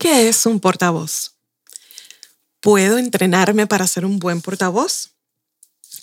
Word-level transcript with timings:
¿Qué 0.00 0.30
es 0.30 0.46
un 0.46 0.60
portavoz? 0.60 1.32
¿Puedo 2.60 2.96
entrenarme 2.96 3.66
para 3.66 3.86
ser 3.86 4.06
un 4.06 4.18
buen 4.18 4.40
portavoz? 4.40 5.10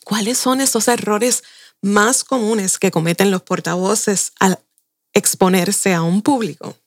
¿Cuáles 0.04 0.38
son 0.38 0.62
esos 0.62 0.88
errores 0.88 1.44
más 1.82 2.24
comunes 2.24 2.78
que 2.78 2.92
cometen 2.92 3.32
los 3.32 3.42
portavoces 3.42 4.34
al 4.40 4.60
exponerse 5.14 5.96
a 5.96 6.04
un 6.04 6.22
público? 6.22 6.78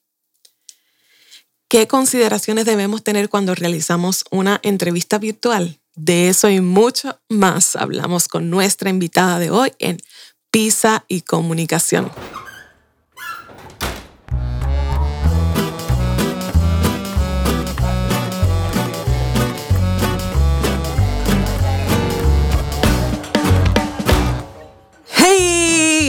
¿Qué 1.68 1.88
consideraciones 1.88 2.64
debemos 2.64 3.02
tener 3.02 3.28
cuando 3.28 3.56
realizamos 3.56 4.22
una 4.30 4.60
entrevista 4.62 5.18
virtual? 5.18 5.80
De 5.96 6.28
eso 6.28 6.48
y 6.48 6.60
mucho 6.60 7.20
más 7.28 7.74
hablamos 7.74 8.28
con 8.28 8.50
nuestra 8.50 8.88
invitada 8.88 9.40
de 9.40 9.50
hoy 9.50 9.72
en 9.80 10.00
PISA 10.52 11.04
y 11.08 11.22
Comunicación. 11.22 12.12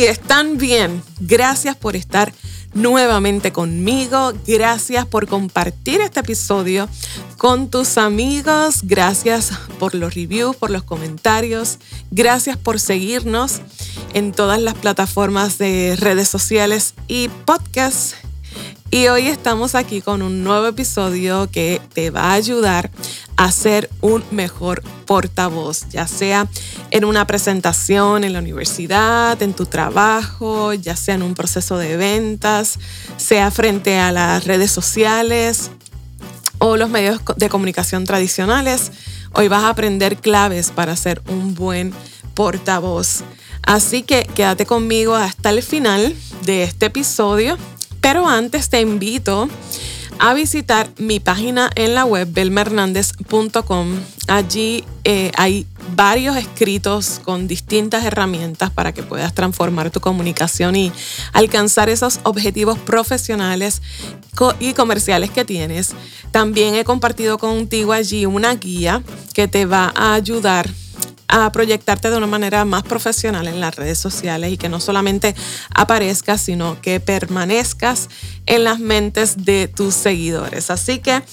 Están 0.06 0.58
bien. 0.58 1.04
Gracias 1.20 1.76
por 1.76 1.96
estar 1.96 2.34
nuevamente 2.74 3.52
conmigo. 3.52 4.34
Gracias 4.48 5.06
por 5.06 5.28
compartir 5.28 6.02
este 6.02 6.22
episodio 6.22 6.88
con 7.38 7.70
tus 7.70 7.98
amigos. 7.98 8.82
Gracias 8.84 9.52
por 9.80 9.96
los 9.96 10.14
reviews, 10.14 10.56
por 10.56 10.70
los 10.70 10.84
comentarios. 10.84 11.80
Gracias 12.12 12.58
por 12.58 12.80
seguirnos 12.80 13.62
en 14.14 14.32
todas 14.32 14.62
las 14.62 14.76
plataformas 14.76 15.58
de 15.58 15.96
redes 16.00 16.30
sociales 16.30 16.94
y 17.08 17.30
podcasts. 17.46 18.16
Y 18.94 19.08
hoy 19.08 19.28
estamos 19.28 19.74
aquí 19.74 20.02
con 20.02 20.22
un 20.22 20.44
nuevo 20.44 20.68
episodio 20.68 21.50
que 21.50 21.82
te 21.94 22.10
va 22.10 22.24
a 22.24 22.34
ayudar 22.34 22.92
a 23.38 23.50
ser 23.50 23.90
un 24.02 24.22
mejor 24.32 24.84
portavoz, 25.06 25.88
ya 25.88 26.08
sea 26.08 26.50
en 26.92 27.06
una 27.06 27.26
presentación 27.26 28.26
en 28.26 28.34
la 28.34 28.40
universidad, 28.40 29.42
en 29.42 29.54
tu 29.54 29.66
trabajo, 29.66 30.74
ya 30.74 30.98
sea 30.98 31.16
en 31.16 31.24
un 31.24 31.36
proceso 31.36 31.78
de 31.78 31.96
ventas, 31.96 32.80
sea 33.16 33.50
frente 33.50 33.98
a 33.98 34.12
las 34.12 34.44
redes 34.44 34.72
sociales 34.72 35.72
o 36.58 36.76
los 36.76 36.90
medios 36.90 37.22
de 37.38 37.48
comunicación 37.48 38.04
tradicionales. 38.04 38.92
Hoy 39.32 39.48
vas 39.48 39.64
a 39.64 39.70
aprender 39.70 40.18
claves 40.18 40.70
para 40.70 40.98
ser 40.98 41.22
un 41.30 41.56
buen 41.56 41.94
portavoz. 42.34 43.24
Así 43.64 44.04
que 44.04 44.28
quédate 44.36 44.66
conmigo 44.66 45.16
hasta 45.16 45.52
el 45.52 45.64
final 45.64 46.14
de 46.44 46.64
este 46.64 46.88
episodio 46.88 47.58
pero 48.02 48.28
antes 48.28 48.70
te 48.70 48.82
invito 48.82 49.48
a 50.20 50.36
visitar 50.36 50.88
mi 50.98 51.20
página 51.20 51.72
en 51.74 51.96
la 51.96 52.06
web, 52.06 52.28
belmernandez.com. 52.32 54.00
Allí 54.28 54.84
eh, 55.04 55.32
hay 55.36 55.66
varios 55.96 56.38
escritos 56.38 57.20
con 57.24 57.48
distintas 57.48 58.06
herramientas 58.06 58.70
para 58.70 58.92
que 58.92 59.02
puedas 59.02 59.34
transformar 59.34 59.90
tu 59.90 60.00
comunicación 60.00 60.76
y 60.76 60.92
alcanzar 61.34 61.90
esos 61.90 62.20
objetivos 62.24 62.78
profesionales 62.78 63.82
y 64.60 64.74
comerciales 64.74 65.32
que 65.32 65.44
tienes. 65.44 65.96
También 66.32 66.76
he 66.76 66.84
compartido 66.84 67.40
contigo 67.40 67.92
allí 67.92 68.28
una 68.28 68.54
guía 68.56 69.02
que 69.34 69.48
te 69.48 69.66
va 69.66 69.92
a 69.96 70.14
ayudar 70.14 70.70
a 71.32 71.52
proyectarte 71.52 72.12
de 72.12 72.18
una 72.18 72.28
manera 72.28 72.66
más 72.66 72.84
profesional 72.84 73.48
en 73.48 73.62
las 73.62 73.76
redes 73.76 73.98
sociales 73.98 74.52
y 74.52 74.58
que 74.58 74.70
no 74.70 74.80
solamente 74.82 75.34
aparezcas, 75.74 76.42
sino 76.42 76.80
que 76.82 77.00
permanezcas 77.00 78.10
en 78.46 78.66
las 78.66 78.80
mentes 78.80 79.46
de 79.46 79.70
tus 79.70 79.96
seguidores. 79.96 80.70
Así 80.70 81.00
que 81.00 81.24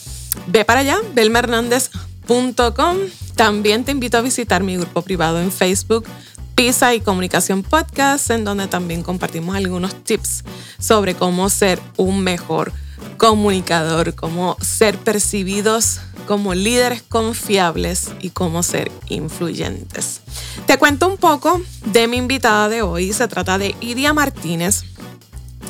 ve 0.46 0.64
para 0.64 0.80
allá, 0.80 0.98
belmernandez.com. 1.14 2.96
También 3.34 3.84
te 3.84 3.90
invito 3.90 4.18
a 4.18 4.22
visitar 4.22 4.62
mi 4.62 4.76
grupo 4.76 5.02
privado 5.02 5.40
en 5.40 5.50
Facebook, 5.50 6.06
Pisa 6.54 6.94
y 6.94 7.00
Comunicación 7.00 7.64
Podcast, 7.64 8.30
en 8.30 8.44
donde 8.44 8.68
también 8.68 9.02
compartimos 9.02 9.56
algunos 9.56 10.04
tips 10.04 10.44
sobre 10.78 11.14
cómo 11.14 11.50
ser 11.50 11.80
un 11.96 12.20
mejor 12.20 12.72
comunicador, 13.18 14.14
cómo 14.14 14.56
ser 14.60 14.96
percibidos 14.96 16.00
como 16.26 16.54
líderes 16.54 17.02
confiables 17.02 18.10
y 18.20 18.30
cómo 18.30 18.62
ser 18.62 18.90
influyentes. 19.08 20.20
Te 20.66 20.78
cuento 20.78 21.08
un 21.08 21.16
poco 21.16 21.60
de 21.86 22.06
mi 22.06 22.16
invitada 22.16 22.68
de 22.68 22.82
hoy. 22.82 23.12
Se 23.12 23.28
trata 23.28 23.58
de 23.58 23.74
Idia 23.80 24.12
Martínez. 24.12 24.84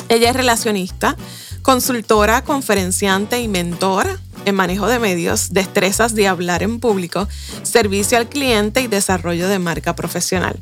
Ella 0.09 0.31
es 0.31 0.37
relacionista, 0.37 1.17
consultora, 1.63 2.45
conferenciante 2.45 3.41
y 3.41 3.49
mentora 3.49 4.19
en 4.45 4.55
manejo 4.55 4.87
de 4.87 4.99
medios, 4.99 5.53
destrezas 5.53 6.15
de 6.15 6.27
hablar 6.27 6.63
en 6.63 6.81
público, 6.81 7.29
servicio 7.63 8.19
al 8.19 8.29
cliente 8.29 8.81
y 8.81 8.87
desarrollo 8.87 9.49
de 9.49 9.59
marca 9.59 9.95
profesional. 9.95 10.59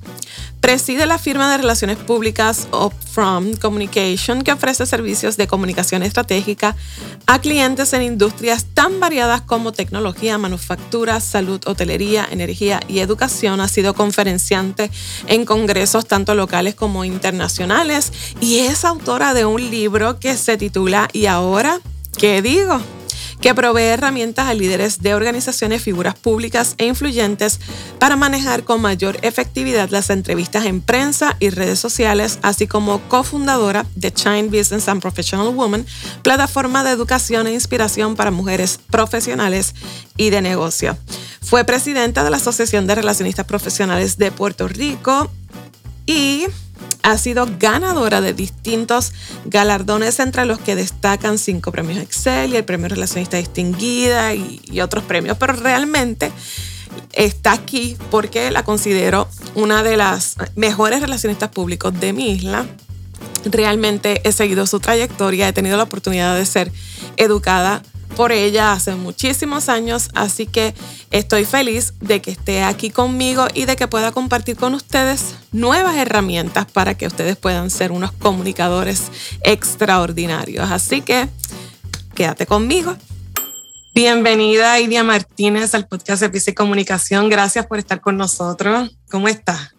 Preside 0.61 1.07
la 1.07 1.19
firma 1.19 1.51
de 1.51 1.59
relaciones 1.59 1.97
públicas 1.97 2.67
Upfront 2.73 3.61
Communication 3.61 4.43
que 4.43 4.53
ofrece 4.53 4.85
servicios 4.87 5.37
de 5.37 5.47
comunicación 5.47 6.03
estratégica 6.03 6.75
a 7.27 7.41
clientes 7.41 7.93
en 7.93 8.03
industrias 8.03 8.67
tan 8.75 8.99
variadas 8.99 9.43
como 9.43 9.73
tecnología, 9.73 10.39
manufactura, 10.39 11.21
salud, 11.21 11.61
hotelería, 11.67 12.27
energía 12.31 12.81
y 12.89 12.99
educación. 12.99 13.61
Ha 13.61 13.69
sido 13.69 13.95
conferenciante 13.95 14.91
en 15.27 15.45
congresos 15.45 16.07
tanto 16.07 16.35
locales 16.35 16.75
como 16.75 17.05
internacionales 17.05 18.13
y 18.41 18.59
es 18.59 18.85
autora 18.85 19.35
de 19.35 19.45
un 19.45 19.71
libro 19.71 20.19
que 20.19 20.37
se 20.37 20.57
titula 20.57 21.09
¿Y 21.13 21.27
ahora 21.27 21.81
qué 22.19 22.43
digo? 22.43 22.81
Que 23.41 23.55
provee 23.55 23.85
herramientas 23.85 24.47
a 24.47 24.55
líderes 24.55 25.03
de 25.03 25.15
organizaciones, 25.15 25.83
figuras 25.83 26.15
públicas 26.15 26.75
e 26.79 26.87
influyentes 26.87 27.61
para 27.99 28.17
manejar 28.17 28.65
con 28.65 28.81
mayor 28.81 29.19
efectividad 29.23 29.91
las 29.91 30.11
entrevistas 30.11 30.65
en 30.67 30.81
prensa 30.81 31.37
y 31.41 31.51
redes 31.51 31.79
sociales, 31.79 32.39
así 32.43 32.67
como 32.67 33.01
cofundadora 33.09 33.87
de 33.95 34.13
Chine 34.13 34.45
Business 34.45 34.89
and 34.89 35.01
Professional 35.01 35.55
Woman, 35.55 35.87
plataforma 36.23 36.85
de 36.85 36.91
educación 36.91 37.47
e 37.47 37.53
inspiración 37.53 38.17
para 38.17 38.31
mujeres 38.31 38.81
profesionales 38.91 39.75
y 40.17 40.31
de 40.31 40.43
negocio. 40.43 40.97
Fue 41.43 41.65
presidenta 41.65 42.25
de 42.25 42.31
la 42.31 42.39
Asociación 42.39 42.87
de 42.87 42.97
Relacionistas 42.97 43.47
Profesionales 43.47 44.19
de 44.19 44.33
Puerto 44.33 44.67
Rico 44.67 45.31
y 46.07 46.47
ha 47.03 47.19
sido 47.19 47.49
ganadora 47.59 48.21
de 48.21 48.33
distintos 48.33 49.13
galardones, 49.45 50.19
entre 50.19 50.45
los 50.45 50.59
que 50.59 50.75
destacan 50.75 51.39
cinco 51.39 51.71
premios 51.71 51.99
Excel 51.99 52.53
y 52.53 52.57
el 52.57 52.65
premio 52.65 52.89
Relacionista 52.89 53.37
Distinguida 53.37 54.35
y, 54.35 54.81
otros 54.81 55.05
premios, 55.05 55.37
pero 55.39 55.53
realmente 55.53 56.33
está 57.13 57.53
aquí 57.53 57.97
porque 58.11 58.51
la 58.51 58.65
considero 58.65 59.29
una 59.55 59.83
de 59.83 59.97
las 59.97 60.37
mejores 60.55 61.01
relacionistas 61.01 61.51
públicos 61.51 61.99
de 61.99 62.13
mi 62.13 62.33
isla. 62.33 62.67
Realmente 63.45 64.21
he 64.25 64.33
seguido 64.33 64.67
su 64.67 64.81
trayectoria, 64.81 65.49
he 65.49 65.53
tenido 65.53 65.77
la 65.77 65.85
oportunidad 65.85 66.37
de 66.37 66.45
ser 66.45 66.73
educada 67.17 67.83
por 68.17 68.33
ella 68.33 68.73
hace 68.73 68.95
muchísimos 68.95 69.69
años, 69.69 70.09
así 70.15 70.47
que 70.47 70.75
estoy 71.11 71.45
feliz 71.45 71.93
de 72.01 72.23
que 72.23 72.31
esté 72.31 72.63
aquí 72.63 72.89
conmigo 72.91 73.47
y 73.53 73.67
de 73.67 73.77
que 73.77 73.89
pueda 73.89 74.11
compartir 74.11 74.57
con 74.57 74.73
ustedes 74.75 75.35
nuevas 75.53 75.97
herramientas 75.97 76.65
para 76.65 76.97
que 76.97 77.07
ustedes 77.07 77.37
puedan 77.37 77.69
ser 77.69 77.93
unos 77.93 78.13
comunicadores 78.13 79.13
extraordinarios. 79.43 80.71
Así 80.71 81.03
que 81.03 81.29
quédate 82.15 82.47
conmigo. 82.47 82.97
Bienvenida 83.95 84.81
Idia 84.81 85.05
Martínez 85.05 85.75
al 85.75 85.87
podcast 85.87 86.23
de 86.23 86.43
y 86.47 86.55
Comunicación. 86.55 87.29
Gracias 87.29 87.67
por 87.67 87.79
estar 87.79 88.01
con 88.01 88.17
nosotros. 88.17 88.97
¿Cómo 89.11 89.29
estás? 89.29 89.75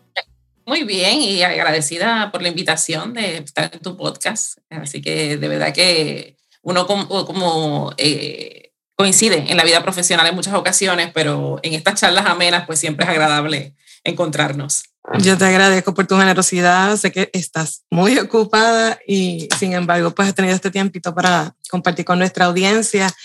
Muy 0.64 0.84
bien 0.84 1.22
y 1.22 1.42
agradecida 1.42 2.32
por 2.32 2.44
la 2.44 2.50
invitación 2.50 3.14
de 3.14 3.38
estar 3.38 3.72
en 3.74 3.80
tu 3.80 3.98
podcast. 3.98 4.60
Así 4.70 5.02
que 5.02 5.38
de 5.38 5.48
verdad 5.48 5.74
que 5.74 6.38
uno 6.68 6.86
como, 6.86 7.94
eh, 7.98 8.74
coincide 8.96 9.46
en 9.50 9.56
la 9.56 9.64
vida 9.64 9.82
profesional 9.84 10.28
en 10.28 10.36
muchas 10.36 10.54
ocasiones, 10.54 11.12
pero 11.14 11.60
en 11.64 11.74
estas 11.74 11.96
charlas 11.96 12.26
amenas 12.26 12.66
pues 12.66 12.78
siempre 12.78 13.06
es 13.06 13.10
agradable 13.10 13.74
encontrarnos. 14.04 14.84
Yo 15.20 15.38
te 15.38 15.46
agradezco 15.46 15.94
por 15.94 16.08
tu 16.08 16.18
generosidad, 16.18 16.98
sé 16.98 17.14
que 17.14 17.30
estás 17.32 17.86
muy 17.90 18.18
ocupada 18.20 19.00
y 19.08 19.48
sin 19.58 19.72
embargo 19.72 20.12
pues 20.12 20.28
has 20.28 20.36
tenido 20.36 20.56
este 20.56 20.70
tiempito 20.70 21.16
para 21.16 21.56
compartir 21.70 22.04
con 22.04 22.20
nuestra 22.20 22.46
audiencia. 22.46 23.16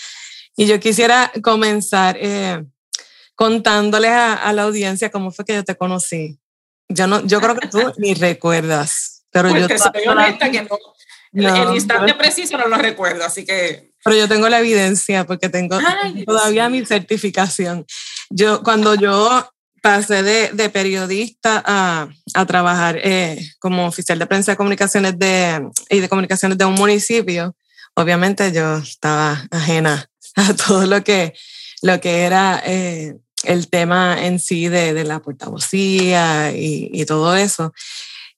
Y 0.55 0.65
yo 0.65 0.79
quisiera 0.79 1.29
comenzar 1.43 2.15
eh, 2.21 2.63
contándoles 3.35 4.11
a, 4.11 4.53
la 4.53 4.63
audiencia 4.63 5.11
cómo 5.11 5.31
fue 5.31 5.43
que 5.43 5.55
yo 5.55 5.65
te 5.65 5.75
conocí. 5.75 6.39
Yo, 6.87 7.07
no, 7.07 7.25
yo 7.25 7.41
creo 7.41 7.57
que 7.57 7.67
tú 7.67 7.91
ni 7.97 8.13
recuerdas, 8.13 9.25
pero 9.31 9.49
yo... 9.49 9.67
Soy 9.67 10.07
honesta 10.07 10.49
que 10.49 10.61
no, 10.61 10.77
el 11.33 11.73
instante 11.75 12.13
preciso 12.13 12.57
no 12.57 12.67
lo 12.67 12.77
recuerdo, 12.77 13.25
así 13.25 13.45
que... 13.45 13.91
Pero 14.03 14.17
yo 14.17 14.27
tengo 14.27 14.49
la 14.49 14.59
evidencia 14.59 15.25
porque 15.25 15.49
tengo 15.49 15.79
todavía 16.25 16.69
mi 16.69 16.85
certificación. 16.85 17.85
Yo, 18.29 18.61
cuando 18.63 18.95
yo 18.95 19.49
pasé 19.81 20.23
de, 20.23 20.49
de 20.53 20.69
periodista 20.69 21.61
a, 21.65 22.07
a 22.33 22.45
trabajar 22.45 22.97
eh, 23.03 23.37
como 23.59 23.85
oficial 23.85 24.17
de 24.17 24.27
prensa 24.27 24.53
de 24.53 24.57
comunicaciones 24.57 25.19
de, 25.19 25.69
y 25.89 25.99
de 25.99 26.09
comunicaciones 26.09 26.57
de 26.57 26.65
un 26.65 26.75
municipio, 26.75 27.55
obviamente 27.95 28.51
yo 28.51 28.77
estaba 28.77 29.45
ajena 29.51 30.09
a 30.35 30.53
todo 30.53 30.85
lo 30.85 31.03
que, 31.03 31.33
lo 31.81 31.99
que 31.99 32.21
era 32.21 32.63
eh, 32.65 33.15
el 33.43 33.69
tema 33.69 34.25
en 34.25 34.39
sí 34.39 34.69
de, 34.69 34.93
de 34.93 35.03
la 35.03 35.19
portavocía 35.19 36.51
y, 36.51 36.89
y, 36.93 37.05
todo 37.05 37.35
eso. 37.35 37.73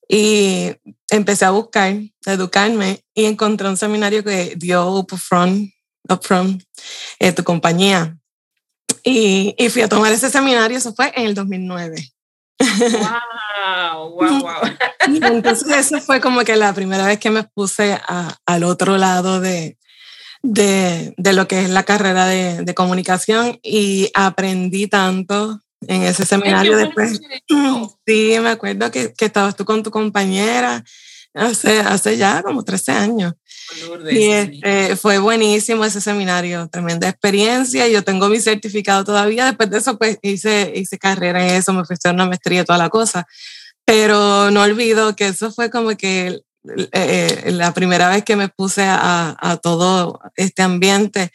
Y 0.08 0.72
empecé 1.10 1.44
a 1.44 1.50
buscar, 1.50 1.94
a 2.26 2.32
educarme 2.32 3.00
y 3.14 3.24
encontré 3.24 3.68
un 3.68 3.76
seminario 3.76 4.22
que 4.22 4.54
dio 4.56 4.88
Upfront, 4.90 5.70
Upfront 6.08 6.62
eh, 7.18 7.32
tu 7.32 7.42
compañía. 7.44 8.16
Y, 9.02 9.54
y, 9.56 9.68
fui 9.68 9.82
a 9.82 9.88
tomar 9.88 10.12
ese 10.12 10.30
seminario, 10.30 10.78
eso 10.78 10.94
fue 10.94 11.12
en 11.14 11.26
el 11.26 11.34
2009. 11.34 12.12
¡Wow! 12.58 14.10
¡Wow! 14.10 14.40
wow. 14.40 14.52
Entonces, 15.06 15.76
eso 15.76 16.00
fue 16.00 16.20
como 16.20 16.40
que 16.42 16.56
la 16.56 16.72
primera 16.72 17.06
vez 17.06 17.18
que 17.18 17.30
me 17.30 17.44
puse 17.44 17.92
a, 17.94 18.36
al 18.46 18.64
otro 18.64 18.98
lado 18.98 19.40
de, 19.40 19.78
de, 20.42 21.14
de, 21.16 21.32
lo 21.32 21.46
que 21.46 21.62
es 21.62 21.70
la 21.70 21.84
carrera 21.84 22.26
de, 22.26 22.64
de, 22.64 22.74
comunicación 22.74 23.58
y 23.62 24.10
aprendí 24.14 24.88
tanto 24.88 25.60
en 25.88 26.02
ese 26.02 26.24
seminario 26.24 26.76
después. 26.76 27.20
Sí, 28.06 28.36
me 28.40 28.50
acuerdo 28.50 28.90
que, 28.90 29.12
que 29.14 29.24
estabas 29.24 29.56
tú 29.56 29.64
con 29.64 29.82
tu 29.82 29.90
compañera 29.90 30.84
hace, 31.36 31.80
hace 31.80 32.16
ya 32.16 32.42
como 32.42 32.64
13 32.64 32.92
años. 32.92 33.34
y 34.10 34.24
este, 34.24 34.96
fue 34.96 35.18
buenísimo 35.18 35.84
ese 35.84 36.00
seminario, 36.00 36.68
tremenda 36.68 37.08
experiencia. 37.08 37.88
Yo 37.88 38.02
tengo 38.02 38.28
mi 38.28 38.40
certificado 38.40 39.04
todavía. 39.04 39.46
Después 39.46 39.70
de 39.70 39.78
eso, 39.78 39.98
pues 39.98 40.18
hice, 40.22 40.72
hice 40.74 40.98
carrera 40.98 41.46
en 41.46 41.54
eso, 41.56 41.72
me 41.72 41.84
fui 41.84 41.96
a 42.02 42.10
una 42.10 42.26
maestría 42.26 42.62
y 42.62 42.64
toda 42.64 42.78
la 42.78 42.88
cosa. 42.88 43.26
Pero 43.84 44.50
no 44.50 44.62
olvido 44.62 45.14
que 45.14 45.28
eso 45.28 45.52
fue 45.52 45.70
como 45.70 45.96
que 45.96 46.40
eh, 46.92 47.50
la 47.52 47.72
primera 47.74 48.08
vez 48.08 48.24
que 48.24 48.36
me 48.36 48.48
puse 48.48 48.82
a, 48.82 49.36
a 49.38 49.56
todo 49.58 50.20
este 50.36 50.62
ambiente. 50.62 51.30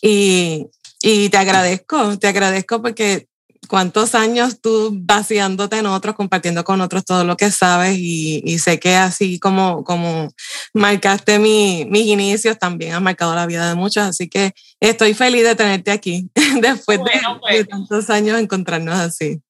Y, 0.00 0.66
y 1.02 1.28
te 1.28 1.36
agradezco, 1.36 2.18
te 2.18 2.28
agradezco 2.28 2.80
porque 2.80 3.28
cuántos 3.68 4.14
años 4.14 4.60
tú 4.60 4.90
vaciándote 4.92 5.78
en 5.78 5.86
otros, 5.86 6.14
compartiendo 6.14 6.64
con 6.64 6.80
otros 6.80 7.04
todo 7.04 7.24
lo 7.24 7.36
que 7.36 7.50
sabes 7.50 7.96
y, 7.98 8.42
y 8.44 8.58
sé 8.58 8.78
que 8.78 8.96
así 8.96 9.38
como, 9.38 9.84
como 9.84 10.28
marcaste 10.74 11.38
mi, 11.38 11.86
mis 11.88 12.06
inicios, 12.06 12.58
también 12.58 12.94
has 12.94 13.02
marcado 13.02 13.34
la 13.34 13.46
vida 13.46 13.68
de 13.68 13.74
muchos, 13.74 14.04
así 14.04 14.28
que 14.28 14.52
estoy 14.80 15.14
feliz 15.14 15.44
de 15.44 15.54
tenerte 15.54 15.90
aquí 15.90 16.28
después 16.60 16.98
bueno, 16.98 17.34
de, 17.34 17.40
pues, 17.40 17.58
de, 17.58 17.64
tantos 17.64 18.10
años 18.10 18.38
encontrarnos 18.38 18.98
así. 18.98 19.40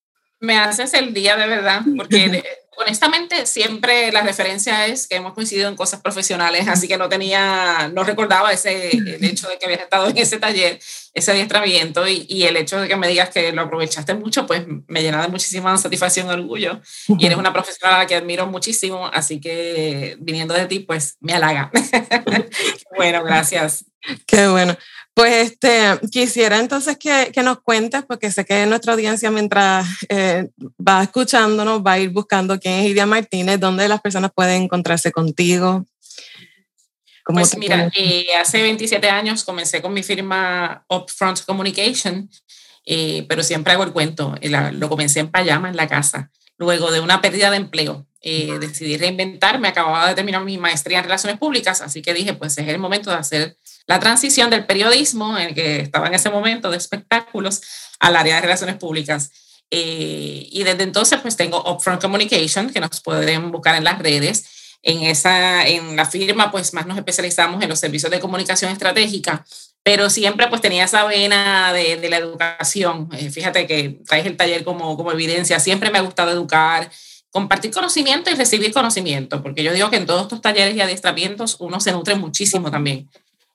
Me 0.43 0.59
haces 0.59 0.93
el 0.95 1.15
día 1.15 1.37
de 1.37 1.47
verdad, 1.47 1.83
porque 1.97 2.43
honestamente 2.77 3.47
siempre 3.47 4.11
la 4.11 4.23
referencia 4.23 4.87
es 4.87 5.07
que 5.07 5.15
hemos 5.15 5.35
coincidido 5.35 5.69
en 5.69 5.77
cosas 5.77 6.01
profesionales, 6.01 6.67
así 6.67 6.89
que 6.89 6.97
no 6.97 7.09
tenía, 7.09 7.89
no 7.95 8.03
recordaba 8.03 8.53
ese, 8.53 8.91
el 8.91 9.25
hecho 9.25 9.49
de 9.49 9.57
que 9.57 9.67
habías 9.67 9.83
estado 9.83 10.09
en 10.09 10.19
ese 10.19 10.41
taller, 10.41 10.81
ese 11.15 11.31
adiestramiento 11.31 12.09
y, 12.09 12.27
y, 12.29 12.43
el 12.43 12.57
hecho 12.57 12.81
de 12.81 12.89
que 12.89 12.97
me 12.97 13.07
digas 13.07 13.31
que 13.31 13.53
lo 13.53 13.63
aprovechaste 13.63 14.15
mucho, 14.15 14.45
pues 14.45 14.65
me 14.89 15.03
llena 15.03 15.23
de 15.23 15.29
muchísima 15.29 15.79
satisfacción 15.79 16.27
y 16.27 16.31
orgullo. 16.31 16.81
Y 17.19 17.27
eres 17.27 17.39
una 17.39 17.53
profesional 17.53 18.09
que 18.09 18.17
admiro 18.17 18.49
muchísimo, 18.49 19.07
así 19.07 19.41
que 19.41 20.17
viniendo 20.19 20.55
de 20.55 20.67
ti, 20.67 20.81
pues 20.81 21.19
me 21.21 21.35
halaga. 21.35 21.71
bueno, 22.97 23.23
gracias. 23.23 23.85
Qué 24.27 24.49
bueno. 24.49 24.77
Pues 25.15 25.51
este, 25.51 26.01
quisiera 26.11 26.59
entonces 26.59 26.97
que, 26.97 27.31
que, 27.35 27.43
nos 27.43 27.61
cuentes, 27.61 28.03
porque 28.09 28.31
sé 28.31 28.47
que 28.47 28.65
nuestra 28.65 28.95
audiencia 28.95 29.31
mientras 29.31 29.87
eh, 30.09 30.49
va 30.59 31.03
escuchándonos 31.03 31.83
va 31.83 31.93
a 31.93 31.99
ir 31.99 32.11
buscando 32.11 32.59
quién 32.59 32.81
es 32.81 32.87
Idia 32.87 33.05
Martínez, 33.05 33.61
dónde 33.61 33.89
las 33.89 34.01
personas 34.01 34.31
pueden 34.35 34.63
encontrarse 34.63 35.13
contigo. 35.13 35.85
Pues 37.25 37.57
mira, 37.57 37.91
eh, 37.97 38.27
hace 38.41 38.63
27 38.63 39.09
años 39.09 39.45
comencé 39.45 39.81
con 39.81 39.93
mi 39.93 40.03
firma 40.03 40.85
Upfront 40.89 41.45
Communication, 41.45 42.29
eh, 42.85 43.25
pero 43.29 43.43
siempre 43.43 43.75
hago 43.75 43.85
el 43.85 43.93
cuento. 43.93 44.35
La, 44.43 44.73
lo 44.73 44.89
comencé 44.89 45.21
en 45.21 45.31
payama 45.31 45.69
en 45.69 45.77
la 45.77 45.87
casa, 45.87 46.31
luego 46.59 46.91
de 46.91 47.01
una 47.01 47.21
pérdida 47.21 47.51
de 47.51 47.59
empleo. 47.59 48.07
Eh, 48.23 48.59
decidí 48.61 48.97
reinventarme, 48.97 49.69
acababa 49.69 50.09
de 50.09 50.15
terminar 50.15 50.45
mi 50.45 50.59
maestría 50.59 50.99
en 50.99 51.05
relaciones 51.05 51.39
públicas, 51.39 51.81
así 51.81 52.03
que 52.03 52.15
dije, 52.15 52.35
pues 52.35 52.57
es 52.59 52.69
el 52.69 52.79
momento 52.79 53.11
de 53.11 53.17
hacer 53.17 53.59
la 53.87 53.99
transición 54.01 54.51
del 54.51 54.67
periodismo, 54.67 55.37
en 55.39 55.49
el 55.49 55.55
que 55.55 55.81
estaba 55.81 56.07
en 56.07 56.15
ese 56.15 56.31
momento, 56.31 56.71
de 56.71 56.77
espectáculos, 56.77 57.63
al 57.99 58.17
área 58.17 58.37
de 58.37 58.41
relaciones 58.43 58.77
públicas. 58.77 59.31
Eh, 59.71 60.49
y 60.51 60.63
desde 60.65 60.83
entonces, 60.83 61.19
pues 61.21 61.37
tengo 61.37 61.63
Upfront 61.71 62.01
Communication, 62.01 62.71
que 62.71 62.81
nos 62.81 63.01
pueden 63.01 63.51
buscar 63.51 63.75
en 63.75 63.85
las 63.85 63.99
redes. 63.99 64.45
En, 64.83 65.05
esa, 65.05 65.67
en 65.67 65.95
la 65.95 66.05
firma, 66.07 66.51
pues 66.51 66.75
más 66.75 66.87
nos 66.87 66.99
especializamos 66.99 67.63
en 67.63 67.69
los 67.69 67.79
servicios 67.79 68.11
de 68.11 68.19
comunicación 68.19 68.73
estratégica, 68.73 69.45
pero 69.85 70.11
siempre 70.11 70.49
pues 70.49 70.61
tenía 70.61 70.85
esa 70.85 71.05
vena 71.05 71.73
de, 71.73 71.97
de 71.97 72.11
la 72.11 72.17
educación. 72.17 73.09
Eh, 73.13 73.31
fíjate 73.31 73.67
que 73.67 74.01
traes 74.07 74.27
el 74.27 74.37
taller 74.37 74.65
como, 74.65 74.97
como 74.97 75.13
evidencia. 75.13 75.61
Siempre 75.61 75.91
me 75.91 75.99
ha 75.99 76.03
gustado 76.03 76.33
educar, 76.33 76.91
compartir 77.31 77.71
conocimiento 77.71 78.31
y 78.31 78.35
recibir 78.35 78.73
conocimiento, 78.73 79.43
porque 79.43 79.63
yo 79.63 79.73
digo 79.73 79.89
que 79.89 79.97
en 79.97 80.07
todos 80.07 80.23
estos 80.23 80.41
talleres 80.41 80.77
y 80.77 80.81
adiestramientos 80.81 81.57
uno 81.61 81.81
se 81.81 81.93
nutre 81.93 82.15
muchísimo 82.17 82.71
también. 82.71 83.09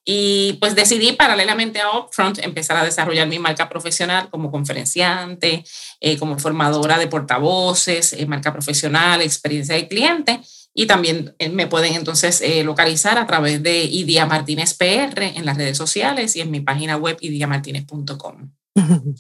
Y 0.10 0.54
pues 0.62 0.74
decidí 0.74 1.12
paralelamente 1.12 1.82
a 1.82 1.98
Upfront 1.98 2.40
empezar 2.40 2.78
a 2.78 2.86
desarrollar 2.86 3.28
mi 3.28 3.40
marca 3.40 3.68
profesional 3.68 4.30
como 4.30 4.50
conferenciante, 4.50 5.66
eh, 6.00 6.18
como 6.18 6.40
formadora 6.40 6.98
de 6.98 7.08
portavoces, 7.08 8.14
eh, 8.14 8.26
marca 8.26 8.54
profesional, 8.54 9.22
experiencia 9.22 9.76
de 9.76 9.90
cliente. 9.90 10.40
Y 10.80 10.86
también 10.86 11.36
eh, 11.40 11.50
me 11.50 11.66
pueden 11.66 11.96
entonces 11.96 12.40
eh, 12.40 12.64
localizar 12.64 13.18
a 13.18 13.26
través 13.26 13.64
de 13.64 13.84
Idia 13.84 14.28
Martínez 14.28 14.76
PR 14.76 15.24
en 15.24 15.44
las 15.44 15.58
redes 15.58 15.76
sociales 15.76 16.36
y 16.36 16.42
en 16.42 16.52
mi 16.52 16.62
página 16.62 16.98
web 16.98 17.18
idiamartinez.com. 17.20 18.52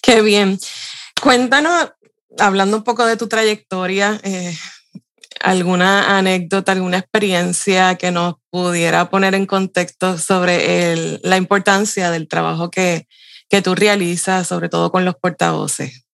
Qué 0.00 0.22
bien. 0.22 0.60
Cuéntanos, 1.20 1.90
hablando 2.38 2.76
un 2.76 2.84
poco 2.84 3.04
de 3.04 3.16
tu 3.16 3.26
trayectoria, 3.26 4.20
eh, 4.22 4.56
alguna 5.42 6.18
anécdota, 6.18 6.72
alguna 6.72 6.98
experiencia 6.98 7.96
que 7.96 8.10
nos 8.10 8.34
pudiera 8.50 9.10
poner 9.10 9.34
en 9.34 9.46
contexto 9.46 10.18
sobre 10.18 10.92
el, 10.92 11.20
la 11.22 11.36
importancia 11.36 12.10
del 12.10 12.28
trabajo 12.28 12.70
que, 12.70 13.06
que 13.48 13.62
tú 13.62 13.74
realizas, 13.74 14.46
sobre 14.46 14.68
todo 14.68 14.90
con 14.90 15.04
los 15.04 15.14
portavoces. 15.16 16.04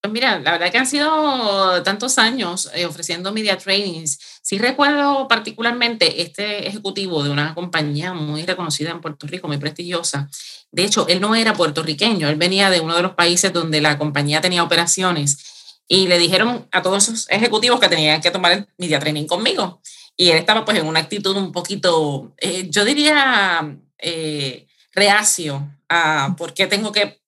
Pues 0.00 0.12
mira, 0.12 0.38
la 0.38 0.52
verdad 0.52 0.70
que 0.70 0.78
han 0.78 0.86
sido 0.86 1.82
tantos 1.82 2.18
años 2.18 2.70
eh, 2.72 2.86
ofreciendo 2.86 3.32
media 3.32 3.58
trainings. 3.58 4.18
Sí 4.42 4.56
recuerdo 4.56 5.26
particularmente 5.26 6.22
este 6.22 6.68
ejecutivo 6.68 7.24
de 7.24 7.30
una 7.30 7.52
compañía 7.54 8.14
muy 8.14 8.46
reconocida 8.46 8.90
en 8.90 9.00
Puerto 9.00 9.26
Rico, 9.26 9.48
muy 9.48 9.58
prestigiosa. 9.58 10.30
De 10.70 10.84
hecho, 10.84 11.08
él 11.08 11.20
no 11.20 11.34
era 11.34 11.54
puertorriqueño, 11.54 12.28
él 12.28 12.36
venía 12.36 12.70
de 12.70 12.80
uno 12.80 12.94
de 12.94 13.02
los 13.02 13.14
países 13.14 13.52
donde 13.52 13.80
la 13.80 13.98
compañía 13.98 14.40
tenía 14.40 14.62
operaciones 14.62 15.57
y 15.88 16.06
le 16.06 16.18
dijeron 16.18 16.68
a 16.70 16.82
todos 16.82 17.08
esos 17.08 17.30
ejecutivos 17.30 17.80
que 17.80 17.88
tenían 17.88 18.20
que 18.20 18.30
tomar 18.30 18.52
el 18.52 18.68
media 18.76 18.98
training 19.00 19.26
conmigo. 19.26 19.80
Y 20.16 20.30
él 20.30 20.36
estaba 20.36 20.64
pues 20.64 20.78
en 20.78 20.86
una 20.86 21.00
actitud 21.00 21.34
un 21.36 21.50
poquito, 21.50 22.34
eh, 22.36 22.68
yo 22.68 22.84
diría, 22.84 23.76
eh, 23.98 24.66
reacio 24.92 25.66
a 25.88 26.34
por 26.36 26.52
qué 26.52 26.66
tengo 26.66 26.92
que 26.92 27.20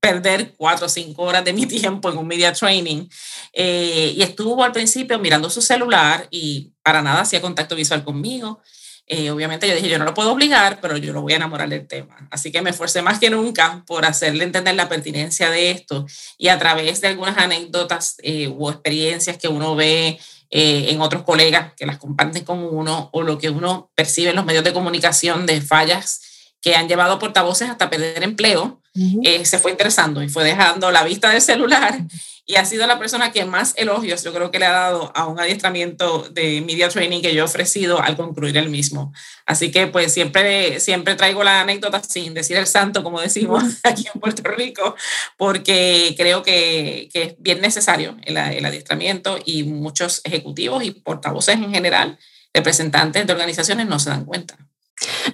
perder 0.00 0.54
cuatro 0.56 0.86
o 0.86 0.88
cinco 0.88 1.22
horas 1.22 1.44
de 1.44 1.52
mi 1.52 1.66
tiempo 1.78 2.10
en 2.10 2.18
un 2.18 2.26
media 2.26 2.52
training. 2.52 3.08
Eh, 3.52 4.12
y 4.16 4.22
estuvo 4.22 4.62
al 4.62 4.72
principio 4.72 5.18
mirando 5.18 5.48
su 5.48 5.62
celular 5.62 6.26
y 6.30 6.72
para 6.82 7.00
nada 7.00 7.22
hacía 7.22 7.40
contacto 7.40 7.76
visual 7.76 8.04
conmigo. 8.04 8.60
Eh, 9.06 9.30
obviamente 9.30 9.68
yo 9.68 9.74
dije, 9.74 9.88
yo 9.88 9.98
no 9.98 10.04
lo 10.04 10.14
puedo 10.14 10.32
obligar, 10.32 10.80
pero 10.80 10.96
yo 10.96 11.12
lo 11.12 11.22
voy 11.22 11.32
a 11.32 11.36
enamorar 11.36 11.68
del 11.68 11.86
tema. 11.86 12.28
Así 12.30 12.52
que 12.52 12.62
me 12.62 12.70
esforcé 12.70 13.02
más 13.02 13.18
que 13.18 13.30
nunca 13.30 13.82
por 13.86 14.04
hacerle 14.04 14.44
entender 14.44 14.74
la 14.74 14.88
pertinencia 14.88 15.50
de 15.50 15.70
esto 15.70 16.06
y 16.38 16.48
a 16.48 16.58
través 16.58 17.00
de 17.00 17.08
algunas 17.08 17.36
anécdotas 17.36 18.16
eh, 18.22 18.52
o 18.56 18.70
experiencias 18.70 19.38
que 19.38 19.48
uno 19.48 19.74
ve 19.74 20.20
eh, 20.50 20.86
en 20.90 21.00
otros 21.00 21.22
colegas 21.22 21.72
que 21.76 21.86
las 21.86 21.96
comparten 21.96 22.44
con 22.44 22.62
uno 22.62 23.08
o 23.12 23.22
lo 23.22 23.38
que 23.38 23.48
uno 23.48 23.90
percibe 23.94 24.30
en 24.30 24.36
los 24.36 24.44
medios 24.44 24.64
de 24.64 24.74
comunicación 24.74 25.46
de 25.46 25.62
fallas 25.62 26.20
que 26.60 26.76
han 26.76 26.88
llevado 26.88 27.18
portavoces 27.18 27.70
hasta 27.70 27.88
perder 27.88 28.22
empleo, 28.22 28.81
uh 28.94 29.00
-huh. 29.00 29.44
se 29.44 29.58
fue 29.58 29.70
interesando 29.70 30.22
y 30.22 30.28
fue 30.28 30.44
dejando 30.44 30.90
la 30.90 31.04
vista 31.04 31.30
del 31.30 31.40
celular 31.40 31.98
y 32.44 32.56
ha 32.56 32.64
sido 32.64 32.86
la 32.86 32.98
persona 32.98 33.30
que 33.30 33.44
más 33.44 33.72
elogios 33.76 34.24
yo 34.24 34.32
creo 34.32 34.50
que 34.50 34.58
le 34.58 34.66
ha 34.66 34.72
dado 34.72 35.12
a 35.14 35.26
un 35.26 35.38
adiestramiento 35.38 36.28
de 36.30 36.60
media 36.60 36.88
training 36.88 37.22
que 37.22 37.34
yo 37.34 37.40
he 37.40 37.44
ofrecido 37.44 38.02
al 38.02 38.16
concluir 38.16 38.56
el 38.56 38.68
mismo. 38.68 39.12
Así 39.46 39.70
que 39.70 39.86
pues 39.86 40.12
siempre, 40.12 40.80
siempre 40.80 41.14
traigo 41.14 41.44
la 41.44 41.60
anécdota 41.60 42.02
sin 42.02 42.34
decir 42.34 42.56
el 42.56 42.66
santo, 42.66 43.02
como 43.04 43.20
decimos 43.20 43.62
aquí 43.84 44.06
en 44.12 44.20
Puerto 44.20 44.42
Rico, 44.50 44.96
porque 45.36 46.14
creo 46.16 46.42
que, 46.42 47.08
que 47.12 47.22
es 47.22 47.34
bien 47.38 47.60
necesario 47.60 48.16
el, 48.24 48.36
el 48.36 48.66
adiestramiento 48.66 49.38
y 49.44 49.62
muchos 49.62 50.20
ejecutivos 50.24 50.82
y 50.82 50.90
portavoces 50.90 51.54
en 51.54 51.72
general, 51.72 52.18
representantes 52.52 53.26
de 53.26 53.32
organizaciones 53.32 53.86
no 53.86 53.98
se 53.98 54.10
dan 54.10 54.24
cuenta. 54.24 54.58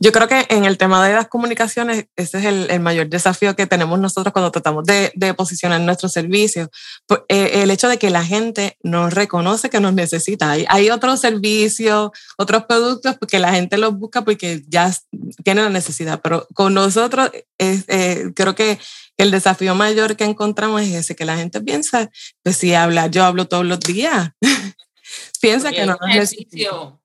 Yo 0.01 0.13
creo 0.13 0.29
que 0.29 0.47
en 0.49 0.65
el 0.65 0.79
tema 0.79 1.07
de 1.07 1.15
las 1.15 1.29
comunicaciones, 1.29 2.07
ese 2.17 2.39
es 2.39 2.45
el, 2.45 2.81
mayor 2.81 3.09
desafío 3.09 3.57
que 3.57 3.67
tenemos 3.67 3.99
nosotros 3.99 4.33
cuando 4.33 4.51
tratamos 4.51 4.85
de, 4.85 5.35
posicionar 5.37 5.81
nuestros 5.81 6.13
servicios. 6.13 6.69
Eh, 7.29 7.63
el 7.63 7.71
hecho 7.71 7.89
de 7.89 7.99
que 7.99 8.11
la 8.11 8.25
gente 8.25 8.77
nos 8.83 9.13
reconoce 9.13 9.71
que 9.71 9.81
nos 9.81 9.93
necesita. 9.93 10.51
Hay, 10.51 10.65
hay 10.69 10.91
otros 10.91 11.21
servicios, 11.21 12.11
otros 12.37 12.65
productos 12.65 13.17
que 13.29 13.39
la 13.39 13.53
gente 13.53 13.79
los 13.79 13.95
busca 13.95 14.23
porque 14.23 14.63
ya 14.69 14.93
tienen 15.45 15.65
la 15.65 15.71
necesidad, 15.71 16.21
pero 16.23 16.47
con 16.55 16.75
nosotros 16.75 17.31
eh, 17.59 18.33
creo 18.35 18.55
que 18.55 18.79
el 19.17 19.31
desafío 19.31 19.75
mayor 19.75 20.17
que 20.17 20.25
encontramos 20.25 20.81
es 20.83 20.95
ese, 20.95 21.17
que 21.17 21.25
la 21.25 21.37
gente 21.37 21.61
piensa, 21.61 22.11
pues 22.43 22.57
si 22.57 22.75
habla, 22.75 23.09
yo 23.09 23.25
hablo 23.25 23.47
todos 23.47 23.67
los 23.67 23.81
días. 23.81 24.31
piensa 25.41 25.71
que 25.71 25.87
no 25.87 25.97
nos 26.01 26.09
necesita 26.09 26.98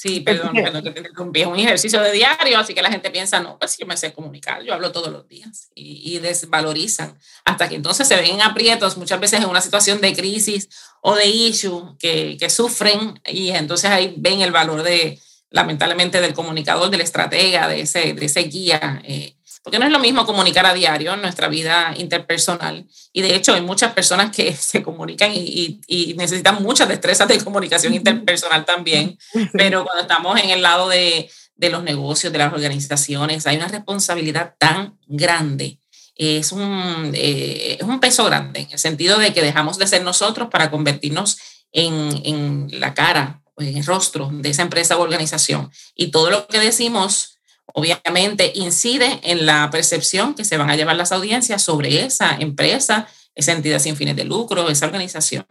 Sí, 0.00 0.20
perdón, 0.20 0.52
que 0.54 0.92
te 0.92 1.00
interrumpí. 1.00 1.40
Es 1.40 1.48
un 1.48 1.58
ejercicio 1.58 2.00
de 2.00 2.12
diario, 2.12 2.56
así 2.56 2.72
que 2.72 2.82
la 2.82 2.88
gente 2.88 3.10
piensa, 3.10 3.40
no, 3.40 3.58
pues 3.58 3.76
yo 3.78 3.84
me 3.84 3.96
sé 3.96 4.12
comunicar, 4.12 4.62
yo 4.62 4.72
hablo 4.72 4.92
todos 4.92 5.10
los 5.10 5.26
días 5.26 5.70
y, 5.74 6.20
desvalorizan 6.20 7.18
hasta 7.44 7.68
que 7.68 7.74
entonces 7.74 8.06
se 8.06 8.14
ven 8.14 8.40
aprietos, 8.40 8.96
muchas 8.96 9.18
veces 9.18 9.40
en 9.40 9.48
una 9.48 9.60
situación 9.60 10.00
de 10.00 10.14
crisis 10.14 10.68
o 11.00 11.16
de 11.16 11.26
issue 11.26 11.96
que, 11.98 12.36
que 12.38 12.48
sufren 12.48 13.20
y 13.26 13.50
entonces 13.50 13.90
ahí 13.90 14.14
ven 14.16 14.40
el 14.40 14.52
valor 14.52 14.84
de, 14.84 15.18
lamentablemente, 15.50 16.20
del 16.20 16.32
comunicador, 16.32 16.90
del 16.90 17.00
estratega, 17.00 17.66
de 17.66 17.80
ese, 17.80 18.12
de 18.14 18.24
ese 18.24 18.42
guía. 18.42 19.02
Eh, 19.04 19.34
porque 19.62 19.78
no 19.78 19.86
es 19.86 19.92
lo 19.92 19.98
mismo 19.98 20.26
comunicar 20.26 20.66
a 20.66 20.74
diario 20.74 21.14
en 21.14 21.22
nuestra 21.22 21.48
vida 21.48 21.94
interpersonal. 21.96 22.86
Y 23.12 23.22
de 23.22 23.34
hecho 23.34 23.54
hay 23.54 23.60
muchas 23.60 23.92
personas 23.92 24.34
que 24.34 24.54
se 24.56 24.82
comunican 24.82 25.32
y, 25.34 25.80
necesitan 26.16 26.62
muchas 26.62 26.88
destrezas 26.88 27.28
de 27.28 27.38
comunicación 27.42 27.94
interpersonal 27.94 28.64
también. 28.64 29.18
Pero 29.52 29.84
cuando 29.84 30.02
estamos 30.02 30.40
en 30.40 30.50
el 30.50 30.62
lado 30.62 30.88
de, 30.88 31.30
los 31.58 31.82
negocios, 31.82 32.32
de 32.32 32.38
las 32.38 32.52
organizaciones, 32.52 33.46
hay 33.46 33.56
una 33.56 33.68
responsabilidad 33.68 34.54
tan 34.58 34.98
grande. 35.06 35.78
Es 36.16 36.50
un, 36.50 37.12
eh, 37.14 37.78
es 37.80 37.86
un 37.86 38.00
peso 38.00 38.24
grande 38.24 38.60
en 38.60 38.72
el 38.72 38.78
sentido 38.78 39.18
de 39.18 39.32
que 39.32 39.42
dejamos 39.42 39.78
de 39.78 39.86
ser 39.86 40.02
nosotros 40.02 40.48
para 40.50 40.70
convertirnos 40.70 41.38
en, 41.70 42.20
en 42.24 42.68
la 42.80 42.92
cara, 42.94 43.40
en 43.56 43.76
el 43.76 43.86
rostro 43.86 44.28
de 44.32 44.50
esa 44.50 44.62
empresa 44.62 44.96
o 44.96 45.02
organización. 45.02 45.70
Y 45.94 46.08
todo 46.08 46.30
lo 46.30 46.46
que 46.48 46.58
decimos 46.58 47.37
obviamente 47.74 48.52
incide 48.54 49.20
en 49.22 49.46
la 49.46 49.70
percepción 49.70 50.34
que 50.34 50.44
se 50.44 50.56
van 50.56 50.70
a 50.70 50.76
llevar 50.76 50.96
las 50.96 51.12
audiencias 51.12 51.62
sobre 51.62 52.04
esa 52.04 52.36
empresa, 52.38 53.08
esa 53.34 53.52
entidad 53.52 53.78
sin 53.78 53.96
fines 53.96 54.16
de 54.16 54.24
lucro, 54.24 54.68
esa 54.68 54.86
organización. 54.86 55.46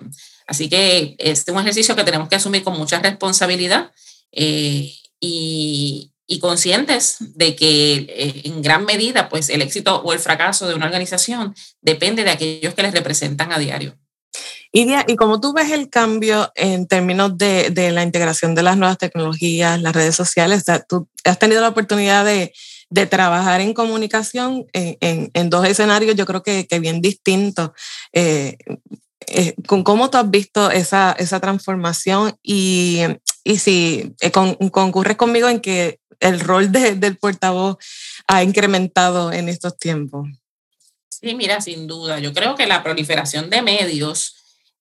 Así 0.46 0.70
que 0.70 1.16
este 1.20 1.52
es 1.52 1.56
un 1.56 1.62
ejercicio 1.62 1.96
que 1.96 2.04
tenemos 2.04 2.28
que 2.30 2.36
asumir 2.36 2.64
con 2.64 2.78
mucha 2.78 3.00
responsabilidad 3.00 3.92
eh, 4.32 4.94
y, 5.20 6.12
conscientes 6.42 7.18
de 7.20 7.56
que 7.56 7.96
eh, 8.10 8.42
en 8.46 8.62
gran 8.62 8.86
medida 8.86 9.28
pues 9.28 9.50
el 9.50 9.62
éxito 9.62 10.02
o 10.04 10.14
el 10.14 10.20
fracaso 10.20 10.68
de 10.68 10.76
una 10.76 10.86
organización 10.86 11.56
depende 11.82 12.24
de 12.24 12.30
aquellos 12.30 12.76
que 12.76 12.84
les 12.84 12.94
representan 12.94 13.52
a 13.52 13.58
diario. 13.58 13.98
Y, 14.72 14.88
y 15.08 15.16
como 15.16 15.40
tú 15.40 15.54
ves 15.54 15.72
el 15.72 15.90
cambio 15.90 16.52
en 16.56 16.88
términos 16.88 17.38
de, 17.38 17.70
de, 17.70 17.92
la 17.92 18.04
integración 18.04 18.54
de 18.54 18.64
las 18.64 18.78
nuevas 18.78 18.98
tecnologías, 18.98 19.82
las 19.82 19.96
redes 19.96 20.16
sociales, 20.16 20.66
tú 20.88 21.08
has 21.24 21.40
tenido 21.40 21.62
la 21.62 21.70
oportunidad 21.70 22.26
de, 22.26 22.54
de 22.90 23.06
trabajar 23.06 23.62
en 23.62 23.74
comunicación 23.74 24.66
en, 24.74 25.30
en, 25.34 25.50
dos 25.50 25.66
escenarios, 25.66 26.16
yo 26.16 26.26
creo 26.26 26.44
que, 26.44 26.68
que 26.68 26.80
bien 26.80 27.02
distintos. 27.02 27.72
Eh, 28.14 28.58
eh, 29.28 29.56
con 29.68 29.84
¿Cómo 29.84 30.10
tú 30.10 30.18
has 30.18 30.30
visto 30.30 30.72
esa, 30.72 31.14
esa 31.18 31.40
transformación? 31.40 32.38
Y, 32.44 33.02
y 33.44 33.58
si 33.58 34.16
eh, 34.22 34.32
con, 34.32 34.56
concurres 34.70 35.18
conmigo 35.18 35.50
en 35.50 35.60
que 35.60 36.00
el 36.20 36.40
rol 36.40 36.72
de, 36.72 36.96
del 36.96 37.18
portavoz 37.18 37.78
ha 38.28 38.44
incrementado 38.44 39.32
en 39.32 39.50
estos 39.50 39.78
tiempos. 39.78 40.30
Sí, 41.20 41.34
mira, 41.36 41.62
sin 41.62 41.88
duda. 41.88 42.20
Yo 42.20 42.34
creo 42.34 42.56
que 42.56 42.68
la 42.68 42.84
proliferación 42.84 43.50
de 43.50 43.62
medios 43.62 44.38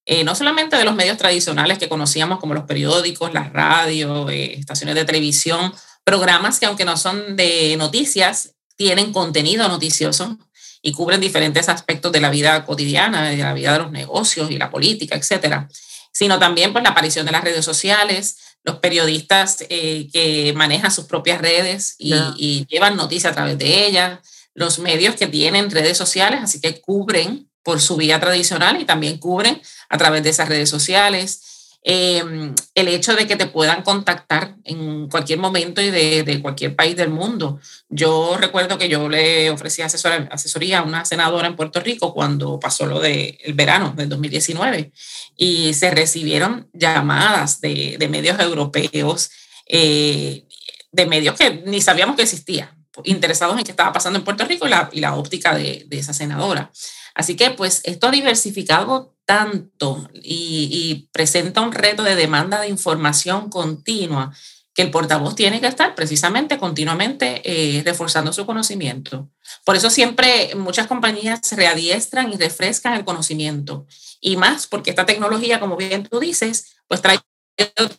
eh, 0.09 0.23
no 0.23 0.37
solamente 0.37 0.77
de 0.77 0.85
los 0.85 0.95
medios 0.95 1.19
tradicionales 1.19 1.79
que 1.79 1.89
conocíamos 1.89 2.39
como 2.39 2.55
los 2.55 2.63
periódicos, 2.63 3.35
las 3.35 3.53
radios, 3.53 4.31
eh, 4.31 4.55
estaciones 4.57 4.95
de 4.95 5.05
televisión, 5.05 5.75
programas 6.05 6.61
que 6.61 6.67
aunque 6.67 6.85
no 6.85 6.97
son 6.97 7.35
de 7.35 7.75
noticias, 7.77 8.55
tienen 8.77 9.13
contenido 9.13 9.67
noticioso 9.67 10.39
y 10.81 10.93
cubren 10.93 11.21
diferentes 11.21 11.69
aspectos 11.69 12.13
de 12.13 12.21
la 12.21 12.31
vida 12.31 12.65
cotidiana, 12.65 13.31
de 13.31 13.39
la 13.39 13.53
vida 13.53 13.73
de 13.73 13.81
los 13.81 13.91
negocios 13.91 14.49
y 14.53 14.59
la 14.59 14.71
política, 14.71 15.17
etcétera, 15.17 15.69
sino 16.13 16.39
también 16.39 16.73
pues 16.73 16.85
la 16.85 16.91
aparición 16.91 17.27
de 17.27 17.33
las 17.33 17.43
redes 17.43 17.65
sociales, 17.65 18.37
los 18.63 18.77
periodistas 18.77 19.65
eh, 19.69 20.09
que 20.13 20.53
manejan 20.55 20.93
sus 20.93 21.07
propias 21.07 21.41
redes 21.41 21.97
y, 21.99 22.15
y 22.37 22.65
llevan 22.69 22.97
noticias 22.97 23.33
a 23.33 23.35
través 23.35 23.59
de 23.59 23.87
ellas, 23.87 24.21
los 24.57 24.79
medios 24.79 25.15
que 25.15 25.27
tienen 25.27 25.71
redes 25.71 25.97
sociales, 25.97 26.41
así 26.43 26.61
que 26.61 26.81
cubren 26.81 27.49
por 27.63 27.81
su 27.81 27.97
vía 27.97 28.19
tradicional 28.19 28.81
y 28.81 28.87
también 28.87 29.19
cubren 29.19 29.61
a 29.89 29.99
través 29.99 30.23
de 30.23 30.31
esas 30.31 30.49
redes 30.49 30.71
sociales. 30.71 31.43
Em, 31.89 32.53
el 32.75 32.89
hecho 32.89 33.15
de 33.15 33.29
que 33.29 33.37
te 33.37 33.47
puedan 33.47 33.83
contactar 33.83 34.57
en 34.65 35.09
cualquier 35.09 35.39
momento 35.39 35.81
y 35.81 35.91
de, 35.91 36.41
cualquier 36.43 36.75
país 36.75 36.97
del 36.97 37.11
mundo. 37.11 37.61
Yo 37.89 38.37
recuerdo 38.37 38.77
que 38.77 38.89
yo 38.89 39.09
le 39.09 39.51
ofrecí 39.51 39.83
asesoría 39.83 40.81
a 40.81 40.83
una 40.83 41.05
senadora 41.05 41.47
en 41.47 41.55
Puerto 41.55 41.79
Rico 41.79 42.13
cuando 42.13 42.59
pasó 42.59 42.87
lo 42.87 42.99
del 42.99 43.39
verano 43.55 43.93
del 43.97 44.09
2019 44.09 44.91
y 45.37 45.75
se 45.75 45.93
recibieron 45.93 46.69
llamadas 46.73 47.61
de, 47.61 48.05
medios 48.11 48.41
europeos, 48.41 49.31
eh, 49.67 50.45
de 50.91 51.07
medios 51.07 51.37
que 51.37 51.63
ni 51.67 51.81
sabíamos 51.81 52.17
que 52.17 52.23
existía, 52.23 52.76
interesados 53.05 53.59
en 53.59 53.65
qué 53.65 53.71
estaba 53.71 53.93
pasando 53.93 54.19
en 54.19 54.25
Puerto 54.25 54.45
Rico 54.45 54.67
y 54.67 54.71
la, 54.71 54.89
y 54.93 55.01
la 55.01 55.15
óptica 55.15 55.55
de, 55.55 55.85
de 55.87 55.99
esa 55.99 56.13
senadora. 56.13 56.71
Así 57.15 57.35
que 57.35 57.51
pues 57.51 57.81
esto 57.85 58.09
ha 58.09 58.11
diversificado 58.11 59.17
tanto 59.27 60.09
y, 60.15 61.09
presenta 61.13 61.61
un 61.61 61.73
reto 61.73 62.03
de 62.05 62.15
demanda 62.15 62.61
de 62.61 62.69
información 62.69 63.51
continua 63.51 64.33
que 64.73 64.83
el 64.83 64.91
portavoz 64.91 65.35
tiene 65.35 65.61
que 65.61 65.67
estar 65.67 65.95
precisamente 65.95 66.59
continuamente 66.59 67.41
eh, 67.45 67.83
reforzando 67.83 68.33
su 68.33 68.45
conocimiento. 68.45 69.31
Por 69.65 69.75
eso 69.75 69.89
siempre 69.89 70.55
muchas 70.55 70.87
compañías 70.87 71.41
se 71.43 71.57
readiestran 71.57 72.31
y 72.31 72.37
refrescan 72.37 72.93
el 72.93 73.05
conocimiento. 73.05 73.87
Y 74.21 74.37
más 74.37 74.67
porque 74.67 74.91
esta 74.91 75.07
tecnología, 75.07 75.59
como 75.59 75.77
bien 75.77 76.05
tú 76.05 76.21
dices, 76.21 76.77
pues 76.87 77.01
trae 77.01 77.19
otros 77.59 77.97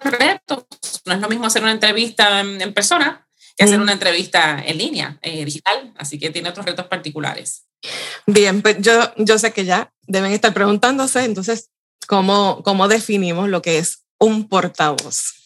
retos. 0.00 0.64
No 1.04 1.12
es 1.12 1.20
lo 1.20 1.28
mismo 1.28 1.46
hacer 1.46 1.62
una 1.62 1.72
entrevista 1.72 2.40
en, 2.40 2.72
persona 2.72 3.25
que 3.56 3.64
hacer 3.64 3.80
una 3.80 3.92
entrevista 3.92 4.62
en 4.64 4.78
línea, 4.78 5.18
eh, 5.22 5.44
digital. 5.44 5.92
Así 5.96 6.18
que 6.18 6.30
tiene 6.30 6.50
otros 6.50 6.66
retos 6.66 6.86
particulares. 6.86 7.66
Bien, 8.26 8.62
pues 8.62 8.76
yo, 8.80 9.12
yo 9.16 9.38
sé 9.38 9.52
que 9.52 9.64
ya 9.64 9.92
deben 10.06 10.32
estar 10.32 10.52
preguntándose, 10.52 11.24
entonces, 11.24 11.70
¿cómo, 12.06 12.62
¿cómo 12.64 12.88
definimos 12.88 13.48
lo 13.48 13.62
que 13.62 13.78
es 13.78 14.04
un 14.18 14.48
portavoz? 14.48 15.36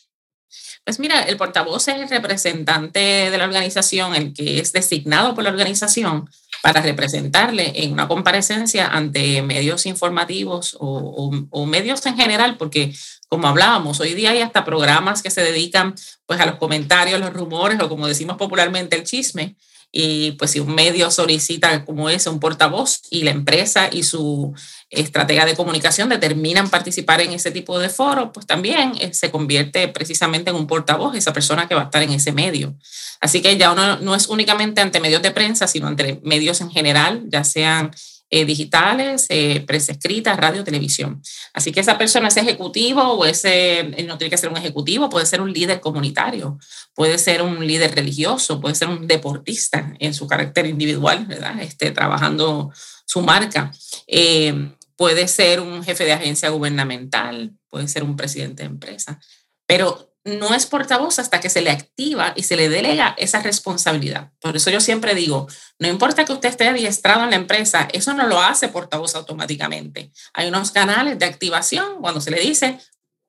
Pues 0.85 0.99
mira, 0.99 1.23
el 1.23 1.37
portavoz 1.37 1.87
es 1.89 1.97
el 1.97 2.09
representante 2.09 3.31
de 3.31 3.39
la 3.39 3.45
organización, 3.45 4.15
el 4.15 4.33
que 4.33 4.59
es 4.61 4.73
designado 4.73 5.35
por 5.35 5.45
la 5.45 5.51
organización 5.51 6.29
para 6.63 6.81
representarle 6.81 7.85
en 7.85 7.93
una 7.93 8.09
comparecencia 8.09 8.89
ante 8.89 9.43
medios 9.43 9.87
informativos 9.87 10.77
o, 10.81 11.31
o, 11.51 11.67
medios 11.67 12.05
en 12.07 12.17
general, 12.17 12.57
porque 12.57 12.93
como 13.31 13.47
hablábamos, 13.47 14.01
hoy 14.01 14.15
día 14.15 14.33
hay 14.33 14.41
hasta 14.41 14.65
programas 14.65 15.23
que 15.23 15.31
se 15.31 15.41
dedican 15.41 15.95
pues 16.27 16.41
a 16.41 16.47
los 16.47 16.57
comentarios, 16.57 17.21
los 17.21 17.33
rumores 17.33 17.81
o 17.81 17.89
como 17.89 18.09
decimos 18.09 18.37
popularmente 18.37 18.97
el 18.97 19.05
chisme, 19.05 19.57
y 19.93 20.33
pues 20.33 20.51
si 20.51 20.61
un 20.61 20.75
medio 20.75 21.11
solicita 21.13 21.85
como 21.85 22.11
ese 22.11 22.29
un 22.29 22.41
portavoz 22.41 23.03
y 23.09 23.23
la 23.23 23.31
empresa 23.31 23.89
y 23.91 24.03
su 24.03 24.53
estratega 24.89 25.45
de 25.45 25.55
comunicación 25.55 26.09
determinan 26.09 26.71
participar 26.71 27.21
en 27.21 27.33
ese 27.33 27.53
tipo 27.53 27.79
de 27.79 27.89
foro, 27.89 28.33
pues 28.33 28.47
también 28.47 28.95
eh, 29.01 29.15
se 29.15 29.31
convierte 29.31 29.87
precisamente 29.89 30.51
en 30.51 30.57
un 30.57 30.67
portavoz 30.67 31.15
esa 31.15 31.33
persona 31.33 31.69
que 31.69 31.77
va 31.77 31.83
a 31.83 31.85
estar 31.85 32.03
en 32.03 32.11
ese 32.11 32.33
medio. 32.33 32.75
Así 33.21 33.43
que 33.43 33.57
ya 33.57 33.73
uno 33.73 33.99
no 33.99 34.17
es 34.17 34.29
únicamente 34.29 34.81
ante 34.81 35.01
medios 35.01 35.23
de 35.23 35.31
prensa, 35.31 35.69
sino 35.69 35.87
ante 35.87 36.21
medios 36.25 36.61
en 36.61 36.71
general, 36.71 37.25
ya 37.29 37.45
sean 37.45 37.93
eh, 38.33 38.45
digitales, 38.45 39.27
eh, 39.29 39.65
prensa 39.67 39.93
escrita, 39.93 40.37
radio, 40.37 40.63
televisión. 40.63 41.21
Así 41.53 41.73
que 41.73 41.81
esa 41.81 41.99
persona, 41.99 42.29
ese 42.29 42.41
ejecutivo 42.41 43.03
o 43.03 43.25
ese, 43.25 43.83
no 44.07 44.19
tiene 44.19 44.31
que 44.31 44.39
ser 44.39 44.51
un 44.51 44.57
ejecutivo, 44.57 45.11
puede 45.11 45.27
ser 45.27 45.41
un 45.41 45.53
líder 45.53 45.81
comunitario, 45.81 46.57
puede 46.95 47.19
ser 47.19 47.43
un 47.43 47.67
líder 47.67 47.95
religioso, 47.95 48.61
puede 48.61 48.77
ser 48.77 48.89
un 48.89 49.09
deportista 49.09 49.95
en 49.99 50.15
su 50.15 50.29
carácter 50.29 50.67
individual, 50.67 51.27
¿verdad? 51.27 51.61
Este, 51.61 51.91
trabajando 51.91 52.73
su 53.05 53.21
marca. 53.21 53.73
Eh, 54.07 54.75
puede 54.95 55.27
ser 55.27 55.61
un 55.61 55.83
jefe 55.83 56.05
de 56.05 56.13
agencia 56.13 56.51
gubernamental, 56.51 57.53
puede 57.69 57.89
ser 57.89 58.05
un 58.05 58.17
presidente 58.17 58.63
de 58.63 58.69
empresa, 58.69 59.19
pero 59.67 60.10
no 60.25 60.55
es 60.55 60.67
portavoz 60.67 61.19
hasta 61.19 61.41
que 61.41 61.49
se 61.49 61.63
le 61.63 61.71
activa 61.71 62.33
y 62.37 62.43
se 62.43 62.57
le 62.57 62.69
delega 62.69 63.15
esa 63.17 63.41
responsabilidad. 63.41 64.33
Por 64.41 64.57
eso 64.57 64.71
yo 64.71 64.81
siempre 64.81 65.15
digo, 65.15 65.49
no 65.79 65.89
importa 65.89 66.25
que 66.25 66.33
usted 66.33 66.51
esté 66.51 66.69
adiestrado 66.69 67.25
en 67.25 67.31
la 67.31 67.37
empresa, 67.37 67.89
eso 67.93 68.13
no 68.13 68.27
lo 68.27 68.41
hace 68.41 68.69
portavoz 68.69 69.15
automáticamente. 69.15 70.13
Hay 70.35 70.49
unos 70.49 70.73
canales 70.73 71.19
de 71.19 71.25
activación 71.25 72.01
cuando 72.01 72.21
se 72.21 72.31
le 72.31 72.41
dice, 72.41 72.79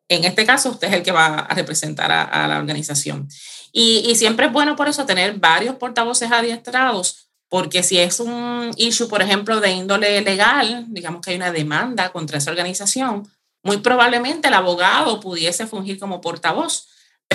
en 0.10 0.26
este 0.26 0.46
caso 0.46 0.70
usted 0.70 0.90
es 0.90 0.94
el 0.96 1.04
que 1.04 1.14
va 1.14 1.40
a 1.40 1.56
representar 1.56 2.12
a, 2.12 2.48
la 2.48 2.58
organización. 2.58 3.30
Y, 3.72 4.04
y, 4.06 4.16
siempre 4.16 4.48
es 4.48 4.52
bueno 4.52 4.76
por 4.76 4.90
eso 4.90 5.06
tener 5.06 5.36
varios 5.36 5.76
portavoces 5.76 6.30
adiestrados, 6.30 7.30
porque 7.48 7.84
si 7.84 8.00
es 8.00 8.20
un 8.20 8.72
issue, 8.76 9.08
por 9.08 9.22
ejemplo, 9.22 9.62
de 9.62 9.72
índole 9.72 10.20
legal, 10.22 10.88
digamos 10.90 11.22
que 11.22 11.32
hay 11.32 11.38
una 11.38 11.54
demanda 11.54 12.12
contra 12.12 12.38
esa 12.38 12.52
organización, 12.52 13.30
muy 13.64 13.78
probablemente 13.78 14.48
el 14.48 14.54
abogado 14.54 15.20
pudiese 15.20 15.68
fungir 15.68 16.00
como 16.00 16.22
portavoz 16.22 16.88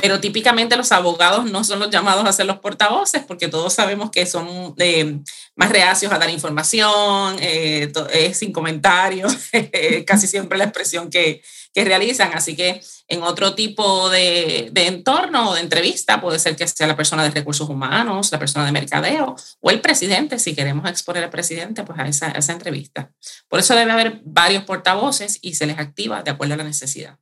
pero 0.03 0.21
típicamente 0.21 0.77
los 0.77 0.93
abogados 0.93 1.47
no 1.51 1.65
son 1.65 1.79
los 1.79 1.91
llamados 1.91 2.27
a 2.27 2.33
ser 2.33 2.47
los 2.47 2.59
portavoces 2.59 3.25
porque 3.25 3.49
todos 3.49 3.73
sabemos 3.73 4.11
que 4.11 4.27
son 4.27 4.75
eh, 4.79 5.21
más 5.55 5.71
reacios 5.71 6.13
a 6.13 6.19
dar 6.19 6.29
información, 6.29 7.37
eh, 7.41 7.91
es 8.13 8.39
sin 8.39 8.53
comentarios, 8.53 9.35
casi 10.07 10.27
siempre 10.27 10.59
la 10.59 10.65
expresión 10.65 11.09
que, 11.09 11.43
que, 11.77 11.85
realizan. 11.85 12.33
Así 12.35 12.57
que 12.57 12.81
en 13.09 13.23
otro 13.23 13.55
tipo 13.55 14.09
de, 14.11 14.73
entorno 14.75 15.51
o 15.51 15.55
de 15.55 15.61
entrevista 15.61 16.21
puede 16.21 16.39
ser 16.39 16.57
que 16.57 16.67
sea 16.67 16.87
la 16.87 16.97
persona 16.97 17.23
de 17.23 17.31
recursos 17.31 17.69
humanos, 17.69 18.33
la 18.33 18.39
persona 18.39 18.65
de 18.65 18.73
mercadeo 18.73 19.37
o 19.61 19.71
el 19.71 19.81
presidente, 19.81 20.39
si 20.39 20.55
queremos 20.55 20.89
exponer 20.89 21.25
al 21.25 21.31
presidente 21.31 21.85
pues 21.85 21.99
a 21.99 22.07
esa, 22.09 22.31
esa 22.31 22.53
entrevista. 22.53 23.11
Por 23.49 23.61
eso 23.61 23.75
debe 23.75 23.93
haber 23.93 24.21
varios 24.25 24.65
portavoces 24.65 25.39
y 25.43 25.55
se 25.55 25.67
les 25.67 25.79
activa 25.79 26.23
de 26.23 26.31
acuerdo 26.31 26.55
a 26.55 26.57
la 26.59 26.65
necesidad. 26.65 27.19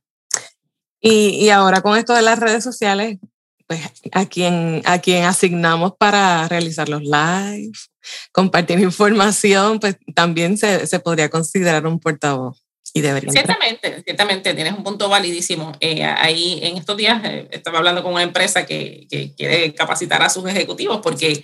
Y, 1.07 1.49
ahora 1.49 1.81
con 1.81 1.97
esto 1.97 2.13
de 2.13 2.23
las 2.23 2.39
redes 2.39 2.63
sociales, 2.63 3.19
pues 3.67 3.79
a 4.11 4.25
quien, 4.25 4.81
a 4.85 4.99
quien 4.99 5.25
asignamos 5.25 5.93
para 5.99 6.47
realizar 6.47 6.89
los 6.89 7.03
lives, 7.03 7.91
compartir 8.31 8.79
información, 8.79 9.79
pues 9.79 9.97
también 10.15 10.57
se, 10.57 10.87
se 10.87 10.99
podría 10.99 11.29
considerar 11.29 11.85
un 11.85 11.99
portavoz. 11.99 12.64
Y 12.95 13.01
debería 13.01 13.29
ciertamente, 13.29 14.01
ciertamente, 14.03 14.53
tienes 14.53 14.73
un 14.73 14.83
punto 14.83 15.09
validísimo. 15.09 15.73
Eh, 15.81 16.03
ahí 16.03 16.61
en 16.63 16.77
estos 16.77 16.95
días 16.95 17.21
eh, 17.25 17.47
estaba 17.51 17.79
hablando 17.79 18.01
con 18.01 18.13
una 18.13 18.23
empresa 18.23 18.65
que, 18.65 19.05
que, 19.09 19.35
quiere 19.35 19.75
capacitar 19.75 20.23
a 20.23 20.29
sus 20.29 20.47
ejecutivos 20.47 21.01
porque 21.03 21.43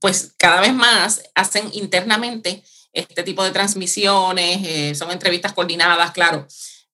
pues 0.00 0.34
cada 0.36 0.60
vez 0.60 0.74
más 0.74 1.22
hacen 1.34 1.70
internamente 1.72 2.64
este 2.92 3.22
tipo 3.22 3.44
de 3.44 3.52
transmisiones, 3.52 4.66
eh, 4.66 4.94
son 4.94 5.10
entrevistas 5.12 5.52
coordinadas, 5.52 6.10
claro, 6.10 6.46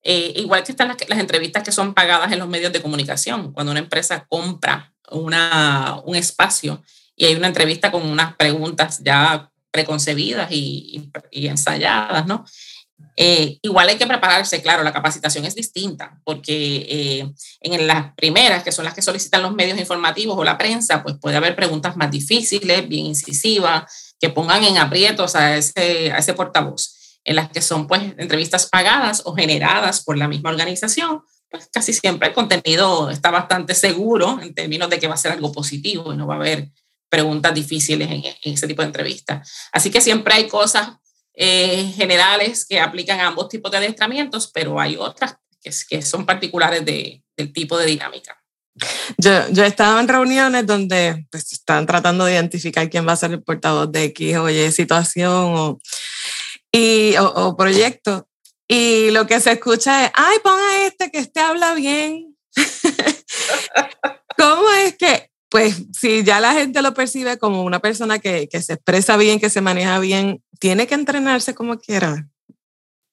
eh, 0.03 0.35
igual 0.37 0.63
que 0.63 0.73
están 0.73 0.89
las, 0.89 1.19
entrevistas 1.19 1.63
que 1.63 1.73
son 1.73 1.95
pagadas 1.95 2.31
en 2.33 2.39
los 2.39 2.49
medios 2.49 2.73
de 2.73 2.83
comunicación, 2.83 3.53
cuando 3.53 3.73
una 3.73 3.81
empresa 3.81 4.27
compra 4.29 4.93
una, 5.11 6.01
un 6.05 6.17
espacio 6.17 6.83
y 7.15 7.27
hay 7.27 7.35
una 7.35 7.47
entrevista 7.47 7.91
con 7.91 8.07
unas 8.07 8.37
preguntas 8.37 9.01
ya 9.03 9.51
preconcebidas 9.71 10.51
y, 10.51 11.11
y, 11.31 11.47
ensayadas, 11.47 12.27
¿no? 12.27 12.45
Eh, 13.17 13.59
igual 13.63 13.89
hay 13.89 13.97
que 13.97 14.07
prepararse, 14.07 14.61
claro, 14.61 14.83
la 14.83 14.93
capacitación 14.93 15.45
es 15.45 15.55
distinta, 15.55 16.21
porque 16.25 16.87
eh, 16.89 17.33
en 17.61 17.87
las 17.87 18.15
primeras, 18.15 18.63
que 18.63 18.73
son 18.73 18.85
las 18.85 18.95
que 18.95 19.03
solicitan 19.03 19.43
los 19.43 19.55
medios 19.55 19.79
informativos 19.79 20.37
o 20.37 20.45
la 20.45 20.59
prensa, 20.59 21.03
pues 21.03 21.17
puede 21.21 21.37
haber 21.37 21.57
preguntas 21.57 21.97
más 21.97 22.11
difíciles, 22.11 22.89
bien 22.89 23.07
incisivas, 23.07 24.15
que 24.21 24.31
pongan 24.31 24.65
en 24.65 24.79
aprietos 24.79 25.35
a 25.35 25.57
ese, 25.57 26.13
a 26.13 26.19
ese 26.19 26.35
portavoz 26.35 26.97
en 27.27 27.37
las 27.37 27.51
que 27.51 27.61
son 27.61 27.87
pues 27.87 28.03
entrevistas 28.19 28.67
pagadas 28.67 29.23
o 29.25 29.35
generadas 29.35 30.05
por 30.05 30.17
la 30.17 30.29
misma 30.29 30.51
organización, 30.51 31.23
pues 31.51 31.69
casi 31.73 31.93
siempre 31.93 32.29
el 32.29 32.35
contenido 32.35 33.11
está 33.11 33.31
bastante 33.31 33.75
seguro 33.75 34.39
en 34.41 34.55
términos 34.55 34.89
de 34.89 34.99
que 34.99 35.09
va 35.09 35.15
a 35.15 35.19
ser 35.19 35.33
algo 35.33 35.53
positivo 35.53 36.13
y 36.13 36.17
no 36.17 36.27
va 36.27 36.35
a 36.35 36.39
haber 36.39 36.71
preguntas 37.09 37.53
difíciles 37.53 38.09
en, 38.11 38.25
ese 38.53 38.67
tipo 38.69 38.83
de 38.83 38.87
entrevistas. 38.87 39.69
Así 39.73 39.91
que 39.91 40.01
siempre 40.01 40.35
hay 40.35 40.49
cosas 40.49 40.91
eh, 41.37 41.93
generales 41.95 42.65
que 42.65 42.81
aplican 42.81 43.21
a 43.21 43.29
ambos 43.29 43.49
tipos 43.49 43.71
de 43.71 43.79
adiestramientos, 43.79 44.51
pero 44.53 44.81
hay 44.81 44.97
otras 44.97 45.37
que, 45.63 45.71
que 45.89 46.03
son 46.03 46.27
particulares 46.27 46.85
de, 46.85 47.23
del 47.37 47.53
tipo 47.53 47.79
de 47.79 47.87
dinámica. 47.87 48.37
Yo, 49.17 49.49
yo 49.51 49.65
he 49.65 49.67
estado 49.67 49.99
en 50.01 50.09
reuniones 50.09 50.67
donde 50.67 51.27
pues, 51.31 51.53
están 51.53 51.87
tratando 51.87 52.25
de 52.25 52.33
identificar 52.33 52.89
quién 52.91 53.07
va 53.07 53.13
a 53.13 53.17
ser 53.17 53.33
el 53.33 53.43
portavoz 53.43 53.91
de 53.91 54.05
X 54.05 54.37
o 54.37 54.51
Y 54.51 54.73
situación 54.73 55.33
o 55.33 55.79
y, 56.73 57.15
o, 57.17 57.57
proyecto. 57.57 58.29
Y 58.69 59.11
lo 59.11 59.27
que 59.27 59.41
se 59.41 59.53
escucha 59.53 60.07
es, 60.07 60.11
ay, 60.15 60.39
ponga 60.43 60.87
este 60.87 61.11
que 61.11 61.19
este 61.19 61.41
habla 61.41 61.75
bien. 61.75 62.37
¿Cómo 64.37 64.71
es 64.73 64.97
que, 64.97 65.31
pues, 65.49 65.77
si 65.99 66.25
ya 66.25 66.41
la 66.41 66.53
gente 66.53 66.83
lo 66.83 66.93
percibe 66.93 67.39
como 67.39 67.63
una 67.63 67.81
persona 67.81 68.19
que, 68.19 68.49
que 68.49 68.61
se 68.61 68.75
expresa 68.75 69.17
bien, 69.17 69.41
que 69.41 69.49
se 69.49 69.61
maneja 69.61 69.99
bien, 70.01 70.43
tiene 70.59 70.87
que 70.87 70.95
entrenarse 70.95 71.55
como 71.55 71.79
quiera? 71.79 72.29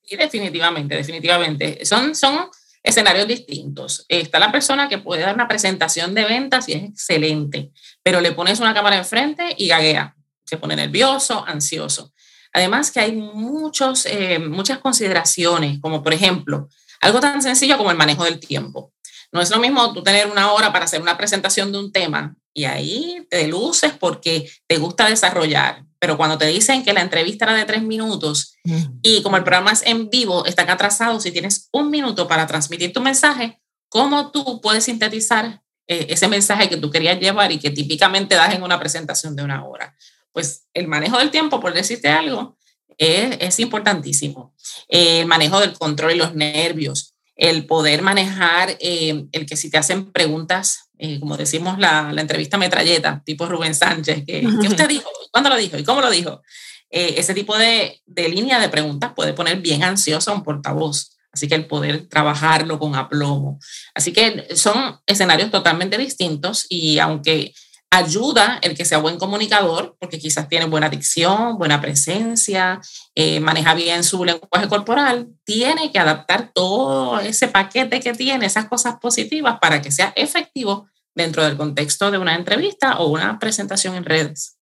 Y 0.06 0.16
definitivamente, 0.18 0.96
definitivamente. 0.96 1.86
Son, 1.86 2.16
son 2.16 2.50
escenarios 2.84 3.28
distintos. 3.28 4.06
Está 4.10 4.40
la 4.40 4.52
persona 4.52 4.90
que 4.90 4.98
puede 4.98 5.22
dar 5.22 5.34
una 5.34 5.48
presentación 5.48 6.14
de 6.14 6.26
ventas 6.26 6.68
y 6.68 6.74
es 6.74 6.84
excelente, 6.84 7.72
pero 8.04 8.22
le 8.22 8.34
pones 8.34 8.60
una 8.60 8.74
cámara 8.74 8.98
enfrente 8.98 9.56
y 9.58 9.68
gaguea. 9.68 10.16
Se 10.46 10.58
pone 10.58 10.76
nervioso, 10.76 11.44
ansioso. 11.48 12.14
Además 12.52 12.92
que 12.92 13.00
hay 13.00 13.14
muchos, 13.14 14.06
eh, 14.06 14.38
muchas 14.40 14.78
consideraciones, 14.80 15.80
como 15.80 16.04
por 16.04 16.14
ejemplo, 16.14 16.70
algo 17.00 17.20
tan 17.20 17.42
sencillo 17.42 17.78
como 17.78 17.92
el 17.92 17.98
manejo 17.98 18.26
del 18.26 18.40
tiempo. 18.40 18.94
No 19.32 19.42
es 19.42 19.50
lo 19.50 19.60
mismo 19.60 19.92
tú 19.94 20.04
tener 20.04 20.28
una 20.28 20.52
hora 20.52 20.72
para 20.72 20.86
hacer 20.86 21.02
una 21.02 21.18
presentación 21.18 21.72
de 21.72 21.80
un 21.80 21.92
tema 21.92 22.36
y 22.54 22.66
ahí 22.66 23.26
te 23.30 23.48
luces 23.48 23.94
porque 24.00 24.48
te 24.68 24.78
gusta 24.78 25.10
desarrollar, 25.10 25.84
pero 26.04 26.18
cuando 26.18 26.38
te 26.38 26.48
dicen 26.48 26.84
que 26.84 26.92
la 26.92 27.00
entrevista 27.00 27.46
era 27.46 27.54
de 27.54 27.64
tres 27.64 27.82
minutos 27.82 28.56
y 29.02 29.22
como 29.22 29.38
el 29.38 29.46
programa 29.46 29.72
es 29.72 29.84
en 29.86 30.10
vivo, 30.10 30.46
están 30.46 30.70
atrasados, 30.70 31.24
si 31.24 31.32
tienes 31.32 31.70
un 31.72 31.90
minuto 31.90 32.28
para 32.28 32.46
transmitir 32.46 32.92
tu 32.92 33.00
mensaje, 33.00 33.62
¿cómo 33.88 34.30
tú 34.30 34.60
puedes 34.60 34.84
sintetizar 34.84 35.62
eh, 35.88 36.08
ese 36.10 36.28
mensaje 36.28 36.68
que 36.68 36.76
tú 36.76 36.92
querías 36.92 37.18
llevar 37.22 37.54
y 37.54 37.58
que 37.58 37.70
típicamente 37.70 38.36
das 38.36 38.54
en 38.54 38.64
una 38.64 38.82
presentación 38.82 39.34
de 39.38 39.44
una 39.44 39.66
hora? 39.66 39.96
pues 40.34 40.68
el 40.74 40.90
manejo 40.90 41.20
del 41.20 41.32
tiempo, 41.32 41.62
por 41.62 41.74
decirte 41.74 42.10
algo, 42.10 42.58
es, 42.98 43.60
importantísimo. 43.60 44.54
El 44.90 45.26
manejo 45.26 45.62
del 45.62 45.72
control 45.74 46.12
y 46.12 46.18
los 46.18 46.36
nervios, 46.36 47.14
el 47.36 47.66
poder 47.66 48.02
manejar, 48.02 48.76
eh, 48.82 49.26
el 49.32 49.46
que 49.46 49.56
si 49.56 49.70
te 49.70 49.78
hacen 49.78 50.12
preguntas, 50.12 50.83
eh, 50.98 51.20
como 51.20 51.38
decimos 51.38 51.80
la, 51.80 52.12
la, 52.14 52.22
entrevista 52.22 52.58
metralleta, 52.58 53.22
tipo 53.26 53.48
Rubén 53.48 53.76
Sánchez, 53.76 54.24
que, 54.26 54.42
¿qué 54.42 54.68
usted 54.68 54.88
dijo? 54.88 55.10
¿Cuándo 55.32 55.50
lo 55.50 55.58
dijo? 55.58 55.78
¿Y 55.78 55.84
cómo 55.84 56.02
lo 56.02 56.10
dijo? 56.10 56.42
Eh, 56.90 57.16
ese 57.18 57.34
tipo 57.34 57.58
de, 57.58 58.02
de, 58.06 58.30
línea 58.30 58.60
de 58.60 58.70
preguntas 58.70 59.14
puede 59.16 59.34
poner 59.34 59.60
bien 59.62 59.84
ansioso 59.84 60.32
a 60.32 60.36
un 60.36 60.44
portavoz. 60.44 61.18
Así 61.32 61.48
que 61.48 61.56
el 61.56 61.66
poder 61.66 62.08
trabajarlo 62.08 62.78
con 62.78 62.96
aplomo. 62.96 63.60
Así 63.96 64.14
que 64.14 64.48
son 64.56 65.00
escenarios 65.08 65.50
totalmente 65.50 65.98
distintos 65.98 66.68
y 66.70 67.00
aunque 67.00 67.54
ayuda 67.94 68.58
el 68.64 68.76
que 68.76 68.86
sea 68.86 68.98
buen 68.98 69.20
comunicador, 69.20 69.96
porque 70.00 70.18
quizás 70.18 70.50
tiene 70.50 70.66
buena 70.66 70.90
dicción, 70.90 71.60
buena 71.60 71.80
presencia, 71.80 72.82
eh, 73.14 73.40
maneja 73.40 73.76
bien 73.76 74.04
su 74.04 74.26
lenguaje 74.26 74.68
corporal, 74.68 75.28
tiene 75.44 75.92
que 75.92 76.00
adaptar 76.00 76.52
todo 76.56 77.20
ese 77.20 77.50
paquete 77.50 78.00
que 78.00 78.14
tiene, 78.14 78.48
esas 78.48 78.66
cosas 78.66 78.96
positivas, 79.00 79.60
para 79.62 79.80
que 79.80 79.92
sea 79.92 80.12
efectivo 80.16 80.88
dentro 81.14 81.44
del 81.44 81.56
contexto 81.56 82.10
de 82.10 82.18
una 82.18 82.34
entrevista 82.36 82.98
o 82.98 83.10
una 83.10 83.38
presentación 83.38 83.94
en 83.94 84.06
redes. 84.06 84.58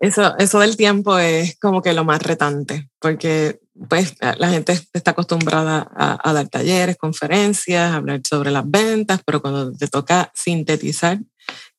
Eso, 0.00 0.34
eso 0.38 0.60
del 0.60 0.78
tiempo 0.78 1.18
es 1.18 1.58
como 1.58 1.82
que 1.82 1.92
lo 1.92 2.04
más 2.04 2.22
retante, 2.22 2.88
porque 3.00 3.60
pues 3.88 4.14
la 4.38 4.48
gente 4.48 4.80
está 4.94 5.10
acostumbrada 5.10 5.86
a, 5.94 6.18
a 6.26 6.32
dar 6.32 6.48
talleres, 6.48 6.96
conferencias, 6.96 7.92
hablar 7.92 8.22
sobre 8.26 8.50
las 8.50 8.68
ventas, 8.68 9.20
pero 9.26 9.42
cuando 9.42 9.72
te 9.72 9.88
toca 9.88 10.32
sintetizar 10.34 11.18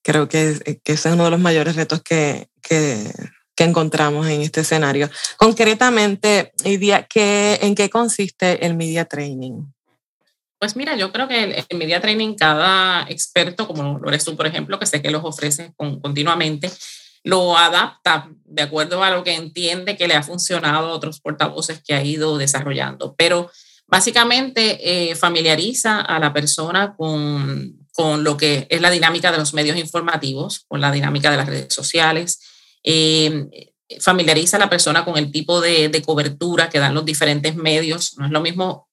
creo 0.03 0.27
que, 0.27 0.79
que 0.83 0.93
ese 0.93 1.09
es 1.09 1.15
uno 1.15 1.25
de 1.25 1.31
los 1.31 1.39
mayores 1.39 1.75
retos 1.75 2.01
que, 2.01 2.49
que, 2.61 3.11
que 3.59 3.65
encontramos 3.65 4.25
en 4.27 4.41
este 4.41 4.61
escenario. 4.61 5.09
Concretamente, 5.35 6.53
¿qué, 6.63 7.59
¿en 7.61 7.75
qué 7.75 7.89
consiste 7.89 8.65
el 8.65 8.75
media 8.75 9.03
training? 9.03 9.65
Pues 10.57 10.77
mira, 10.77 10.95
yo 10.95 11.11
creo 11.11 11.27
que 11.27 11.65
el, 11.67 11.77
media 11.77 11.99
training, 11.99 12.35
cada 12.35 13.05
experto, 13.09 13.67
como 13.67 13.99
lo 13.99 14.07
eres 14.07 14.23
tú, 14.23 14.37
por 14.37 14.47
ejemplo, 14.47 14.79
que 14.79 14.85
sé 14.85 15.01
que 15.01 15.11
los 15.11 15.25
ofrece 15.25 15.73
continuamente, 15.75 16.71
lo 17.23 17.57
adapta 17.57 18.29
de 18.45 18.61
acuerdo 18.61 19.03
a 19.03 19.11
lo 19.11 19.25
que 19.25 19.35
entiende 19.35 19.97
que 19.97 20.07
le 20.07 20.15
ha 20.15 20.23
funcionado 20.23 20.87
a 20.87 20.93
otros 20.93 21.19
portavoces 21.19 21.81
que 21.85 21.93
ha 21.93 22.03
ido 22.03 22.37
desarrollando. 22.37 23.13
Pero 23.17 23.51
básicamente 23.87 25.11
eh, 25.11 25.15
familiariza 25.15 25.99
a 25.99 26.17
la 26.19 26.31
persona 26.31 26.95
con 26.95 27.78
con 27.99 28.23
lo 28.23 28.37
que 28.37 28.65
es 28.69 28.79
la 28.79 28.91
dinámica 28.91 29.29
de 29.29 29.37
los 29.37 29.53
medios 29.53 29.77
informativos, 29.77 30.63
con 30.69 30.79
la 30.79 30.89
dinámica 30.89 31.29
de 31.29 31.35
las 31.35 31.47
redes 31.47 31.73
sociales. 31.73 32.39
Eh, 32.81 33.73
familiariza 33.99 34.55
a 34.55 34.61
la 34.61 34.69
persona 34.69 35.03
con 35.03 35.17
el 35.17 35.33
tipo 35.33 35.59
de, 35.59 36.01
cobertura 36.05 36.69
que 36.69 36.79
dan 36.79 36.93
los 36.93 37.03
diferentes 37.03 37.55
medios. 37.55 38.17
No 38.17 38.27
es 38.27 38.31
lo 38.31 38.39
mismo 38.39 38.87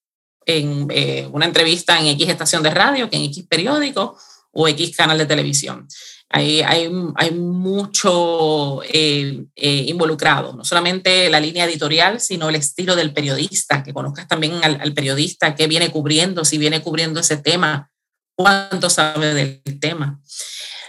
en 0.44 0.88
eh, 0.90 1.28
una 1.30 1.46
entrevista 1.46 2.00
en 2.00 2.06
X 2.08 2.28
estación 2.30 2.64
de 2.64 2.70
radio 2.70 3.08
que 3.08 3.14
en 3.14 3.22
X 3.26 3.46
periódico 3.48 4.18
o 4.50 4.66
X 4.66 4.96
canal 4.96 5.18
de 5.18 5.26
televisión. 5.26 5.86
hay, 6.28 6.62
hay, 6.62 6.90
hay 7.14 7.30
mucho 7.30 8.82
eh, 8.82 9.44
involucrado, 9.54 10.52
no 10.52 10.64
solamente 10.64 11.30
la 11.30 11.38
línea 11.38 11.66
editorial, 11.66 12.20
sino 12.20 12.48
el 12.48 12.56
estilo 12.56 12.96
del 12.96 13.12
periodista, 13.12 13.84
que 13.84 13.94
conozcas 13.94 14.26
también 14.26 14.54
al, 14.64 14.94
periodista, 14.94 15.54
qué 15.54 15.68
viene 15.68 15.92
cubriendo, 15.92 16.44
si 16.44 16.58
viene 16.58 16.82
cubriendo 16.82 17.20
ese 17.20 17.36
tema, 17.36 17.88
cuánto 18.36 18.88
sabe 18.88 19.34
del 19.34 19.80
tema. 19.80 20.20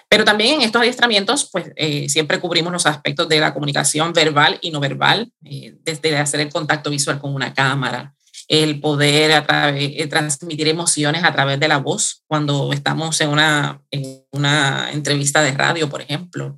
Pero 0.09 0.23
también 0.23 0.55
en 0.55 0.61
estos 0.61 0.81
adiestramientos, 0.81 1.49
pues 1.51 1.71
eh, 1.75 2.07
siempre 2.07 2.39
cubrimos 2.39 2.71
los 2.71 2.85
aspectos 2.85 3.27
de 3.27 3.39
la 3.39 3.53
comunicación 3.53 4.13
verbal 4.13 4.57
y 4.61 4.71
no 4.71 4.79
verbal, 4.79 5.31
desde 5.41 6.17
hacer 6.17 6.39
el 6.39 6.49
contacto 6.49 6.89
visual 6.89 7.19
con 7.19 7.33
una 7.33 7.53
cámara, 7.53 8.13
el 8.47 8.79
poder 8.79 9.33
a 9.33 9.69
eh, 9.77 10.07
transmitir 10.07 10.69
emociones 10.69 11.23
a 11.23 11.33
través 11.33 11.59
de 11.59 11.67
la 11.67 11.77
voz 11.77 12.23
cuando 12.27 12.71
estamos 12.71 13.19
en 13.19 13.29
una, 13.29 13.81
en 13.91 14.23
una 14.31 14.91
entrevista 14.91 15.41
de 15.41 15.51
radio, 15.51 15.89
por 15.89 16.01
ejemplo. 16.01 16.57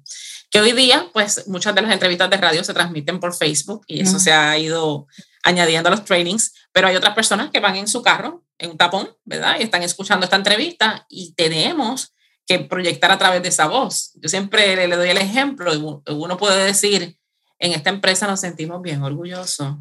Que 0.52 0.62
hoy 0.62 0.72
día, 0.74 1.08
pues 1.14 1.48
muchas 1.48 1.74
de 1.74 1.82
las 1.82 1.92
entrevistas 1.92 2.30
de 2.30 2.38
radio 2.38 2.64
se 2.64 2.74
transmiten 2.74 3.20
por 3.20 3.36
Facebook 3.36 3.84
y 3.88 4.02
eso 4.02 4.20
se 4.20 4.32
ha 4.32 4.58
ido 4.58 5.08
añadiendo 5.44 5.90
a 5.90 5.92
los 5.92 6.06
trainings, 6.06 6.54
pero 6.72 6.88
hay 6.88 6.96
otras 6.96 7.16
personas 7.16 7.50
que 7.52 7.60
van 7.60 7.76
en 7.76 7.88
su 7.88 8.02
carro, 8.02 8.44
en 8.60 8.72
un 8.72 8.78
tapón, 8.78 9.10
¿verdad? 9.26 9.58
Y 9.60 9.64
están 9.64 9.84
escuchando 9.84 10.26
esta 10.26 10.36
entrevista 10.36 11.06
y 11.10 11.34
tenemos 11.34 12.14
que 12.46 12.60
proyectar 12.60 13.12
a 13.12 13.18
través 13.18 13.42
de 13.42 13.50
esa 13.50 13.68
voz. 13.68 14.12
Yo 14.16 14.30
siempre 14.30 14.76
le, 14.76 14.88
le 14.88 14.96
doy 14.96 15.10
el 15.10 15.18
ejemplo, 15.18 15.72
uno 16.08 16.38
puede 16.38 16.66
decir, 16.66 17.18
en 17.60 17.74
esta 17.74 17.90
empresa 17.90 18.28
nos 18.28 18.40
sentimos 18.40 18.82
bien 18.82 19.04
orgullosos, 19.04 19.76